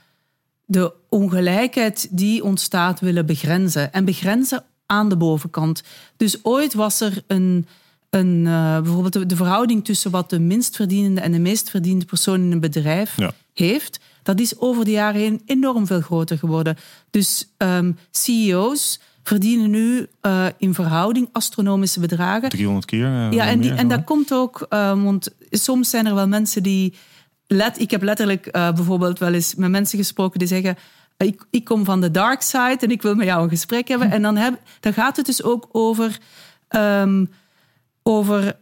de 0.65 0.93
ongelijkheid 1.09 2.09
die 2.11 2.45
ontstaat 2.45 3.01
willen 3.01 3.27
begrenzen. 3.27 3.93
En 3.93 4.05
begrenzen 4.05 4.65
aan 4.87 5.09
de 5.09 5.17
bovenkant. 5.17 5.83
Dus 6.17 6.45
ooit 6.45 6.75
was 6.75 7.01
er 7.01 7.23
een, 7.27 7.67
een 8.11 8.45
uh, 8.47 8.81
bijvoorbeeld 8.81 9.29
de, 9.29 9.37
verhouding 9.37 9.85
tussen 9.85 10.11
wat 10.11 10.31
de 10.31 10.39
minst 10.39 10.77
verdienende 10.77 11.21
en 11.21 11.33
de 11.33 11.39
meest 11.39 11.71
verdiende 11.71 12.05
persoon 12.05 12.41
in 12.41 12.53
een 12.53 12.61
bedrijf 12.61 13.17
heeft. 13.55 14.01
Dat 14.23 14.41
is 14.41 14.59
over 14.59 14.85
de 14.85 14.91
jaren 14.91 15.21
heen 15.21 15.43
enorm 15.47 15.87
veel 15.87 16.01
groter 16.01 16.39
geworden. 16.39 16.77
Dus 17.11 17.53
um, 17.59 17.99
CEO's 18.11 19.01
verdienen 19.23 19.71
nu 19.71 20.07
uh, 20.23 20.47
in 20.59 20.75
verhouding 20.75 21.29
astronomische 21.33 22.01
bedragen. 22.01 22.49
300 22.49 22.87
keer. 22.87 23.07
Uh, 23.07 23.33
ja, 23.33 23.47
en, 23.47 23.61
die, 23.61 23.71
meer, 23.71 23.79
en 23.79 23.89
dat 23.89 24.05
komt 24.05 24.33
ook, 24.33 24.67
uh, 24.71 25.03
want 25.03 25.29
soms 25.51 25.91
zijn 25.91 26.07
er 26.07 26.15
wel 26.15 26.29
mensen 26.29 26.63
die. 26.63 26.95
Let, 27.47 27.81
ik 27.81 27.91
heb 27.91 28.03
letterlijk 28.03 28.49
bijvoorbeeld 28.53 29.19
wel 29.19 29.33
eens 29.33 29.55
met 29.55 29.71
mensen 29.71 29.99
gesproken 29.99 30.39
die 30.39 30.49
zeggen. 30.49 30.77
Ik, 31.17 31.47
ik, 31.51 31.65
kom 31.65 31.85
van 31.85 32.01
de 32.01 32.11
dark 32.11 32.43
side 32.43 32.77
en 32.81 32.91
ik 32.91 33.03
wil 33.03 33.15
met 33.15 33.27
jou 33.27 33.43
een 33.43 33.49
gesprek 33.49 33.89
hebben. 33.89 34.09
Hm. 34.09 34.13
En 34.15 34.23
dan, 34.23 34.37
heb, 34.37 34.61
dan 34.81 34.93
gaat 34.93 35.17
het 35.17 35.27
dus 35.27 35.43
ook 35.43 35.69
over, 35.73 36.19
um, 36.69 37.31
over 38.03 38.57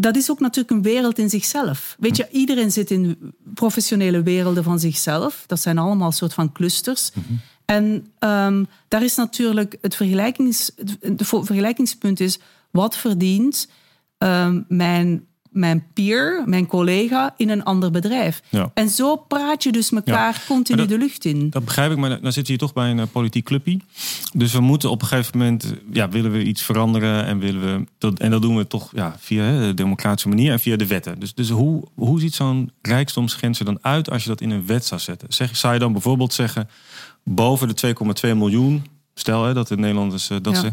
dat 0.00 0.16
is 0.16 0.30
ook 0.30 0.40
natuurlijk 0.40 0.70
een 0.70 0.82
wereld 0.82 1.18
in 1.18 1.30
zichzelf. 1.30 1.96
Weet 1.98 2.16
je, 2.16 2.28
iedereen 2.30 2.72
zit 2.72 2.90
in 2.90 3.34
professionele 3.54 4.22
werelden 4.22 4.64
van 4.64 4.78
zichzelf. 4.78 5.44
Dat 5.46 5.60
zijn 5.60 5.78
allemaal 5.78 6.12
soort 6.12 6.34
van 6.34 6.52
clusters. 6.52 7.10
Mm 7.14 7.22
-hmm. 7.26 7.40
En 7.64 8.06
um, 8.18 8.66
daar 8.88 9.02
is 9.02 9.14
natuurlijk 9.14 9.76
het 9.80 9.96
vergelijkings, 9.96 10.70
de 11.02 11.24
vergelijkingspunt 11.24 12.20
is 12.20 12.38
wat 12.70 12.96
verdient 12.96 13.68
um, 14.18 14.64
mijn, 14.68 15.26
mijn 15.50 15.84
peer, 15.92 16.42
mijn 16.46 16.66
collega 16.66 17.34
in 17.36 17.48
een 17.48 17.64
ander 17.64 17.90
bedrijf. 17.90 18.42
Ja. 18.48 18.70
En 18.74 18.88
zo 18.88 19.16
praat 19.16 19.62
je 19.62 19.72
dus 19.72 19.92
elkaar 19.92 20.32
ja. 20.32 20.40
continu 20.46 20.78
dat, 20.78 20.88
de 20.88 20.98
lucht 20.98 21.24
in. 21.24 21.50
Dat 21.50 21.64
begrijp 21.64 21.90
ik, 21.90 21.96
maar 21.96 22.20
dan 22.20 22.32
zit 22.32 22.46
je 22.46 22.56
toch 22.56 22.72
bij 22.72 22.90
een 22.90 22.98
uh, 22.98 23.04
politiek 23.12 23.44
clubje. 23.44 23.78
Dus 24.32 24.52
we 24.52 24.60
moeten 24.60 24.90
op 24.90 25.02
een 25.02 25.08
gegeven 25.08 25.38
moment, 25.38 25.74
ja, 25.92 26.08
willen 26.08 26.32
we 26.32 26.42
iets 26.42 26.62
veranderen 26.62 27.24
en 27.24 27.38
willen 27.38 27.60
we 27.60 27.84
dat, 27.98 28.18
en 28.18 28.30
dat 28.30 28.42
doen 28.42 28.56
we 28.56 28.66
toch 28.66 28.90
ja, 28.94 29.16
via 29.18 29.42
hè, 29.42 29.66
de 29.66 29.74
democratische 29.74 30.28
manier 30.28 30.52
en 30.52 30.60
via 30.60 30.76
de 30.76 30.86
wetten. 30.86 31.20
Dus, 31.20 31.34
dus 31.34 31.50
hoe, 31.50 31.84
hoe 31.94 32.20
ziet 32.20 32.34
zo'n 32.34 32.70
rijkdomsgrens 32.82 33.58
er 33.58 33.64
dan 33.64 33.78
uit 33.82 34.10
als 34.10 34.22
je 34.22 34.28
dat 34.28 34.40
in 34.40 34.50
een 34.50 34.66
wet 34.66 34.84
zou 34.84 35.00
zetten? 35.00 35.32
Zeg, 35.32 35.56
zou 35.56 35.72
je 35.72 35.78
dan 35.78 35.92
bijvoorbeeld 35.92 36.32
zeggen 36.32 36.68
boven 37.22 37.68
de 37.68 37.94
2,2 38.26 38.36
miljoen. 38.36 38.84
Stel 39.18 39.44
hè, 39.44 39.54
dat 39.54 39.68
de 39.68 39.76
Nederlanders 39.76 40.26
dat 40.26 40.54
ja. 40.54 40.60
ze 40.60 40.72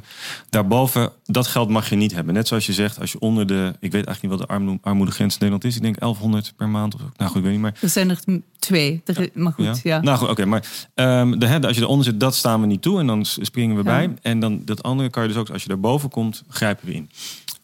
daarboven 0.50 1.12
dat 1.26 1.48
geld 1.48 1.70
mag 1.70 1.90
je 1.90 1.96
niet 1.96 2.14
hebben. 2.14 2.34
Net 2.34 2.48
zoals 2.48 2.66
je 2.66 2.74
zegt, 2.74 3.00
als 3.00 3.12
je 3.12 3.20
onder 3.20 3.48
de, 3.48 3.68
ik 3.80 3.92
weet 3.92 4.06
eigenlijk 4.06 4.22
niet 4.22 4.32
wat 4.32 4.40
de 4.40 4.54
armoede, 4.54 4.80
armoedegrens 4.82 5.34
in 5.34 5.40
Nederland 5.40 5.64
is. 5.64 5.76
Ik 5.76 5.82
denk 5.82 6.00
1100 6.00 6.54
per 6.56 6.70
maand 6.70 6.96
of 6.96 7.02
nou 7.02 7.30
goed, 7.30 7.38
ik 7.38 7.44
weet 7.44 7.52
niet 7.52 7.62
meer. 7.62 7.74
Er 7.82 7.90
zijn 7.90 8.10
er 8.10 8.20
twee, 8.60 9.02
ja. 9.06 9.26
maar 9.34 9.54
goed, 9.54 9.66
ja. 9.66 9.76
ja. 9.84 10.02
Nou 10.02 10.18
goed, 10.18 10.30
oké, 10.30 10.42
okay, 10.42 10.62
maar 10.96 11.20
um, 11.20 11.40
de, 11.40 11.68
als 11.68 11.76
je 11.76 11.82
eronder 11.82 12.06
zit, 12.06 12.20
dat 12.20 12.36
staan 12.36 12.62
we 12.62 12.68
niet 12.68 12.82
toe 12.82 13.00
en 13.00 13.08
dan 13.08 13.26
springen 13.26 13.76
we 13.76 13.84
bij. 13.84 14.14
En 14.22 14.40
dan 14.40 14.62
dat 14.66 14.84
andere 14.84 15.10
kan 15.10 15.24
je 15.24 15.30
dus 15.30 15.38
ook, 15.38 15.50
als 15.50 15.62
je 15.62 15.70
daarboven 15.70 16.10
komt, 16.10 16.44
grijpen 16.50 16.88
we 16.88 16.94
in. 16.94 17.10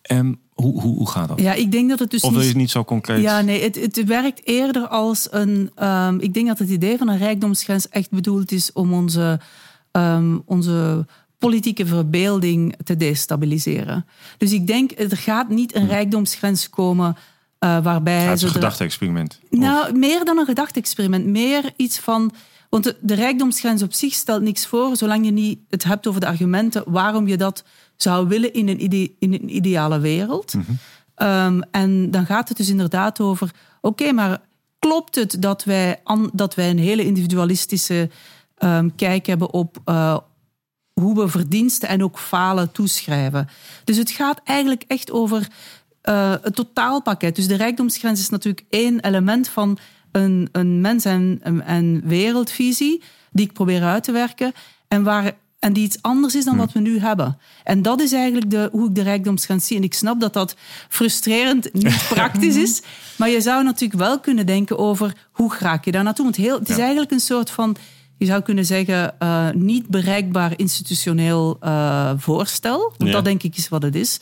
En 0.02 0.40
hoe, 0.54 0.82
hoe, 0.82 0.98
hoe 0.98 1.10
gaat 1.10 1.28
dat? 1.28 1.40
Ja, 1.40 1.54
ik 1.54 1.72
denk 1.72 1.90
dat 1.90 2.00
het 2.00 2.12
dus. 2.12 2.22
Of 2.22 2.32
wil 2.32 2.42
je 2.42 2.48
het 2.48 2.58
niet 2.58 2.72
zo 2.72 2.84
concreet? 2.84 3.22
Ja, 3.22 3.42
nee, 3.42 3.64
het, 3.64 3.76
het 3.76 4.04
werkt 4.04 4.48
eerder 4.48 4.88
als 4.88 5.28
een. 5.32 5.72
Um, 5.84 6.20
ik 6.20 6.34
denk 6.34 6.48
dat 6.48 6.60
het 6.60 6.70
idee 6.70 6.98
van 6.98 7.08
een 7.08 7.18
rijkdomsgrens 7.18 7.90
echt 7.90 8.10
bedoeld 8.10 8.52
is 8.52 8.74
om 8.74 8.94
onze, 8.94 9.40
um, 9.92 10.42
onze 10.46 11.06
politieke 11.38 11.86
verbeelding 11.86 12.76
te 12.84 12.96
destabiliseren. 12.96 14.06
Dus 14.38 14.52
ik 14.52 14.68
denk, 14.68 14.92
er 14.92 15.18
gaat 15.18 15.50
niet 15.50 15.76
een 15.76 15.88
rijkdomsgrens 15.88 16.70
komen. 16.70 17.16
Uh, 17.60 17.84
waarbij. 17.84 18.24
het 18.24 18.38
is 18.38 18.44
een 18.44 18.50
gedachte-experiment. 18.50 19.39
Nou, 19.50 19.98
meer 19.98 20.26
dan 20.26 20.38
een 20.38 20.46
gedachte-experiment. 20.46 21.26
Meer 21.26 21.74
iets 21.76 22.00
van. 22.00 22.34
Want 22.70 22.84
de, 22.84 22.96
de 23.02 23.14
rijkdomsgrens 23.14 23.82
op 23.82 23.94
zich 23.94 24.14
stelt 24.14 24.42
niks 24.42 24.66
voor, 24.66 24.96
zolang 24.96 25.26
je 25.26 25.32
niet 25.32 25.60
het 25.70 25.84
hebt 25.84 26.08
over 26.08 26.20
de 26.20 26.28
argumenten 26.28 26.84
waarom 26.86 27.28
je 27.28 27.38
dat 27.38 27.64
zou 27.96 28.28
willen 28.28 28.54
in 28.54 28.68
een, 28.68 28.84
ide 28.84 29.12
in 29.20 29.34
een 29.34 29.56
ideale 29.56 30.00
wereld. 30.00 30.54
Mm 30.54 30.66
-hmm. 30.66 31.28
um, 31.28 31.64
en 31.72 32.12
dan 32.12 32.26
gaat 32.26 32.48
het 32.48 32.58
dus 32.58 32.70
inderdaad 32.70 33.20
over: 33.20 33.52
oké, 33.82 34.02
okay, 34.02 34.14
maar 34.14 34.42
klopt 34.80 35.16
het 35.16 35.36
dat 35.39 35.64
wij, 35.64 36.00
an, 36.04 36.30
dat 36.34 36.56
wij 36.56 36.70
een 36.70 36.80
hele 36.80 37.06
individualistische 37.06 38.10
um, 38.64 38.95
kijk 38.95 39.26
hebben 39.26 39.53
op 39.53 39.78
uh, 39.86 40.18
hoe 40.93 41.16
we 41.16 41.28
verdiensten 41.28 41.89
en 41.89 42.03
ook 42.03 42.20
falen 42.20 42.72
toeschrijven? 42.72 43.49
Dus 43.84 43.97
het 43.97 44.12
gaat 44.12 44.41
eigenlijk 44.43 44.84
echt 44.88 45.12
over 45.12 45.47
uh, 46.09 46.34
het 46.41 46.55
totaalpakket. 46.55 47.36
Dus 47.36 47.47
de 47.47 47.55
rijkdomsgrens 47.55 48.20
is 48.20 48.30
natuurlijk 48.30 48.66
één 48.70 48.99
element 48.99 49.47
van 49.47 49.78
een, 50.12 50.49
een 50.51 50.82
mens- 50.82 51.05
en, 51.05 51.41
en 51.66 52.01
wereldvisie 52.05 53.03
die 53.32 53.45
ik 53.45 53.53
probeer 53.53 53.84
uit 53.84 54.03
te 54.03 54.12
werken. 54.12 54.51
En 54.88 55.03
waar 55.03 55.34
en 55.62 55.74
die 55.74 55.84
iets 55.84 56.01
anders 56.01 56.36
is 56.36 56.45
dan 56.45 56.57
wat 56.57 56.72
we 56.72 56.80
nu 56.80 56.99
hebben. 56.99 57.38
En 57.64 57.82
dat 57.82 58.01
is 58.01 58.12
eigenlijk 58.12 58.49
de, 58.49 58.70
hoe 58.72 58.88
ik 58.88 58.95
de 58.95 59.01
rijkdomsgrens 59.01 59.68
zie. 59.68 59.78
En 59.78 59.84
ik 59.84 59.93
snap 59.93 60.20
dat 60.20 60.34
dat 60.34 60.55
frustrerend 60.89 61.74
niet 61.84 62.07
praktisch 62.09 62.55
is. 62.55 62.82
Maar 63.18 63.30
je 63.30 63.41
zou 63.41 63.64
natuurlijk 63.64 63.99
wel 63.99 64.20
kunnen 64.20 64.45
denken 64.45 64.78
over 64.78 65.14
hoe 65.32 65.53
raak 65.59 65.86
je 65.86 65.91
daar 65.91 66.03
naartoe. 66.03 66.24
Want 66.24 66.36
heel, 66.36 66.59
het 66.59 66.70
is 66.70 66.78
eigenlijk 66.78 67.12
een 67.12 67.20
soort 67.20 67.49
van, 67.49 67.76
je 68.22 68.28
zou 68.28 68.42
kunnen 68.42 68.66
zeggen, 68.66 69.16
uh, 69.20 69.50
niet 69.54 69.88
bereikbaar 69.88 70.54
institutioneel 70.56 71.58
uh, 71.64 72.12
voorstel. 72.18 72.94
Want 72.98 73.10
ja. 73.10 73.12
dat 73.12 73.26
denk 73.26 73.44
ik 73.44 73.58
is 73.58 73.70
wat 73.70 73.82
het 73.82 73.96
is. 73.96 74.20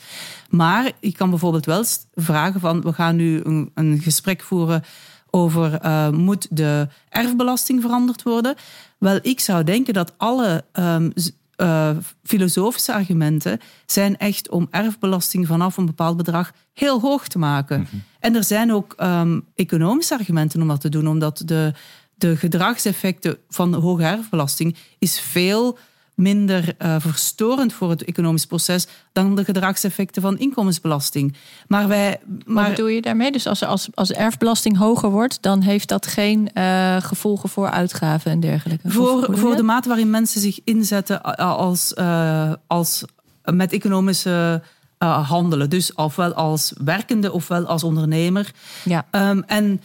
Maar 0.48 0.92
ik 1.00 1.14
kan 1.16 1.30
bijvoorbeeld 1.30 1.66
wel 1.66 1.84
vragen 2.14 2.60
van, 2.60 2.80
we 2.80 2.92
gaan 2.92 3.16
nu 3.16 3.40
een, 3.44 3.70
een 3.74 4.00
gesprek 4.02 4.42
voeren 4.42 4.82
over 5.30 5.84
uh, 5.84 6.10
moet 6.10 6.46
de 6.50 6.88
erfbelasting 7.08 7.80
veranderd 7.80 8.22
worden. 8.22 8.54
Wel, 8.98 9.18
ik 9.22 9.40
zou 9.40 9.64
denken 9.64 9.94
dat 9.94 10.12
alle 10.16 10.64
um, 10.72 11.12
uh, 11.56 11.90
filosofische 12.22 12.92
argumenten 12.94 13.60
zijn 13.86 14.16
echt 14.16 14.50
om 14.50 14.66
erfbelasting 14.70 15.46
vanaf 15.46 15.76
een 15.76 15.86
bepaald 15.86 16.16
bedrag 16.16 16.52
heel 16.72 17.00
hoog 17.00 17.28
te 17.28 17.38
maken. 17.38 17.78
Mm 17.78 17.86
-hmm. 17.90 18.02
En 18.20 18.36
er 18.36 18.44
zijn 18.44 18.72
ook 18.72 18.94
um, 19.02 19.44
economische 19.54 20.14
argumenten 20.14 20.60
om 20.62 20.68
dat 20.68 20.80
te 20.80 20.88
doen, 20.88 21.08
omdat 21.08 21.42
de, 21.44 21.72
de 22.20 22.36
gedragseffecten 22.36 23.38
van 23.48 23.74
hoge 23.74 24.02
erfbelasting 24.02 24.76
is 24.98 25.20
veel 25.20 25.78
minder 26.14 26.74
uh, 26.78 26.96
verstorend 26.98 27.72
voor 27.72 27.90
het 27.90 28.04
economisch 28.04 28.46
proces 28.46 28.86
dan 29.12 29.36
de 29.36 29.44
gedragseffecten 29.44 30.22
van 30.22 30.38
inkomensbelasting. 30.38 31.36
Maar 31.68 31.88
wij. 31.88 32.20
Maar... 32.44 32.64
Wat 32.64 32.74
bedoel 32.74 32.88
je 32.88 33.02
daarmee? 33.02 33.32
Dus 33.32 33.46
als, 33.46 33.64
als, 33.64 33.88
als 33.94 34.12
erfbelasting 34.12 34.76
hoger 34.76 35.10
wordt, 35.10 35.42
dan 35.42 35.60
heeft 35.60 35.88
dat 35.88 36.06
geen 36.06 36.50
uh, 36.54 36.96
gevolgen 37.00 37.48
voor 37.48 37.70
uitgaven 37.70 38.30
en 38.30 38.40
dergelijke? 38.40 38.90
Voor, 38.90 39.26
voor 39.30 39.56
de 39.56 39.62
mate 39.62 39.88
waarin 39.88 40.10
mensen 40.10 40.40
zich 40.40 40.60
inzetten 40.64 41.22
als, 41.36 41.92
uh, 41.98 42.52
als 42.66 43.04
met 43.44 43.72
economische. 43.72 44.62
Handelen. 45.04 45.70
Dus 45.70 45.94
ofwel 45.94 46.32
als 46.32 46.72
werkende 46.84 47.32
ofwel 47.32 47.66
als 47.66 47.84
ondernemer. 47.84 48.50
Ja. 48.84 49.06
Um, 49.10 49.42
en 49.46 49.80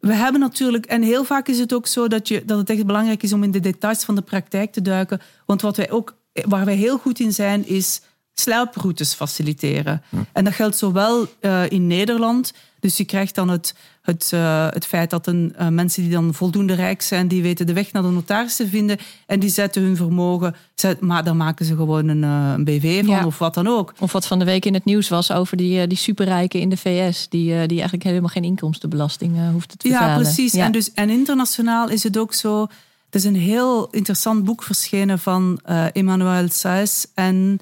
we 0.00 0.14
hebben 0.14 0.40
natuurlijk, 0.40 0.86
en 0.86 1.02
heel 1.02 1.24
vaak 1.24 1.48
is 1.48 1.58
het 1.58 1.72
ook 1.72 1.86
zo 1.86 2.08
dat, 2.08 2.28
je, 2.28 2.44
dat 2.44 2.58
het 2.58 2.70
echt 2.70 2.86
belangrijk 2.86 3.22
is 3.22 3.32
om 3.32 3.42
in 3.42 3.50
de 3.50 3.60
details 3.60 4.04
van 4.04 4.14
de 4.14 4.22
praktijk 4.22 4.72
te 4.72 4.82
duiken. 4.82 5.20
Want 5.46 5.60
wat 5.60 5.76
wij 5.76 5.90
ook, 5.90 6.16
waar 6.32 6.64
wij 6.64 6.74
heel 6.74 6.98
goed 6.98 7.20
in 7.20 7.32
zijn, 7.32 7.66
is 7.66 8.00
sluiproutes 8.40 9.14
faciliteren. 9.14 10.02
Hm. 10.08 10.16
En 10.32 10.44
dat 10.44 10.54
geldt 10.54 10.76
zowel 10.76 11.26
uh, 11.40 11.70
in 11.70 11.86
Nederland. 11.86 12.52
Dus 12.80 12.96
je 12.96 13.04
krijgt 13.04 13.34
dan 13.34 13.48
het, 13.48 13.74
het, 14.02 14.30
uh, 14.34 14.66
het 14.70 14.86
feit 14.86 15.10
dat 15.10 15.26
een, 15.26 15.54
uh, 15.60 15.68
mensen 15.68 16.02
die 16.02 16.12
dan 16.12 16.34
voldoende 16.34 16.74
rijk 16.74 17.02
zijn, 17.02 17.28
die 17.28 17.42
weten 17.42 17.66
de 17.66 17.72
weg 17.72 17.92
naar 17.92 18.02
de 18.02 18.08
notaris 18.08 18.56
te 18.56 18.68
vinden 18.68 18.98
en 19.26 19.40
die 19.40 19.50
zetten 19.50 19.82
hun 19.82 19.96
vermogen, 19.96 20.54
zet, 20.74 21.00
maar 21.00 21.24
dan 21.24 21.36
maken 21.36 21.66
ze 21.66 21.76
gewoon 21.76 22.08
een, 22.08 22.22
een 22.22 22.64
BV 22.64 23.04
van 23.04 23.14
ja. 23.14 23.26
of 23.26 23.38
wat 23.38 23.54
dan 23.54 23.66
ook. 23.66 23.94
Of 23.98 24.12
wat 24.12 24.26
van 24.26 24.38
de 24.38 24.44
week 24.44 24.64
in 24.64 24.74
het 24.74 24.84
nieuws 24.84 25.08
was 25.08 25.32
over 25.32 25.56
die, 25.56 25.86
die 25.86 25.98
superrijken 25.98 26.60
in 26.60 26.68
de 26.68 26.76
VS, 26.76 27.28
die, 27.28 27.66
die 27.66 27.76
eigenlijk 27.76 28.02
helemaal 28.02 28.28
geen 28.28 28.44
inkomstenbelasting 28.44 29.50
hoefden 29.52 29.78
te 29.78 29.88
betalen. 29.88 30.08
Ja, 30.08 30.22
precies. 30.22 30.52
Ja. 30.52 30.64
En, 30.64 30.72
dus, 30.72 30.92
en 30.92 31.10
internationaal 31.10 31.88
is 31.88 32.02
het 32.02 32.18
ook 32.18 32.34
zo. 32.34 32.62
Er 33.10 33.22
is 33.22 33.24
een 33.24 33.36
heel 33.36 33.88
interessant 33.90 34.44
boek 34.44 34.62
verschenen 34.62 35.18
van 35.18 35.60
Emmanuel 35.92 36.48
Saez 36.48 37.04
en 37.14 37.60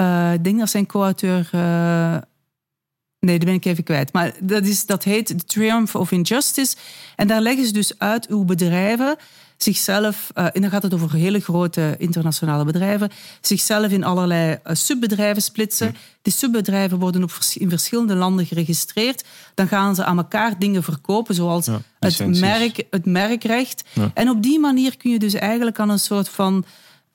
uh, 0.00 0.32
ik 0.32 0.44
denk 0.44 0.58
dat 0.58 0.70
zijn 0.70 0.86
co-auteur. 0.86 1.50
Uh, 1.54 2.16
nee, 3.20 3.38
die 3.38 3.46
ben 3.46 3.54
ik 3.54 3.64
even 3.64 3.84
kwijt. 3.84 4.12
Maar 4.12 4.32
dat, 4.40 4.64
is, 4.64 4.86
dat 4.86 5.04
heet 5.04 5.26
The 5.26 5.44
Triumph 5.44 5.94
of 5.94 6.10
Injustice. 6.10 6.76
En 7.16 7.28
daar 7.28 7.40
leggen 7.40 7.66
ze 7.66 7.72
dus 7.72 7.98
uit 7.98 8.26
hoe 8.30 8.44
bedrijven 8.44 9.16
zichzelf, 9.56 10.30
uh, 10.34 10.44
en 10.52 10.60
dan 10.60 10.70
gaat 10.70 10.82
het 10.82 10.94
over 10.94 11.12
hele 11.12 11.40
grote 11.40 11.94
internationale 11.98 12.64
bedrijven, 12.64 13.10
zichzelf 13.40 13.92
in 13.92 14.04
allerlei 14.04 14.58
subbedrijven 14.64 15.42
splitsen. 15.42 15.96
Die 16.22 16.32
subbedrijven 16.32 16.98
worden 16.98 17.22
op, 17.22 17.30
in 17.54 17.68
verschillende 17.68 18.14
landen 18.14 18.46
geregistreerd. 18.46 19.24
Dan 19.54 19.68
gaan 19.68 19.94
ze 19.94 20.04
aan 20.04 20.16
elkaar 20.16 20.58
dingen 20.58 20.82
verkopen, 20.82 21.34
zoals 21.34 21.66
ja, 21.66 21.80
het, 21.98 22.40
merk, 22.40 22.84
het 22.90 23.06
merkrecht. 23.06 23.84
Ja. 23.92 24.10
En 24.14 24.30
op 24.30 24.42
die 24.42 24.58
manier 24.58 24.96
kun 24.96 25.10
je 25.10 25.18
dus 25.18 25.34
eigenlijk 25.34 25.78
aan 25.78 25.90
een 25.90 25.98
soort 25.98 26.28
van 26.28 26.64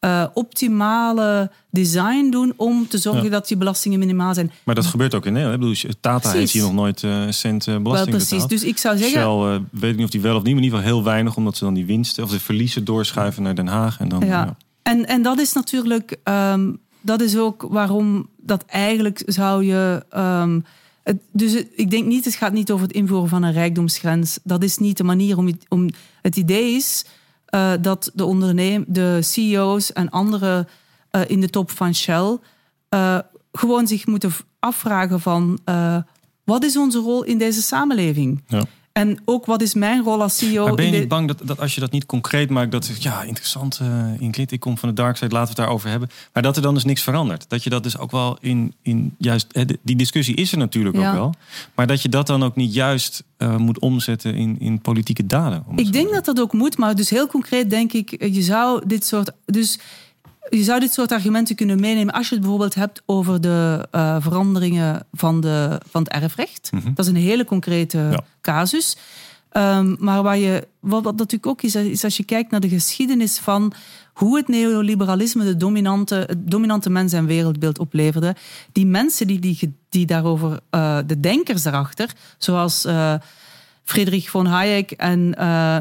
eh, 0.01 0.25
optimale 0.33 1.51
design 1.69 2.29
doen 2.29 2.53
om 2.57 2.87
te 2.87 2.97
zorgen 2.97 3.23
Ja. 3.23 3.29
dat 3.29 3.47
die 3.47 3.57
belastingen 3.57 3.99
minimaal 3.99 4.33
zijn. 4.33 4.51
Maar 4.63 4.75
dat 4.75 4.85
gebeurt 4.85 5.15
ook 5.15 5.25
in 5.25 5.33
Nederland. 5.33 5.63
Ik 5.63 5.69
bedoel, 5.69 5.93
Tata 6.01 6.17
Precies. 6.19 6.39
heeft 6.39 6.51
hier 6.51 6.61
nog 6.61 6.73
nooit 6.73 7.01
een 7.01 7.33
cent 7.33 7.67
eh, 7.67 7.73
Wel 7.73 7.81
belasting 7.81 8.09
precies. 8.15 8.29
betaald. 8.31 8.49
Dus 8.49 8.63
ik 8.63 8.77
zou 8.77 8.97
zeggen, 8.97 9.21
Shell, 9.21 9.61
weet 9.71 9.91
ik 9.91 9.95
niet 9.95 10.05
of 10.05 10.11
die 10.11 10.21
wel 10.21 10.35
of 10.35 10.43
niet, 10.43 10.53
maar 10.53 10.57
in 10.63 10.63
ieder 10.69 10.79
geval 10.79 10.93
heel 10.95 11.03
weinig, 11.03 11.35
omdat 11.35 11.57
ze 11.57 11.63
dan 11.63 11.73
die 11.73 11.85
winsten 11.85 12.23
of 12.23 12.29
de 12.29 12.39
verliezen 12.39 12.85
doorschuiven 12.85 13.43
naar 13.43 13.55
Den 13.55 13.67
Haag. 13.67 13.99
En 13.99 14.09
dan, 14.09 14.19
Ja. 14.19 14.27
ja. 14.27 14.55
En, 14.83 15.05
en 15.07 15.21
dat 15.21 15.39
is 15.39 15.53
natuurlijk, 15.53 16.17
ehm, 16.23 16.71
dat 17.01 17.21
is 17.21 17.37
ook 17.37 17.65
waarom 17.69 18.27
dat 18.37 18.65
eigenlijk 18.65 19.21
zou 19.25 19.65
je. 19.65 20.05
ehm, 20.09 20.59
het, 21.03 21.17
dus 21.31 21.53
het- 21.53 21.67
ik 21.75 21.89
denk 21.89 22.05
niet, 22.05 22.25
het 22.25 22.35
gaat 22.35 22.53
niet 22.53 22.71
over 22.71 22.87
het 22.87 22.95
invoeren 22.95 23.29
van 23.29 23.43
een 23.43 23.53
rijkdomsgrens. 23.53 24.39
Dat 24.43 24.63
is 24.63 24.77
niet 24.77 24.97
de 24.97 25.03
manier 25.03 25.37
om. 25.37 25.45
het- 25.47 25.65
om 25.69 25.89
het 26.21 26.35
idee 26.35 26.73
is 26.75 27.05
eh, 27.51 27.71
dat 27.81 28.11
de 28.13 28.25
onderneem, 28.25 28.85
de 28.87 29.21
CEO's 29.21 29.93
en 29.93 30.09
anderen 30.09 30.67
eh, 31.09 31.21
in 31.27 31.41
de 31.41 31.49
top 31.49 31.71
van 31.71 31.95
Shell 31.95 32.37
eh, 32.89 33.17
gewoon 33.51 33.87
zich 33.87 34.05
moeten 34.05 34.31
afvragen 34.59 35.19
van 35.19 35.59
wat 36.43 36.63
is 36.63 36.77
onze 36.77 36.99
rol 36.99 37.23
in 37.23 37.37
deze 37.37 37.61
samenleving? 37.61 38.43
Ja. 38.47 38.63
En 38.93 39.19
ook 39.25 39.45
wat 39.45 39.61
is 39.61 39.73
mijn 39.73 40.03
rol 40.03 40.21
als 40.21 40.37
CEO? 40.37 40.63
Maar 40.65 40.75
ben 40.75 40.85
je 40.85 40.99
niet 40.99 41.07
bang 41.07 41.27
dat, 41.27 41.39
dat 41.43 41.59
als 41.59 41.75
je 41.75 41.79
dat 41.81 41.91
niet 41.91 42.05
concreet 42.05 42.49
maakt, 42.49 42.71
dat 42.71 42.91
ja 42.99 43.23
interessant, 43.23 43.79
eh 43.81 44.05
Ingrid, 44.19 44.51
ik 44.51 44.59
kom 44.59 44.77
van 44.77 44.89
de 44.89 44.95
dark 44.95 45.17
side, 45.17 45.31
laten 45.31 45.43
we 45.43 45.47
het 45.53 45.57
daarover 45.57 45.89
hebben. 45.89 46.09
Maar 46.33 46.43
dat 46.43 46.55
er 46.55 46.61
dan 46.61 46.73
dus 46.73 46.83
niks 46.83 47.01
verandert. 47.01 47.45
Dat 47.49 47.63
je 47.63 47.69
dat 47.69 47.83
dus 47.83 47.97
ook 47.97 48.11
wel 48.11 48.37
in, 48.41 48.73
in 48.81 49.15
juist, 49.17 49.47
die 49.81 49.95
discussie 49.95 50.35
is 50.35 50.51
er 50.51 50.57
natuurlijk 50.57 50.95
Ja. 50.95 51.07
ook 51.09 51.15
wel. 51.15 51.33
Maar 51.75 51.87
dat 51.87 52.01
je 52.01 52.09
dat 52.09 52.27
dan 52.27 52.43
ook 52.43 52.55
niet 52.55 52.73
juist 52.73 53.23
eh, 53.37 53.55
moet 53.55 53.79
omzetten 53.79 54.35
in, 54.35 54.55
in 54.59 54.81
politieke 54.81 55.25
daden. 55.25 55.63
Ik 55.75 55.93
denk 55.93 56.11
dat 56.11 56.25
dat 56.25 56.39
ook 56.39 56.53
moet, 56.53 56.77
maar 56.77 56.95
dus 56.95 57.09
heel 57.09 57.27
concreet 57.27 57.69
denk 57.69 57.93
ik, 57.93 58.11
eh, 58.11 58.35
je 58.35 58.41
zou 58.41 58.87
dit 58.87 59.05
soort. 59.05 59.31
Dus 59.45 59.79
je 60.49 60.63
zou 60.63 60.79
dit 60.79 60.93
soort 60.93 61.11
argumenten 61.11 61.55
kunnen 61.55 61.79
meenemen 61.79 62.13
als 62.13 62.27
je 62.27 62.33
het 62.33 62.41
bijvoorbeeld 62.43 62.75
hebt 62.75 63.01
over 63.05 63.41
de 63.41 63.87
eh, 63.91 64.15
veranderingen 64.19 65.05
van, 65.11 65.41
de, 65.41 65.81
van 65.89 66.03
het 66.03 66.11
erfrecht. 66.11 66.69
Mhm. 66.71 66.93
Dat 66.93 67.05
is 67.05 67.11
een 67.11 67.17
hele 67.17 67.45
concrete 67.45 67.97
Ja. 67.97 68.23
casus. 68.41 68.97
Ehm, 69.51 69.95
maar 69.99 70.23
waar 70.23 70.37
je, 70.37 70.67
wat, 70.79 71.03
wat 71.03 71.15
natuurlijk 71.17 71.47
ook 71.47 71.61
is, 71.61 71.75
is 71.75 72.03
als 72.03 72.17
je 72.17 72.23
kijkt 72.23 72.51
naar 72.51 72.59
de 72.59 72.69
geschiedenis 72.69 73.39
van 73.39 73.73
hoe 74.13 74.37
het 74.37 74.47
neoliberalisme 74.47 75.43
de 75.43 75.57
dominante, 75.57 76.15
het 76.15 76.51
dominante 76.51 76.89
mens- 76.89 77.13
en 77.13 77.25
wereldbeeld 77.25 77.79
opleverde. 77.79 78.35
Die 78.71 78.85
mensen 78.85 79.27
die, 79.27 79.39
die, 79.39 79.75
die 79.89 80.05
daarover, 80.05 80.59
eh, 80.69 80.97
de 81.05 81.19
denkers 81.19 81.61
daarachter, 81.63 82.09
zoals 82.37 82.85
eh, 82.85 83.13
Friedrich 83.83 84.29
von 84.29 84.45
Hayek 84.45 84.91
en 84.91 85.29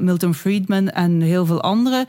Milton 0.04 0.34
Friedman 0.34 0.88
en 0.88 1.20
heel 1.20 1.46
veel 1.46 1.60
anderen, 1.62 2.06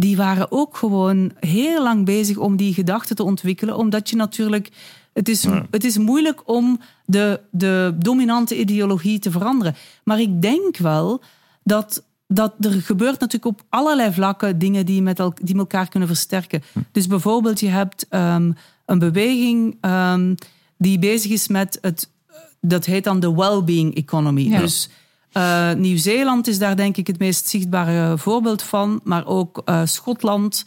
die 0.00 0.16
waren 0.16 0.52
ook 0.52 0.76
gewoon 0.76 1.32
heel 1.40 1.82
lang 1.82 2.04
bezig 2.04 2.36
om 2.36 2.56
die 2.56 2.74
gedachten 2.74 3.16
te 3.16 3.22
ontwikkelen, 3.22 3.76
omdat 3.76 4.10
je 4.10 4.16
natuurlijk. 4.16 4.68
Het 5.12 5.28
is, 5.28 5.42
Ja. 5.42 5.66
het 5.70 5.84
is 5.84 5.98
moeilijk 5.98 6.42
om 6.48 6.80
de, 7.04 7.40
de 7.50 7.94
dominante 7.98 8.58
ideologie 8.58 9.18
te 9.18 9.30
veranderen. 9.30 9.74
Maar 10.04 10.20
ik 10.20 10.42
denk 10.42 10.76
wel 10.76 11.22
dat, 11.62 12.04
dat 12.26 12.54
er 12.60 12.72
gebeurt 12.72 13.20
natuurlijk 13.20 13.58
op 13.58 13.66
allerlei 13.68 14.12
vlakken 14.12 14.58
dingen 14.58 14.86
die, 14.86 15.02
met 15.02 15.18
el, 15.18 15.32
die 15.42 15.56
elkaar 15.56 15.88
kunnen 15.88 16.08
versterken. 16.08 16.62
Dus 16.92 17.06
bijvoorbeeld, 17.06 17.60
je 17.60 17.68
hebt 17.68 18.06
ehm, 18.08 18.52
een 18.86 18.98
beweging 18.98 19.76
ehm, 19.80 20.34
die 20.78 20.98
bezig 20.98 21.30
is 21.30 21.48
met 21.48 21.78
het, 21.80 22.10
dat 22.60 22.84
heet 22.84 23.04
dan 23.04 23.20
de 23.20 23.34
well-being 23.34 23.94
economy. 23.94 24.42
Ja. 24.42 24.58
Dus 24.58 24.88
eh, 25.32 25.72
Nieuw-Zeeland 25.72 26.46
is 26.46 26.58
daar 26.58 26.76
denk 26.76 26.96
ik 26.96 27.06
het 27.06 27.18
meest 27.18 27.48
zichtbare 27.48 28.18
voorbeeld 28.18 28.62
van, 28.62 29.00
maar 29.04 29.26
ook 29.26 29.62
eh, 29.64 29.80
Schotland 29.84 30.64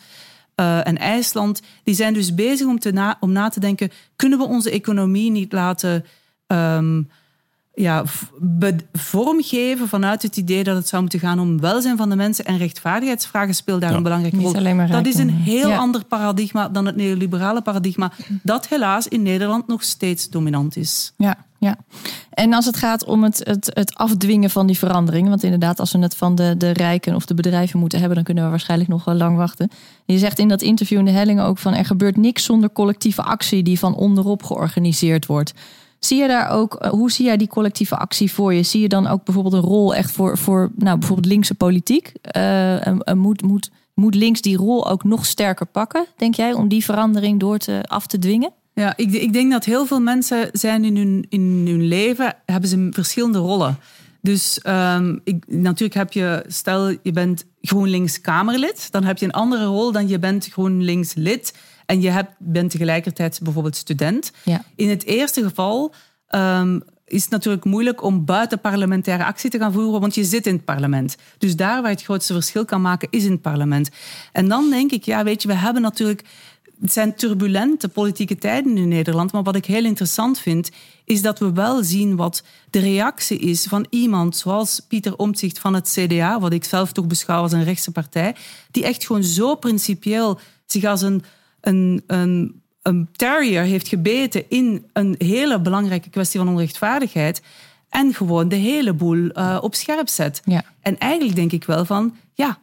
eh, 0.55 0.87
en 0.87 0.97
IJsland. 0.97 1.61
Die 1.83 1.95
zijn 1.95 2.13
dus 2.13 2.33
bezig 2.35 2.67
om, 2.67 2.79
te 2.79 2.91
na, 2.91 3.17
om 3.19 3.31
na 3.31 3.49
te 3.49 3.59
denken, 3.59 3.91
kunnen 4.15 4.39
we 4.39 4.45
onze 4.45 4.71
economie 4.71 5.31
niet 5.31 5.51
laten 5.53 6.05
ehm, 6.47 7.01
ja, 7.75 8.03
vormgeven 8.93 9.87
vanuit 9.87 10.21
het 10.21 10.37
idee 10.37 10.63
dat 10.63 10.75
het 10.75 10.87
zou 10.87 11.01
moeten 11.01 11.19
gaan 11.19 11.39
om 11.39 11.59
welzijn 11.59 11.97
van 11.97 12.09
de 12.09 12.15
mensen 12.15 12.45
en 12.45 12.57
rechtvaardigheidsvragen 12.57 13.55
speelt 13.55 13.81
daar 13.81 13.89
Ja. 13.91 13.97
een 13.97 14.03
belangrijke 14.03 14.37
Niet 14.37 14.45
rol. 14.45 14.55
alleen 14.55 14.75
maar 14.75 14.87
Dat 14.87 15.05
is 15.05 15.17
een 15.17 15.29
heel 15.29 15.69
Ja. 15.69 15.77
ander 15.77 16.05
paradigma 16.05 16.69
dan 16.69 16.85
het 16.85 16.95
neoliberale 16.95 17.61
paradigma, 17.61 18.11
dat 18.43 18.67
helaas 18.67 19.07
in 19.07 19.21
Nederland 19.21 19.67
nog 19.67 19.83
steeds 19.83 20.29
dominant 20.29 20.75
is. 20.77 21.13
Ja, 21.17 21.37
ja. 21.63 21.77
En 22.29 22.53
als 22.53 22.65
het 22.65 22.77
gaat 22.77 23.05
om 23.05 23.23
het, 23.23 23.41
het, 23.43 23.71
het 23.73 23.95
afdwingen 23.95 24.49
van 24.49 24.67
die 24.67 24.77
verandering, 24.77 25.29
want 25.29 25.43
inderdaad, 25.43 25.79
als 25.79 25.91
we 25.91 25.99
het 25.99 26.15
van 26.15 26.35
de, 26.35 26.57
de 26.57 26.71
rijken 26.71 27.15
of 27.15 27.25
de 27.25 27.33
bedrijven 27.33 27.79
moeten 27.79 27.97
hebben, 27.97 28.15
dan 28.15 28.25
kunnen 28.25 28.43
we 28.43 28.49
waarschijnlijk 28.49 28.89
nog 28.89 29.05
wel 29.05 29.15
lang 29.15 29.37
wachten. 29.37 29.69
Je 30.05 30.17
zegt 30.17 30.39
in 30.39 30.47
dat 30.47 30.61
interview 30.61 30.99
in 30.99 31.05
de 31.05 31.11
helling 31.11 31.41
ook 31.41 31.57
van 31.57 31.73
er 31.73 31.85
gebeurt 31.85 32.17
niks 32.17 32.43
zonder 32.43 32.71
collectieve 32.71 33.21
actie 33.21 33.63
die 33.63 33.79
van 33.79 33.95
onderop 33.95 34.43
georganiseerd 34.43 35.25
wordt. 35.25 35.53
Zie 35.99 36.21
je 36.21 36.27
daar 36.27 36.49
ook, 36.49 36.75
eh, 36.75 36.89
hoe 36.89 37.11
zie 37.11 37.25
jij 37.25 37.37
die 37.37 37.47
collectieve 37.47 37.97
actie 37.97 38.31
voor 38.31 38.53
je? 38.53 38.63
Zie 38.63 38.81
je 38.81 38.89
dan 38.89 39.07
ook 39.07 39.23
bijvoorbeeld 39.23 39.55
een 39.55 39.69
rol 39.69 39.95
echt 39.95 40.11
voor, 40.11 40.37
voor 40.37 40.71
nou, 40.75 40.97
bijvoorbeeld 40.97 41.27
linkse 41.27 41.55
politiek? 41.55 42.13
Eh, 42.21 42.77
moet, 43.13 43.41
moet, 43.41 43.71
moet 43.93 44.15
links 44.15 44.41
die 44.41 44.57
rol 44.57 44.89
ook 44.89 45.03
nog 45.03 45.25
sterker 45.25 45.65
pakken, 45.65 46.05
denk 46.17 46.35
jij, 46.35 46.53
om 46.53 46.67
die 46.67 46.83
verandering 46.83 47.39
door 47.39 47.57
te, 47.57 47.79
af 47.87 48.07
te 48.07 48.19
dwingen? 48.19 48.51
Ja, 48.73 48.93
ik, 48.95 49.11
ik 49.11 49.33
denk 49.33 49.51
dat 49.51 49.65
heel 49.65 49.85
veel 49.85 49.99
mensen 49.99 50.49
zijn 50.51 50.85
in 50.85 50.97
hun, 50.97 51.25
in 51.29 51.63
hun 51.67 51.87
leven, 51.87 52.35
hebben 52.45 52.69
ze 52.69 52.87
verschillende 52.91 53.37
rollen. 53.37 53.77
Dus 54.21 54.61
ehm, 54.61 55.17
ik, 55.23 55.43
natuurlijk 55.47 55.93
heb 55.93 56.13
je, 56.13 56.43
stel 56.47 56.89
je 56.89 57.11
bent 57.11 57.45
GroenLinks 57.61 58.21
Kamerlid, 58.21 58.91
dan 58.91 59.03
heb 59.03 59.17
je 59.17 59.25
een 59.25 59.31
andere 59.31 59.65
rol 59.65 59.91
dan 59.91 60.07
je 60.07 60.19
bent 60.19 60.47
GroenLinks 60.47 61.13
lid 61.13 61.53
en 61.85 62.01
je 62.01 62.09
hebt, 62.09 62.31
bent 62.37 62.71
tegelijkertijd 62.71 63.39
bijvoorbeeld 63.43 63.75
student. 63.75 64.31
Ja. 64.43 64.63
In 64.75 64.89
het 64.89 65.03
eerste 65.03 65.43
geval 65.43 65.93
ehm, 66.27 66.79
is 67.05 67.21
het 67.21 67.31
natuurlijk 67.31 67.65
moeilijk 67.65 68.03
om 68.03 68.25
buitenparlementaire 68.25 69.25
actie 69.25 69.49
te 69.49 69.57
gaan 69.57 69.73
voeren, 69.73 70.01
want 70.01 70.15
je 70.15 70.23
zit 70.23 70.47
in 70.47 70.55
het 70.55 70.65
parlement. 70.65 71.15
Dus 71.37 71.55
daar 71.55 71.81
waar 71.81 71.89
je 71.89 71.95
het 71.95 72.05
grootste 72.05 72.33
verschil 72.33 72.65
kan 72.65 72.81
maken, 72.81 73.07
is 73.11 73.23
in 73.23 73.31
het 73.31 73.41
parlement. 73.41 73.89
En 74.31 74.47
dan 74.47 74.69
denk 74.69 74.91
ik, 74.91 75.03
ja, 75.03 75.23
weet 75.23 75.41
je, 75.41 75.47
we 75.47 75.53
hebben 75.53 75.81
natuurlijk. 75.81 76.23
Het 76.83 76.93
zijn 76.93 77.15
turbulente 77.15 77.89
politieke 77.89 78.35
tijden 78.35 78.77
in 78.77 78.87
Nederland. 78.87 79.31
Maar 79.31 79.43
wat 79.43 79.55
ik 79.55 79.65
heel 79.65 79.85
interessant 79.85 80.39
vind, 80.39 80.71
is 81.05 81.21
dat 81.21 81.39
we 81.39 81.53
wel 81.53 81.83
zien 81.83 82.15
wat 82.15 82.43
de 82.69 82.79
reactie 82.79 83.39
is 83.39 83.63
van 83.63 83.85
iemand 83.89 84.37
zoals 84.37 84.79
Pieter 84.87 85.15
Omtzigt 85.15 85.59
van 85.59 85.73
het 85.73 85.97
CDA, 85.99 86.39
wat 86.39 86.53
ik 86.53 86.63
zelf 86.63 86.91
toch 86.91 87.07
beschouw 87.07 87.41
als 87.41 87.51
een 87.51 87.63
rechtse 87.63 87.91
partij, 87.91 88.35
die 88.71 88.83
echt 88.83 89.05
gewoon 89.05 89.23
zo 89.23 89.55
principieel 89.55 90.39
zich 90.65 90.83
als 90.83 91.01
een, 91.01 91.23
een, 91.61 92.03
een, 92.07 92.61
een 92.81 93.09
terrier 93.11 93.61
heeft 93.61 93.87
gebeten 93.87 94.49
in 94.49 94.85
een 94.93 95.15
hele 95.17 95.59
belangrijke 95.61 96.09
kwestie 96.09 96.39
van 96.39 96.49
onrechtvaardigheid. 96.49 97.41
En 97.89 98.13
gewoon 98.13 98.49
de 98.49 98.55
hele 98.55 98.93
boel 98.93 99.29
eh, 99.29 99.57
op 99.61 99.75
scherp 99.75 100.09
zet. 100.09 100.41
Ja. 100.45 100.63
En 100.81 100.97
eigenlijk 100.97 101.35
denk 101.35 101.51
ik 101.51 101.63
wel 101.63 101.85
van, 101.85 102.15
ja, 102.33 102.57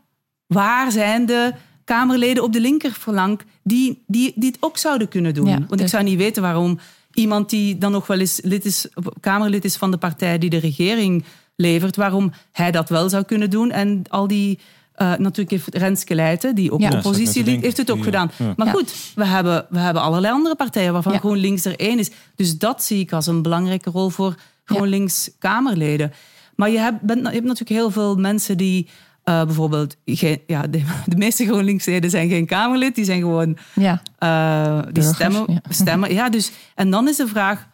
waar 0.46 0.92
zijn 0.92 1.26
de 1.26 1.52
Kamerleden 1.94 2.42
op 2.42 2.52
de 2.52 2.60
linkerflank 2.60 3.44
die, 3.62 4.02
die, 4.06 4.32
die 4.36 4.50
het 4.50 4.56
ook 4.60 4.78
zouden 4.78 5.08
kunnen 5.08 5.34
doen? 5.34 5.46
Ja, 5.46 5.58
Want 5.58 5.72
ik 5.72 5.78
dus- 5.78 5.90
zou 5.90 6.02
niet 6.04 6.18
weten 6.18 6.42
waarom 6.42 6.78
iemand 7.12 7.50
die 7.50 7.78
dan 7.78 7.92
nog 7.92 8.06
wel 8.06 8.18
eens 8.18 8.40
lid 8.42 8.64
is, 8.64 8.86
Kamerlid 9.20 9.64
is 9.64 9.76
van 9.76 9.90
de 9.90 9.96
partij 9.96 10.38
die 10.38 10.50
de 10.50 10.58
regering 10.58 11.24
levert, 11.56 11.96
waarom 11.96 12.32
hij 12.52 12.70
dat 12.70 12.88
wel 12.88 13.08
zou 13.08 13.24
kunnen 13.24 13.50
doen. 13.50 13.70
En 13.70 14.02
al 14.08 14.26
die, 14.26 14.58
eh, 14.92 15.08
natuurlijk 15.08 15.50
heeft 15.50 15.74
Renske 15.74 16.14
Leijten, 16.14 16.54
die 16.54 16.72
ook 16.72 16.80
Ja. 16.80 16.90
Oppositie 16.96 17.44
denken. 17.44 17.62
heeft 17.62 17.76
het 17.76 17.90
ook 17.90 18.02
gedaan. 18.04 18.30
ja. 18.36 18.52
Maar 18.56 18.66
Ja. 18.66 18.72
goed, 18.72 18.92
we 19.14 19.24
hebben, 19.26 19.66
we 19.70 19.78
hebben 19.78 20.02
allerlei 20.02 20.32
andere 20.34 20.56
partijen 20.56 20.92
waarvan 20.92 21.12
Ja. 21.12 21.18
GroenLinks 21.18 21.64
er 21.64 21.76
één 21.80 21.98
is. 21.98 22.10
Dus 22.34 22.58
dat 22.58 22.82
zie 22.82 23.00
ik 23.00 23.12
als 23.12 23.26
een 23.26 23.42
belangrijke 23.42 23.90
rol 23.90 24.08
voor 24.08 24.34
GroenLinks 24.64 25.30
Kamerleden. 25.38 26.12
Maar 26.56 26.70
je 26.70 26.78
hebt, 26.78 27.00
bent, 27.00 27.20
je 27.26 27.32
hebt 27.32 27.44
natuurlijk 27.46 27.80
heel 27.80 27.90
veel 27.90 28.16
mensen 28.16 28.56
die 28.56 28.88
eh, 29.30 29.44
bijvoorbeeld... 29.44 29.96
Geen, 30.04 30.40
ja, 30.46 30.66
de, 30.66 30.82
de 31.06 31.16
meeste 31.16 31.44
GroenLinksleden 31.44 32.10
zijn 32.10 32.28
geen 32.28 32.46
Kamerlid, 32.46 32.94
die 32.94 33.04
zijn 33.04 33.20
gewoon... 33.20 33.56
Ja, 33.74 34.02
eh, 34.18 34.82
die 34.82 34.92
Burgers, 34.92 35.14
stemmen. 35.14 35.44
ja. 35.46 35.60
stemmen. 35.82 36.12
Ja, 36.12 36.28
dus, 36.28 36.50
en 36.74 36.90
dan 36.90 37.08
is 37.08 37.16
de 37.16 37.26
vraag, 37.26 37.68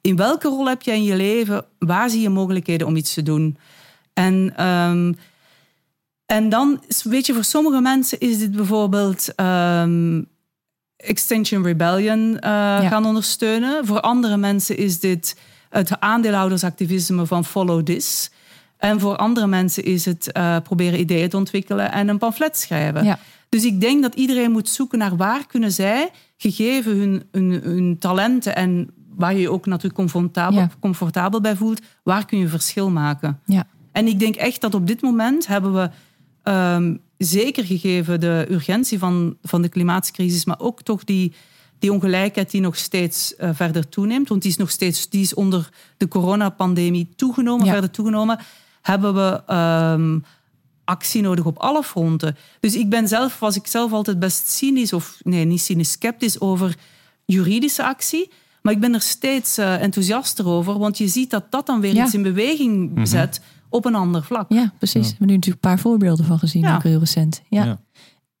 in 0.00 0.16
welke 0.16 0.48
rol 0.48 0.68
heb 0.68 0.82
jij 0.82 0.96
in 0.96 1.04
je 1.04 1.16
leven? 1.16 1.64
Waar 1.78 2.10
zie 2.10 2.20
je 2.20 2.28
mogelijkheden 2.28 2.86
om 2.86 2.96
iets 2.96 3.14
te 3.14 3.22
doen? 3.22 3.56
En, 4.12 4.52
ehm, 4.56 5.12
en 6.26 6.48
dan, 6.48 6.82
weet 7.02 7.26
je, 7.26 7.34
voor 7.34 7.44
sommige 7.44 7.80
mensen 7.80 8.20
is 8.20 8.38
dit 8.38 8.52
bijvoorbeeld 8.52 9.34
ehm, 9.34 10.22
Extinction 10.96 11.62
Rebellion 11.62 12.38
eh, 12.38 12.50
gaan 12.88 13.06
ondersteunen. 13.06 13.86
Voor 13.86 14.00
andere 14.00 14.36
mensen 14.36 14.76
is 14.76 15.00
dit 15.00 15.36
het 15.68 16.00
aandeelhoudersactivisme 16.00 17.26
van 17.26 17.44
Follow 17.44 17.84
This. 17.84 18.30
En 18.78 19.00
voor 19.00 19.16
andere 19.16 19.46
mensen 19.46 19.84
is 19.84 20.04
het 20.04 20.32
eh, 20.32 20.56
proberen 20.62 21.00
ideeën 21.00 21.28
te 21.28 21.36
ontwikkelen 21.36 21.92
en 21.92 22.08
een 22.08 22.18
pamflet 22.18 22.58
schrijven. 22.58 23.04
Ja. 23.04 23.18
Dus 23.48 23.64
ik 23.64 23.80
denk 23.80 24.02
dat 24.02 24.14
iedereen 24.14 24.50
moet 24.50 24.68
zoeken 24.68 24.98
naar 24.98 25.16
waar 25.16 25.46
kunnen 25.46 25.72
zij, 25.72 26.10
gegeven 26.36 26.96
hun, 26.96 27.22
hun, 27.32 27.50
hun 27.62 27.96
talenten 27.98 28.56
en 28.56 28.90
waar 29.14 29.32
je 29.34 29.40
je 29.40 29.50
ook 29.50 29.66
natuurlijk 29.66 29.94
comfortabel, 29.94 30.58
Ja. 30.58 30.70
comfortabel 30.80 31.40
bij 31.40 31.56
voelt, 31.56 31.80
waar 32.02 32.26
kun 32.26 32.38
je 32.38 32.48
verschil 32.48 32.90
maken. 32.90 33.40
ja. 33.44 33.66
En 33.92 34.06
ik 34.06 34.18
denk 34.18 34.34
echt 34.36 34.60
dat 34.60 34.74
op 34.74 34.86
dit 34.86 35.02
moment 35.02 35.46
hebben 35.46 35.74
we. 35.74 35.90
ehm, 36.42 36.94
zeker 37.16 37.64
gegeven 37.64 38.20
de 38.20 38.46
urgentie 38.50 38.98
van, 38.98 39.36
van 39.42 39.62
de 39.62 39.68
klimaatcrisis, 39.68 40.44
maar 40.44 40.60
ook 40.60 40.82
toch 40.82 41.04
die, 41.04 41.32
die 41.78 41.92
ongelijkheid 41.92 42.50
die 42.50 42.60
nog 42.60 42.76
steeds 42.76 43.34
uh, 43.40 43.50
verder 43.52 43.88
toeneemt, 43.88 44.28
want 44.28 44.42
die 44.42 44.50
is 44.50 44.56
nog 44.56 44.70
steeds 44.70 45.08
die 45.08 45.20
is 45.22 45.34
onder 45.34 45.68
de 45.96 46.08
coronapandemie 46.08 47.08
toegenomen, 47.16 47.66
Ja. 47.66 47.72
verder 47.72 47.90
toegenomen, 47.90 48.38
hebben 48.82 49.14
we 49.14 49.42
ehm, 49.46 50.18
actie 50.84 51.22
nodig 51.22 51.44
op 51.44 51.58
alle 51.58 51.82
fronten. 51.82 52.36
Dus 52.60 52.74
ik 52.76 52.88
ben 52.88 53.08
zelf, 53.08 53.38
was 53.38 53.56
ik 53.56 53.66
zelf 53.66 53.92
altijd 53.92 54.18
best 54.18 54.48
cynisch, 54.48 54.92
of 54.92 55.18
nee, 55.22 55.44
niet 55.44 55.60
cynisch, 55.60 55.90
sceptisch 55.90 56.40
over 56.40 56.76
juridische 57.24 57.84
actie. 57.84 58.30
Maar 58.62 58.72
ik 58.72 58.80
ben 58.80 58.94
er 58.94 59.00
steeds 59.00 59.58
eh, 59.58 59.82
enthousiaster 59.82 60.46
over, 60.46 60.78
want 60.78 60.98
je 60.98 61.08
ziet 61.08 61.30
dat 61.30 61.50
dat 61.50 61.66
dan 61.66 61.80
weer 61.80 61.94
Ja. 61.94 62.04
iets 62.04 62.14
in 62.14 62.22
beweging 62.22 63.00
zet 63.08 63.40
op 63.68 63.84
een 63.84 63.94
ander 63.94 64.22
vlak. 64.24 64.52
Ja, 64.52 64.72
precies. 64.78 65.02
We 65.02 65.08
hebben 65.08 65.26
nu 65.26 65.34
natuurlijk 65.34 65.64
een 65.64 65.70
paar 65.70 65.78
voorbeelden 65.78 66.24
van 66.24 66.38
gezien, 66.38 66.62
Ja. 66.62 66.74
ook 66.74 66.82
heel 66.82 66.98
recent. 66.98 67.42
Ja. 67.48 67.80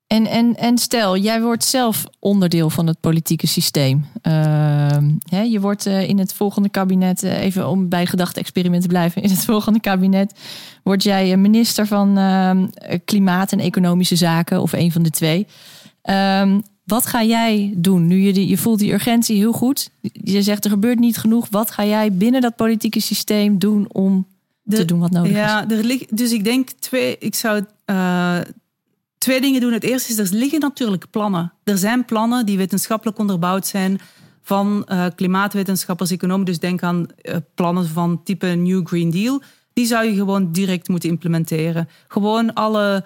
En, 0.08 0.26
en, 0.26 0.56
en 0.56 0.78
stel, 0.78 1.16
jij 1.16 1.42
wordt 1.42 1.64
zelf 1.64 2.06
onderdeel 2.18 2.70
van 2.70 2.86
het 2.86 3.00
politieke 3.00 3.46
systeem. 3.46 4.04
Ehm, 4.22 5.10
hè, 5.28 5.40
je 5.40 5.60
wordt 5.60 5.86
eh, 5.86 6.08
in 6.08 6.18
het 6.18 6.32
volgende 6.32 6.68
kabinet, 6.68 7.22
eh, 7.22 7.42
even 7.42 7.68
om 7.68 7.88
bij 7.88 8.06
gedachte-experiment 8.06 8.82
te 8.82 8.88
blijven, 8.88 9.22
in 9.22 9.30
het 9.30 9.44
volgende 9.44 9.80
kabinet 9.80 10.34
word 10.82 11.02
jij 11.02 11.32
eh, 11.32 11.38
minister 11.38 11.86
van 11.86 12.18
ehm, 12.18 12.66
Klimaat 13.04 13.52
en 13.52 13.60
Economische 13.60 14.16
Zaken, 14.16 14.62
of 14.62 14.72
een 14.72 14.92
van 14.92 15.02
de 15.02 15.10
twee. 15.10 15.46
Ehm, 16.02 16.60
wat 16.84 17.06
ga 17.06 17.22
jij 17.22 17.72
doen? 17.76 18.06
Nu 18.06 18.20
je, 18.20 18.32
die, 18.32 18.48
je 18.48 18.58
voelt 18.58 18.78
die 18.78 18.92
urgentie 18.92 19.36
heel 19.36 19.52
goed. 19.52 19.90
Je 20.12 20.42
zegt 20.42 20.64
er 20.64 20.70
gebeurt 20.70 20.98
niet 20.98 21.16
genoeg. 21.16 21.46
Wat 21.50 21.70
ga 21.70 21.84
jij 21.84 22.12
binnen 22.12 22.40
dat 22.40 22.56
politieke 22.56 23.00
systeem 23.00 23.58
doen 23.58 23.86
om 23.92 24.26
te 24.68 24.84
doen 24.84 24.98
wat 24.98 25.10
nodig 25.10 25.30
is? 25.30 25.36
Ja, 25.36 25.66
dus 26.10 26.32
ik 26.32 26.44
denk 26.44 26.70
twee, 26.70 27.16
ik 27.18 27.34
zou 27.34 27.64
twee 29.18 29.40
dingen 29.40 29.60
doen. 29.60 29.72
Het 29.72 29.84
eerste 29.84 30.12
is, 30.12 30.30
er 30.30 30.36
liggen 30.36 30.60
natuurlijk 30.60 31.10
plannen. 31.10 31.52
Er 31.64 31.78
zijn 31.78 32.04
plannen 32.04 32.46
die 32.46 32.56
wetenschappelijk 32.56 33.18
onderbouwd 33.18 33.66
zijn 33.66 34.00
van 34.42 34.84
eh, 34.86 35.06
klimaatwetenschappers, 35.14 36.10
economen. 36.10 36.46
Dus 36.46 36.58
denk 36.58 36.82
aan 36.82 37.06
eh, 37.22 37.36
plannen 37.54 37.88
van 37.88 38.20
type 38.24 38.46
New 38.46 38.86
Green 38.86 39.10
Deal. 39.10 39.42
Die 39.72 39.86
zou 39.86 40.04
je 40.04 40.14
gewoon 40.14 40.52
direct 40.52 40.88
moeten 40.88 41.08
implementeren. 41.08 41.88
Gewoon 42.08 42.54
alle, 42.54 43.04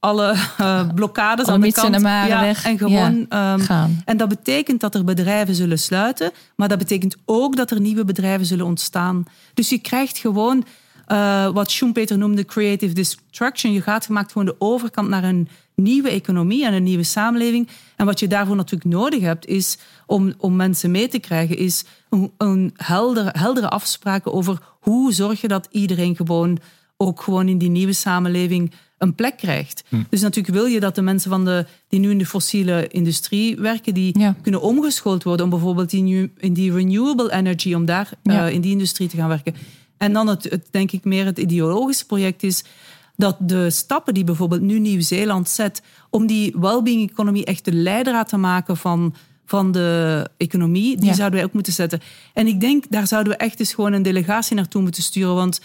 alle 0.00 0.34
eh, 0.58 0.88
blokkades 0.94 1.46
aan 1.46 1.60
de 1.60 1.72
kant. 1.72 2.00
ja, 2.00 2.40
weg. 2.40 2.64
En 2.64 2.78
gewoon 2.78 3.26
ehm, 3.28 3.58
Gaan. 3.58 4.02
en 4.04 4.16
dat 4.16 4.28
betekent 4.28 4.80
dat 4.80 4.94
er 4.94 5.04
bedrijven 5.04 5.54
zullen 5.54 5.78
sluiten, 5.78 6.30
maar 6.56 6.68
dat 6.68 6.78
betekent 6.78 7.16
ook 7.24 7.56
dat 7.56 7.70
er 7.70 7.80
nieuwe 7.80 8.04
bedrijven 8.04 8.46
zullen 8.46 8.66
ontstaan. 8.66 9.24
Dus 9.54 9.68
je 9.68 9.78
krijgt 9.78 10.18
gewoon 10.18 10.64
eh, 11.10 11.48
wat 11.52 11.70
Schumpeter 11.70 12.18
noemde 12.18 12.44
creative 12.44 12.94
destruction. 12.94 13.72
Je 13.72 13.80
gaat 13.82 14.04
gemaakt 14.06 14.32
gewoon 14.32 14.46
de 14.46 14.54
overkant 14.58 15.08
naar 15.08 15.24
een 15.24 15.48
nieuwe 15.74 16.10
economie 16.10 16.66
en 16.66 16.72
een 16.74 16.82
nieuwe 16.82 17.02
samenleving. 17.02 17.68
En 17.96 18.06
wat 18.06 18.20
je 18.20 18.28
daarvoor 18.28 18.56
natuurlijk 18.56 18.90
nodig 18.90 19.20
hebt, 19.20 19.46
is 19.46 19.78
om, 20.06 20.32
om 20.38 20.56
mensen 20.56 20.90
mee 20.90 21.08
te 21.08 21.18
krijgen, 21.18 21.56
is 21.56 21.84
een, 22.10 22.30
een 22.38 22.72
heldere, 22.76 23.30
heldere 23.38 23.68
afspraken 23.68 24.32
over 24.32 24.58
hoe 24.80 25.12
zorg 25.12 25.40
je 25.40 25.48
dat 25.48 25.68
iedereen 25.70 26.16
gewoon 26.16 26.58
ook 26.96 27.22
gewoon 27.22 27.48
in 27.48 27.58
die 27.58 27.70
nieuwe 27.70 27.92
samenleving 27.92 28.72
een 28.98 29.14
plek 29.14 29.36
krijgt. 29.36 29.82
Dus 30.10 30.20
natuurlijk 30.20 30.54
wil 30.54 30.66
je 30.66 30.80
dat 30.80 30.94
de 30.94 31.02
mensen 31.02 31.30
van 31.30 31.44
de, 31.44 31.66
die 31.88 32.00
nu 32.00 32.10
in 32.10 32.18
de 32.18 32.26
fossiele 32.26 32.88
industrie 32.88 33.56
werken, 33.56 33.94
die 33.94 34.18
Ja. 34.18 34.36
kunnen 34.42 34.60
omgeschoold 34.62 35.22
worden 35.22 35.44
om 35.44 35.50
bijvoorbeeld 35.50 35.92
in, 35.92 36.04
new- 36.04 36.28
in 36.38 36.52
die 36.52 36.72
renewable 36.72 37.32
energy, 37.32 37.74
om 37.74 37.84
daar 37.84 38.10
eh, 38.22 38.50
in 38.52 38.60
die 38.60 38.70
industrie 38.72 39.08
te 39.08 39.16
gaan 39.16 39.28
werken. 39.28 39.54
En 40.00 40.12
dan 40.12 40.26
het, 40.26 40.44
het, 40.44 40.66
denk 40.70 40.92
ik 40.92 41.04
meer 41.04 41.24
het 41.24 41.38
ideologische 41.38 42.06
project 42.06 42.42
is 42.42 42.64
dat 43.16 43.36
de 43.38 43.70
stappen 43.70 44.14
die 44.14 44.24
bijvoorbeeld 44.24 44.60
nu 44.60 44.78
Nieuw-Zeeland 44.78 45.48
zet 45.48 45.82
om 46.10 46.26
die 46.26 46.54
well-being 46.58 47.10
economy 47.10 47.42
echt 47.42 47.64
de 47.64 47.72
leidraad 47.72 48.28
te 48.28 48.36
maken 48.36 48.76
van, 48.76 49.14
van 49.46 49.72
de 49.72 50.28
economie, 50.36 50.96
die 50.96 51.08
Ja. 51.08 51.14
zouden 51.14 51.38
wij 51.38 51.48
ook 51.48 51.52
moeten 51.54 51.72
zetten. 51.72 52.00
En 52.34 52.46
ik 52.46 52.60
denk, 52.60 52.84
daar 52.90 53.06
zouden 53.06 53.32
we 53.32 53.38
echt 53.38 53.60
eens 53.60 53.74
gewoon 53.74 53.92
een 53.92 54.02
delegatie 54.02 54.56
naartoe 54.56 54.82
moeten 54.82 55.02
sturen, 55.02 55.34
want 55.34 55.60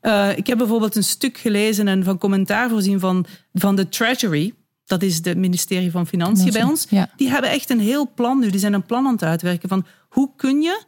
eh, 0.00 0.36
ik 0.36 0.46
heb 0.46 0.58
bijvoorbeeld 0.58 0.96
een 0.96 1.04
stuk 1.04 1.38
gelezen 1.38 1.88
en 1.88 2.04
van 2.04 2.18
commentaar 2.18 2.68
voorzien 2.68 3.00
van, 3.00 3.26
van 3.52 3.76
de 3.76 3.88
Treasury. 3.88 4.54
Dat 4.84 5.02
is 5.02 5.20
het 5.22 5.36
ministerie 5.36 5.90
van 5.90 6.06
Financiën 6.06 6.52
bij 6.52 6.62
ons. 6.62 6.86
Ja. 6.90 7.10
Die 7.16 7.28
hebben 7.30 7.50
echt 7.50 7.70
een 7.70 7.80
heel 7.80 8.10
plan 8.14 8.38
nu. 8.38 8.50
Die 8.50 8.60
zijn 8.60 8.72
een 8.72 8.86
plan 8.86 9.06
aan 9.06 9.12
het 9.12 9.22
uitwerken 9.22 9.68
van 9.68 9.86
hoe 10.08 10.30
kun 10.36 10.60
je 10.60 10.82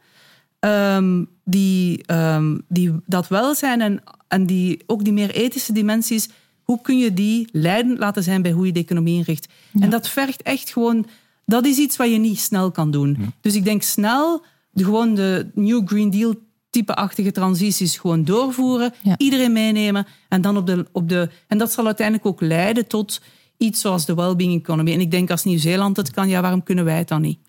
ehm, 0.63 1.23
die, 1.43 2.03
ehm, 2.05 2.57
die, 2.67 2.91
dat 3.05 3.27
welzijn 3.27 3.81
en, 3.81 4.03
en 4.27 4.45
die, 4.45 4.83
ook 4.85 5.03
die 5.03 5.13
meer 5.13 5.29
ethische 5.31 5.73
dimensies, 5.73 6.29
hoe 6.63 6.81
kun 6.81 6.97
je 6.97 7.13
die 7.13 7.47
leidend 7.51 7.99
laten 7.99 8.23
zijn 8.23 8.41
bij 8.41 8.51
hoe 8.51 8.65
je 8.65 8.71
de 8.71 8.79
economie 8.79 9.17
inricht? 9.17 9.47
En 9.79 9.89
dat 9.89 10.07
vergt 10.09 10.41
echt 10.41 10.69
gewoon, 10.71 11.05
dat 11.45 11.65
is 11.65 11.77
iets 11.77 11.97
wat 11.97 12.11
je 12.11 12.17
niet 12.17 12.39
snel 12.39 12.71
kan 12.71 12.91
doen. 12.91 13.33
Dus 13.41 13.55
ik 13.55 13.63
denk 13.63 13.81
snel, 13.81 14.45
de, 14.71 14.83
gewoon 14.83 15.15
de 15.15 15.47
New 15.53 15.87
Green 15.87 16.09
Deal 16.09 16.35
type-achtige 16.69 17.31
transities 17.31 17.97
gewoon 17.97 18.23
doorvoeren, 18.25 18.93
Ja. 19.01 19.17
iedereen 19.17 19.51
meenemen 19.51 20.05
en 20.29 20.41
dan 20.41 20.57
op 20.57 20.65
de, 20.65 20.85
op 20.91 21.09
de. 21.09 21.29
En 21.47 21.57
dat 21.57 21.71
zal 21.71 21.85
uiteindelijk 21.85 22.27
ook 22.27 22.41
leiden 22.41 22.87
tot 22.87 23.21
iets 23.57 23.81
zoals 23.81 24.05
de 24.05 24.13
well-being 24.15 24.59
economy. 24.61 24.93
En 24.93 24.99
ik 25.01 25.11
denk 25.11 25.31
als 25.31 25.43
Nieuw-Zeeland 25.43 25.97
het 25.97 26.11
kan, 26.11 26.29
ja, 26.29 26.41
waarom 26.41 26.63
kunnen 26.63 26.85
wij 26.85 26.97
het 26.97 27.07
dan 27.07 27.21
niet? 27.21 27.39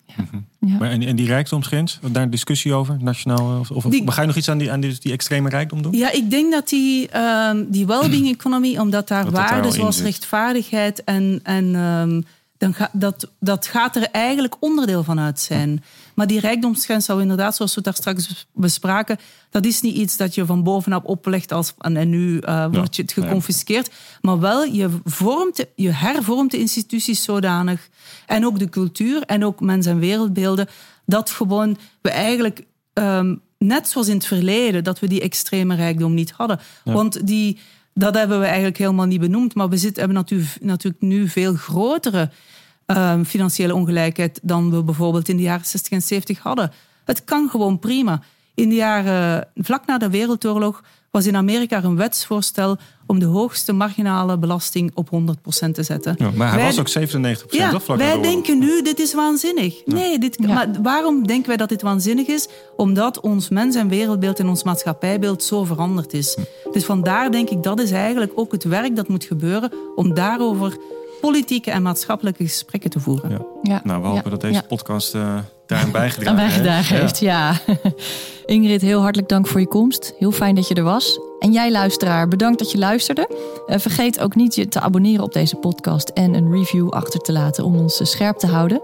Ja. 0.67 0.79
Maar 0.79 0.91
en, 0.91 1.03
en 1.03 1.17
die 1.17 1.27
rijkdomsgrens, 1.27 1.99
daar 2.13 2.23
een 2.23 2.31
discussie 2.31 2.75
over, 2.75 2.97
nationaal? 3.01 3.59
Of, 3.61 3.71
of 3.71 3.85
Die- 3.85 4.11
ga 4.13 4.21
je 4.21 4.27
nog 4.27 4.37
iets 4.37 4.49
aan 4.49 4.59
die, 4.59 4.73
aan 4.73 4.81
die, 4.81 4.97
die 5.01 5.13
extreme 5.13 5.49
rijkdom 5.49 5.83
doen? 5.83 5.93
Ja, 5.93 6.13
ik 6.13 6.31
denk 6.31 6.53
dat 6.53 6.69
die, 6.69 7.09
ehm, 7.09 7.65
die 7.69 7.87
well-being 7.87 8.29
economy, 8.29 8.79
omdat 8.79 9.09
daar 9.09 9.25
Dat 9.25 9.33
waarden 9.33 9.73
zoals 9.73 10.01
rechtvaardigheid 10.01 11.05
en, 11.05 11.41
en 11.43 11.75
ehm, 11.75 12.21
dan 12.65 12.75
ga, 12.75 12.91
dat, 12.93 13.31
dat 13.41 13.67
gaat 13.67 13.97
er 13.97 14.09
eigenlijk 14.11 14.57
onderdeel 14.61 15.05
van 15.05 15.21
uit 15.21 15.41
zijn. 15.41 15.85
Maar 16.15 16.27
die 16.27 16.41
rijkdomsgrens 16.41 17.05
zou 17.05 17.21
inderdaad, 17.21 17.57
zoals 17.57 17.75
we 17.75 17.81
daar 17.81 17.95
straks 17.95 18.27
bes- 18.27 18.47
bespraken, 18.53 19.19
dat 19.51 19.65
is 19.65 19.81
niet 19.81 19.97
iets 19.97 20.17
dat 20.17 20.35
je 20.35 20.47
van 20.47 20.63
bovenop 20.63 21.05
oplegt 21.05 21.53
als, 21.53 21.75
en, 21.79 22.11
nu 22.11 22.39
eh, 22.39 22.67
wordt 22.73 22.97
je 22.97 23.03
het 23.03 23.13
geconfiskeerd. 23.13 23.91
Maar 24.21 24.41
wel, 24.41 24.65
je, 24.65 24.89
vormt, 25.05 25.67
je 25.75 25.91
hervormt 25.91 26.51
de 26.51 26.59
instituties 26.59 27.23
zodanig 27.23 27.89
en 28.27 28.47
ook 28.47 28.59
de 28.59 28.69
cultuur 28.69 29.23
en 29.23 29.45
ook 29.45 29.61
mens- 29.61 29.87
en 29.87 29.99
wereldbeelden, 29.99 30.69
dat 31.07 31.31
gewoon 31.31 31.77
we 32.01 32.11
eigenlijk 32.11 32.65
ehm, 32.93 33.35
net 33.59 33.89
zoals 33.89 34.09
in 34.09 34.15
het 34.15 34.27
verleden, 34.27 34.85
dat 34.85 35.01
we 35.01 35.07
die 35.07 35.21
extreme 35.21 35.75
rijkdom 35.75 36.15
niet 36.15 36.31
hadden. 36.31 36.61
Want 36.85 37.27
die, 37.27 37.59
dat 37.95 38.15
hebben 38.15 38.39
we 38.39 38.47
eigenlijk 38.47 38.79
helemaal 38.79 39.07
niet 39.07 39.21
benoemd. 39.21 39.55
Maar 39.55 39.69
we 39.69 39.77
zitten, 39.77 39.99
hebben 39.99 40.17
natuurlijk, 40.17 40.57
natuurlijk 40.61 41.03
nu 41.03 41.29
veel 41.29 41.55
grotere 41.55 42.31
ehm, 42.87 43.25
financiële 43.25 43.75
ongelijkheid 43.75 44.41
dan 44.43 44.71
we 44.71 44.83
bijvoorbeeld 44.83 45.29
in 45.29 45.37
de 45.37 45.43
jaren 45.43 45.67
60 45.67 45.93
en 45.93 46.03
70 46.03 46.39
hadden. 46.39 46.73
Het 47.05 47.25
kan 47.25 47.49
gewoon 47.51 47.79
prima. 47.79 48.21
In 48.55 48.69
de 48.69 48.75
jaren 48.75 49.49
vlak 49.57 49.87
na 49.87 49.99
de 49.99 50.11
Wereldoorlog 50.11 50.83
was 51.11 51.27
in 51.27 51.37
Amerika 51.37 51.77
er 51.77 51.85
een 51.85 51.97
wetsvoorstel 51.97 52.77
om 53.07 53.19
de 53.19 53.25
hoogste 53.25 53.73
marginale 53.73 54.39
belasting 54.39 54.91
op 54.95 55.09
100% 55.11 55.75
te 55.75 55.83
zetten. 55.83 56.15
Ja, 56.19 56.31
maar 56.35 56.49
hij 56.49 56.57
Wij- 56.57 56.67
was 56.67 56.79
ook 56.79 56.89
97 56.89 57.53
ja, 57.59 57.71
toch? 57.71 57.83
Vlak 57.83 57.99
wij 57.99 58.21
denken 58.21 58.59
nu, 58.59 58.83
dit 58.83 58.99
is 59.01 59.15
waanzinnig. 59.15 59.87
Nee, 59.87 60.19
dit, 60.19 60.37
Ja. 60.41 60.55
maar 60.55 60.69
waarom 60.83 61.27
denken 61.27 61.49
wij 61.49 61.57
dat 61.57 61.69
dit 61.69 61.83
waanzinnig 61.83 62.27
is? 62.27 62.49
Omdat 62.77 63.21
ons 63.21 63.49
mens- 63.49 63.77
en 63.77 63.89
wereldbeeld 63.89 64.39
en 64.39 64.49
ons 64.49 64.63
maatschappijbeeld 64.63 65.43
zo 65.43 65.65
veranderd 65.65 66.13
is. 66.13 66.39
Dus 66.73 66.85
vandaar 66.85 67.31
denk 67.31 67.49
ik, 67.51 67.63
dat 67.63 67.81
is 67.81 67.91
eigenlijk 67.91 68.33
ook 68.35 68.53
het 68.53 68.65
werk 68.65 68.97
dat 68.97 69.09
moet 69.09 69.25
gebeuren 69.25 69.73
om 69.95 70.15
daarover 70.15 70.77
politieke 71.25 71.71
en 71.71 71.83
maatschappelijke 71.83 72.43
gesprekken 72.45 72.91
te 72.91 73.01
voeren. 73.01 73.31
Ja. 73.31 73.39
Ja. 73.63 73.81
Nou, 73.85 74.01
we 74.03 74.07
hopen 74.07 74.23
Ja. 74.25 74.31
dat 74.31 74.41
deze 74.41 74.55
Ja. 74.55 74.63
podcast 74.63 75.15
eh 75.15 75.21
daaraan 75.67 75.87
aan 75.87 75.93
bijgedragen 76.01 76.37
bijgedragen 76.37 76.97
heeft. 76.97 77.19
Ja. 77.19 77.53
Ingrid, 78.47 78.81
heel 78.83 79.01
hartelijk 79.01 79.29
dank 79.29 79.47
voor 79.47 79.61
je 79.61 79.67
komst. 79.69 80.15
Heel 80.19 80.33
fijn 80.33 80.55
dat 80.55 80.69
je 80.69 80.75
er 80.75 80.83
was. 80.83 81.21
En 81.39 81.53
jij 81.53 81.71
luisteraar, 81.71 82.29
bedankt 82.29 82.59
dat 82.59 82.71
je 82.73 82.79
luisterde. 82.79 83.29
Eh, 83.67 83.79
vergeet 83.79 84.21
ook 84.21 84.35
niet 84.35 84.55
je 84.55 84.69
te 84.69 84.81
abonneren 84.81 85.25
op 85.25 85.33
deze 85.33 85.57
podcast 85.57 86.09
en 86.09 86.35
een 86.35 86.53
review 86.53 86.89
achter 86.91 87.21
te 87.21 87.33
laten 87.33 87.65
om 87.65 87.77
ons 87.77 88.01
eh, 88.01 88.07
scherp 88.07 88.37
te 88.37 88.47
houden. 88.47 88.81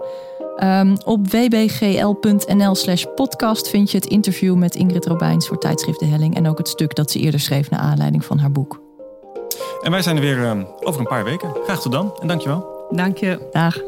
Ehm, 0.57 0.95
op 1.05 1.27
wbgl.nl 1.31 2.75
slash 2.75 3.03
podcast 3.15 3.69
vind 3.69 3.91
je 3.91 3.97
het 3.97 4.05
interview 4.05 4.55
met 4.55 4.75
Ingrid 4.75 5.05
Robijns 5.05 5.47
voor 5.47 5.57
tijdschrift 5.57 5.99
De 5.99 6.05
Helling 6.05 6.35
en 6.35 6.47
ook 6.47 6.57
het 6.57 6.67
stuk 6.67 6.95
dat 6.95 7.11
ze 7.11 7.19
eerder 7.19 7.39
schreef 7.39 7.69
naar 7.69 7.79
aanleiding 7.79 8.25
van 8.25 8.37
haar 8.39 8.51
boek. 8.51 8.80
En 9.81 9.91
wij 9.91 10.01
zijn 10.01 10.15
er 10.15 10.21
weer 10.21 10.43
eh, 10.43 10.59
over 10.79 10.99
een 10.99 11.07
paar 11.07 11.23
weken. 11.23 11.55
Graag 11.63 11.81
tot 11.81 11.91
dan 11.91 12.13
en 12.21 12.27
dankjewel. 12.27 12.87
Dank 12.89 13.17
je. 13.17 13.49
Dag. 13.51 13.79